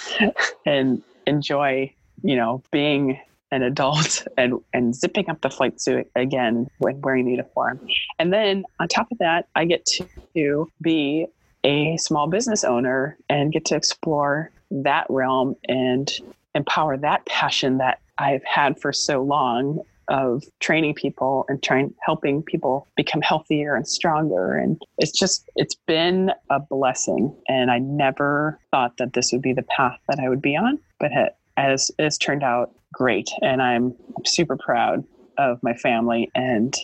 and 0.66 1.02
enjoy 1.26 1.92
you 2.26 2.36
know, 2.36 2.64
being 2.72 3.20
an 3.52 3.64
adult 3.64 4.28
and, 4.38 4.60
and 4.74 4.96
zipping 4.96 5.30
up 5.30 5.42
the 5.42 5.50
flight 5.50 5.80
suit 5.82 6.10
again 6.16 6.68
when 6.80 7.02
wearing 7.02 7.26
the 7.26 7.32
uniform. 7.32 7.80
And 8.20 8.32
then 8.34 8.64
on 8.80 8.88
top 8.88 9.12
of 9.12 9.18
that, 9.20 9.48
I 9.56 9.66
get 9.66 9.88
to 10.36 10.72
be 10.82 11.28
a 11.64 11.98
small 11.98 12.28
business 12.28 12.64
owner 12.64 13.18
and 13.28 13.52
get 13.52 13.66
to 13.66 13.76
explore 13.76 14.52
that 14.70 15.08
realm 15.10 15.56
and 15.68 16.12
empower 16.54 16.98
that 16.98 17.26
passion 17.26 17.80
that 17.80 18.00
I've 18.18 18.44
had 18.44 18.80
for 18.80 18.94
so 18.94 19.22
long 19.22 19.82
of 20.08 20.44
training 20.60 20.94
people 20.94 21.46
and 21.50 21.62
trying 21.64 21.94
helping 22.02 22.44
people 22.44 22.88
become 22.96 23.22
healthier 23.22 23.76
and 23.76 23.88
stronger 23.88 24.56
and 24.56 24.80
it's 25.00 25.18
just 25.18 25.50
it's 25.56 25.74
been 25.88 26.32
a 26.52 26.60
blessing 26.60 27.36
and 27.48 27.72
I 27.72 27.80
never 27.80 28.60
thought 28.70 28.98
that 28.98 29.14
this 29.14 29.32
would 29.32 29.42
be 29.42 29.54
the 29.54 29.64
path 29.64 30.00
that 30.08 30.20
I 30.20 30.30
would 30.30 30.44
be 30.44 30.56
on 30.56 30.78
but 31.00 31.12
it 31.12 31.36
has, 31.58 31.92
has 32.00 32.18
turned 32.18 32.44
out 32.44 32.74
great. 32.94 33.30
And 33.42 33.62
I'm 33.62 33.94
super 34.26 34.58
proud 34.58 35.04
of 35.38 35.62
my 35.64 35.74
family 35.74 36.32
and 36.36 36.76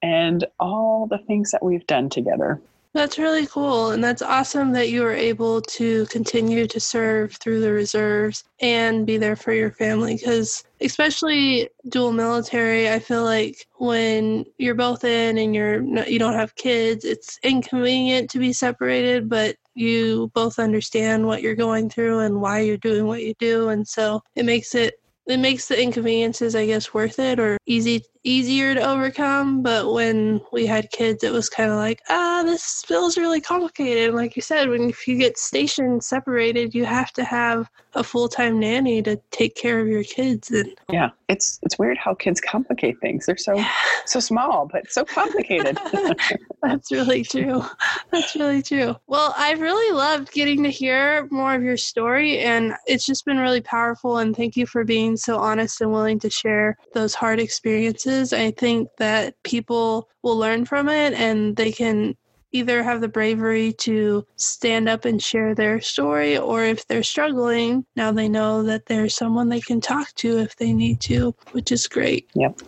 and 0.00 0.44
all 0.60 1.08
the 1.08 1.18
things 1.18 1.50
that 1.50 1.64
we've 1.64 1.86
done 1.88 2.08
together. 2.08 2.60
That's 2.94 3.18
really 3.18 3.46
cool. 3.46 3.90
And 3.90 4.02
that's 4.02 4.22
awesome 4.22 4.72
that 4.72 4.88
you 4.88 5.02
were 5.02 5.14
able 5.14 5.60
to 5.62 6.06
continue 6.06 6.66
to 6.66 6.80
serve 6.80 7.34
through 7.34 7.60
the 7.60 7.72
reserves 7.72 8.44
and 8.60 9.06
be 9.06 9.18
there 9.18 9.36
for 9.36 9.52
your 9.52 9.70
family. 9.70 10.16
Because, 10.16 10.64
especially 10.80 11.68
dual 11.90 12.12
military, 12.12 12.88
I 12.88 12.98
feel 12.98 13.24
like 13.24 13.66
when 13.76 14.46
you're 14.56 14.74
both 14.74 15.04
in 15.04 15.36
and 15.36 15.54
you're 15.54 15.82
you 16.08 16.18
don't 16.18 16.34
have 16.34 16.54
kids, 16.54 17.04
it's 17.04 17.38
inconvenient 17.42 18.30
to 18.30 18.38
be 18.38 18.52
separated, 18.52 19.28
but 19.28 19.56
you 19.78 20.30
both 20.34 20.58
understand 20.58 21.26
what 21.26 21.42
you're 21.42 21.54
going 21.54 21.88
through 21.88 22.20
and 22.20 22.40
why 22.40 22.60
you're 22.60 22.76
doing 22.76 23.06
what 23.06 23.22
you 23.22 23.34
do. 23.38 23.68
And 23.68 23.86
so 23.86 24.22
it 24.34 24.44
makes 24.44 24.74
it 24.74 24.94
it 25.28 25.38
makes 25.38 25.68
the 25.68 25.80
inconveniences 25.80 26.56
i 26.56 26.64
guess 26.64 26.94
worth 26.94 27.18
it 27.18 27.38
or 27.38 27.58
easy 27.66 28.02
easier 28.24 28.74
to 28.74 28.80
overcome 28.80 29.62
but 29.62 29.92
when 29.92 30.40
we 30.52 30.66
had 30.66 30.90
kids 30.90 31.22
it 31.24 31.32
was 31.32 31.48
kind 31.48 31.70
of 31.70 31.76
like 31.76 32.00
ah 32.08 32.42
this 32.44 32.82
feels 32.86 33.16
really 33.16 33.40
complicated. 33.40 34.14
Like 34.14 34.36
you 34.36 34.42
said 34.42 34.68
when 34.68 34.90
if 34.90 35.06
you 35.06 35.16
get 35.16 35.38
stationed 35.38 36.04
separated 36.04 36.74
you 36.74 36.84
have 36.84 37.12
to 37.12 37.24
have 37.24 37.68
a 37.94 38.04
full-time 38.04 38.60
nanny 38.60 39.02
to 39.02 39.18
take 39.30 39.56
care 39.56 39.80
of 39.80 39.88
your 39.88 40.04
kids 40.04 40.50
and 40.50 40.70
yeah 40.90 41.10
it's 41.28 41.58
it's 41.62 41.78
weird 41.78 41.98
how 41.98 42.14
kids 42.14 42.40
complicate 42.40 42.98
things. 43.00 43.26
They're 43.26 43.36
so 43.36 43.54
yeah. 43.54 43.70
so 44.06 44.20
small 44.20 44.68
but 44.70 44.90
so 44.90 45.04
complicated. 45.04 45.78
That's 46.62 46.90
really 46.90 47.22
true. 47.22 47.64
That's 48.10 48.34
really 48.34 48.62
true. 48.62 48.96
Well 49.06 49.34
i've 49.36 49.60
really 49.60 49.94
loved 49.94 50.32
getting 50.32 50.62
to 50.62 50.70
hear 50.70 51.28
more 51.30 51.54
of 51.54 51.62
your 51.62 51.76
story 51.76 52.38
and 52.40 52.74
it's 52.86 53.06
just 53.06 53.24
been 53.24 53.38
really 53.38 53.60
powerful 53.60 54.18
and 54.18 54.36
thank 54.36 54.56
you 54.56 54.66
for 54.66 54.84
being 54.84 55.16
so 55.16 55.38
honest 55.38 55.80
and 55.80 55.92
willing 55.92 56.18
to 56.20 56.30
share 56.30 56.76
those 56.94 57.14
hard 57.14 57.40
experiences 57.40 58.17
i 58.32 58.50
think 58.50 58.88
that 58.98 59.40
people 59.42 60.08
will 60.22 60.36
learn 60.36 60.64
from 60.64 60.88
it 60.88 61.12
and 61.14 61.56
they 61.56 61.72
can 61.72 62.16
either 62.52 62.82
have 62.82 63.00
the 63.00 63.08
bravery 63.08 63.72
to 63.74 64.26
stand 64.36 64.88
up 64.88 65.04
and 65.04 65.22
share 65.22 65.54
their 65.54 65.80
story, 65.80 66.38
or 66.38 66.64
if 66.64 66.86
they're 66.86 67.02
struggling, 67.02 67.84
now 67.96 68.10
they 68.10 68.28
know 68.28 68.62
that 68.62 68.86
there's 68.86 69.14
someone 69.14 69.48
they 69.48 69.60
can 69.60 69.80
talk 69.80 70.12
to 70.14 70.38
if 70.38 70.56
they 70.56 70.72
need 70.72 71.00
to, 71.00 71.34
which 71.52 71.70
is 71.70 71.86
great. 71.86 72.28
Yep. 72.34 72.60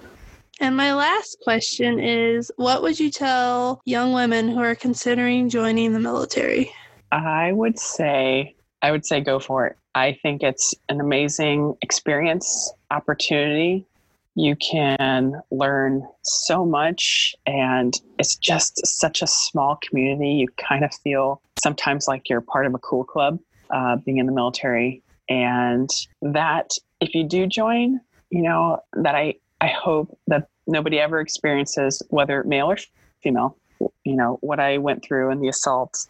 And 0.61 0.77
my 0.77 0.93
last 0.93 1.39
question 1.43 1.99
is 1.99 2.53
what 2.57 2.83
would 2.83 3.01
you 3.01 3.11
tell 3.11 3.81
young 3.87 4.13
women 4.13 4.49
who 4.51 4.61
are 4.61 4.75
considering 4.75 5.49
joining 5.49 5.93
the 5.93 6.01
military? 6.01 6.71
I 7.11 7.53
would 7.53 7.79
say 7.79 8.55
I 8.83 8.91
would 8.91 9.07
say 9.07 9.21
go 9.21 9.39
for 9.39 9.67
it. 9.67 9.77
I 9.95 10.19
think 10.23 10.43
it's 10.43 10.75
an 10.89 11.01
amazing 11.01 11.77
experience, 11.83 12.73
opportunity 12.91 13.87
you 14.35 14.57
can 14.57 15.41
learn 15.51 16.07
so 16.23 16.65
much 16.65 17.35
and 17.47 17.95
it's 18.19 18.37
just 18.37 18.87
such 18.87 19.23
a 19.23 19.27
small 19.27 19.79
community. 19.83 20.31
You 20.31 20.47
kind 20.57 20.85
of 20.85 20.95
feel 20.95 21.43
sometimes 21.63 22.07
like 22.09 22.29
you're 22.29 22.41
part 22.41 22.67
of 22.67 22.75
a 22.75 22.79
cool 22.79 23.05
club 23.05 23.39
uh, 23.71 23.97
being 23.97 24.19
in 24.19 24.27
the 24.27 24.33
military. 24.33 25.03
And 25.29 25.91
that 26.23 26.71
if 27.01 27.15
you 27.15 27.25
do 27.25 27.47
join 27.47 28.01
you 28.31 28.43
know 28.43 28.79
that 28.95 29.15
i 29.15 29.35
i 29.61 29.67
hope 29.67 30.17
that 30.29 30.49
nobody 30.67 30.99
ever 30.99 31.21
experiences 31.21 32.03
whether 32.11 32.43
male 32.45 32.71
or 32.71 32.79
female 33.23 33.57
you 34.05 34.17
know 34.17 34.39
what 34.41 34.61
i 34.61 34.79
went 34.79 35.05
through 35.05 35.31
in 35.31 35.41
the 35.41 35.49
assault 35.49 36.07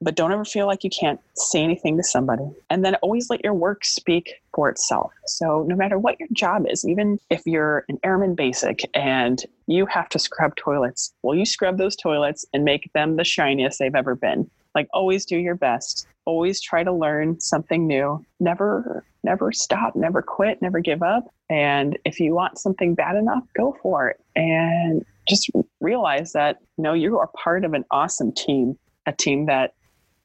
but 0.00 0.14
don't 0.14 0.32
ever 0.32 0.44
feel 0.44 0.66
like 0.66 0.82
you 0.82 0.90
can't 0.90 1.20
say 1.34 1.62
anything 1.62 1.96
to 1.96 2.02
somebody. 2.02 2.48
And 2.70 2.84
then 2.84 2.94
always 2.96 3.28
let 3.28 3.44
your 3.44 3.54
work 3.54 3.84
speak 3.84 4.34
for 4.54 4.68
itself. 4.68 5.12
So, 5.26 5.64
no 5.68 5.76
matter 5.76 5.98
what 5.98 6.18
your 6.18 6.28
job 6.32 6.66
is, 6.68 6.86
even 6.86 7.18
if 7.28 7.42
you're 7.44 7.84
an 7.88 7.98
airman 8.02 8.34
basic 8.34 8.88
and 8.94 9.42
you 9.66 9.86
have 9.86 10.08
to 10.10 10.18
scrub 10.18 10.56
toilets, 10.56 11.12
well, 11.22 11.36
you 11.36 11.44
scrub 11.44 11.76
those 11.78 11.96
toilets 11.96 12.44
and 12.54 12.64
make 12.64 12.90
them 12.94 13.16
the 13.16 13.24
shiniest 13.24 13.78
they've 13.78 13.94
ever 13.94 14.14
been. 14.14 14.50
Like, 14.74 14.88
always 14.92 15.26
do 15.26 15.36
your 15.36 15.56
best. 15.56 16.06
Always 16.24 16.60
try 16.60 16.84
to 16.84 16.92
learn 16.92 17.40
something 17.40 17.86
new. 17.86 18.24
Never, 18.38 19.04
never 19.24 19.52
stop, 19.52 19.96
never 19.96 20.22
quit, 20.22 20.62
never 20.62 20.80
give 20.80 21.02
up. 21.02 21.32
And 21.48 21.98
if 22.04 22.20
you 22.20 22.34
want 22.34 22.58
something 22.58 22.94
bad 22.94 23.16
enough, 23.16 23.42
go 23.56 23.76
for 23.82 24.08
it. 24.08 24.20
And 24.36 25.04
just 25.28 25.50
realize 25.80 26.32
that, 26.32 26.58
you 26.78 26.84
know, 26.84 26.92
you 26.92 27.18
are 27.18 27.28
part 27.28 27.64
of 27.64 27.74
an 27.74 27.84
awesome 27.90 28.32
team, 28.32 28.78
a 29.06 29.12
team 29.12 29.46
that 29.46 29.74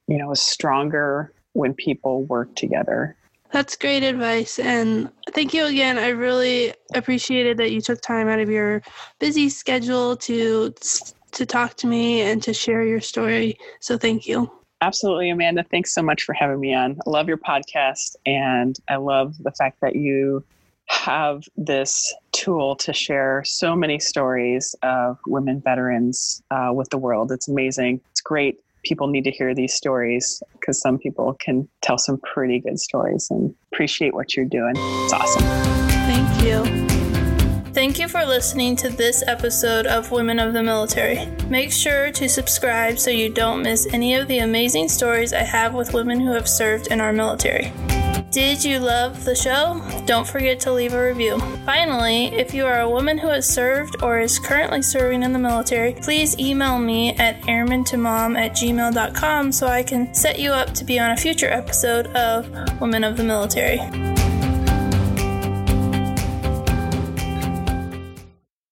you 0.07 0.17
know, 0.17 0.31
is 0.31 0.41
stronger 0.41 1.31
when 1.53 1.73
people 1.73 2.23
work 2.25 2.55
together. 2.55 3.15
That's 3.51 3.75
great 3.75 4.03
advice. 4.03 4.59
And 4.59 5.09
thank 5.31 5.53
you 5.53 5.65
again. 5.65 5.97
I 5.97 6.09
really 6.09 6.73
appreciated 6.93 7.57
that 7.57 7.71
you 7.71 7.79
took 7.79 8.01
time 8.01 8.27
out 8.27 8.39
of 8.39 8.49
your 8.49 8.81
busy 9.19 9.49
schedule 9.49 10.17
to 10.17 10.73
to 11.31 11.45
talk 11.45 11.75
to 11.75 11.87
me 11.87 12.21
and 12.21 12.41
to 12.43 12.53
share 12.53 12.83
your 12.83 13.01
story. 13.01 13.57
So 13.81 13.97
thank 13.97 14.25
you. 14.25 14.49
Absolutely, 14.81 15.29
Amanda. 15.29 15.65
Thanks 15.69 15.93
so 15.93 16.01
much 16.01 16.23
for 16.23 16.33
having 16.33 16.59
me 16.59 16.73
on. 16.73 16.97
I 17.05 17.09
love 17.09 17.27
your 17.27 17.37
podcast 17.37 18.15
and 18.25 18.77
I 18.89 18.97
love 18.97 19.35
the 19.39 19.51
fact 19.51 19.79
that 19.81 19.95
you 19.95 20.43
have 20.87 21.43
this 21.57 22.13
tool 22.31 22.75
to 22.75 22.93
share 22.93 23.43
so 23.45 23.75
many 23.75 23.99
stories 23.99 24.75
of 24.83 25.17
women 25.25 25.61
veterans 25.61 26.41
uh, 26.51 26.71
with 26.73 26.89
the 26.89 26.97
world. 26.97 27.31
It's 27.31 27.47
amazing. 27.47 28.01
It's 28.11 28.21
great 28.21 28.59
people 28.85 29.07
need 29.07 29.23
to 29.25 29.31
hear 29.31 29.53
these 29.53 29.73
stories 29.73 30.41
because 30.53 30.79
some 30.79 30.97
people 30.97 31.35
can 31.39 31.67
tell 31.81 31.97
some 31.97 32.19
pretty 32.19 32.59
good 32.59 32.79
stories 32.79 33.27
and 33.29 33.53
appreciate 33.73 34.13
what 34.13 34.35
you're 34.35 34.45
doing. 34.45 34.75
It's 34.77 35.13
awesome. 35.13 35.41
Thank 36.07 36.43
you. 36.43 36.85
Thank 37.73 37.99
you 37.99 38.07
for 38.07 38.23
listening 38.23 38.77
to 38.77 38.89
this 38.89 39.21
episode 39.27 39.85
of 39.85 40.09
Women 40.11 40.39
of 40.39 40.53
the 40.53 40.63
Military. 40.63 41.25
Make 41.49 41.73
sure 41.73 42.09
to 42.13 42.29
subscribe 42.29 42.97
so 42.97 43.09
you 43.09 43.29
don't 43.29 43.63
miss 43.63 43.85
any 43.91 44.15
of 44.15 44.29
the 44.29 44.39
amazing 44.39 44.87
stories 44.87 45.33
I 45.33 45.43
have 45.43 45.73
with 45.73 45.93
women 45.93 46.21
who 46.21 46.31
have 46.31 46.47
served 46.47 46.87
in 46.87 47.01
our 47.01 47.11
military. 47.11 47.73
Did 48.35 48.65
you 48.65 48.79
love 48.79 49.23
the 49.23 49.33
show? 49.33 49.81
Don't 50.05 50.27
forget 50.27 50.59
to 50.59 50.73
leave 50.73 50.93
a 50.93 51.01
review. 51.01 51.39
Finally, 51.65 52.25
if 52.35 52.53
you 52.53 52.65
are 52.65 52.81
a 52.81 52.89
woman 52.89 53.17
who 53.17 53.29
has 53.29 53.47
served 53.47 54.03
or 54.03 54.19
is 54.19 54.39
currently 54.39 54.81
serving 54.81 55.23
in 55.23 55.31
the 55.31 55.39
military, 55.39 55.93
please 55.93 56.37
email 56.37 56.77
me 56.77 57.15
at 57.15 57.39
airmantomom 57.43 58.37
at 58.37 58.51
gmail.com 58.51 59.53
so 59.53 59.67
I 59.67 59.83
can 59.83 60.13
set 60.13 60.37
you 60.37 60.51
up 60.51 60.73
to 60.73 60.83
be 60.83 60.99
on 60.99 61.11
a 61.11 61.15
future 61.15 61.47
episode 61.47 62.07
of 62.07 62.51
Women 62.81 63.05
of 63.05 63.15
the 63.15 63.23
Military. 63.23 63.79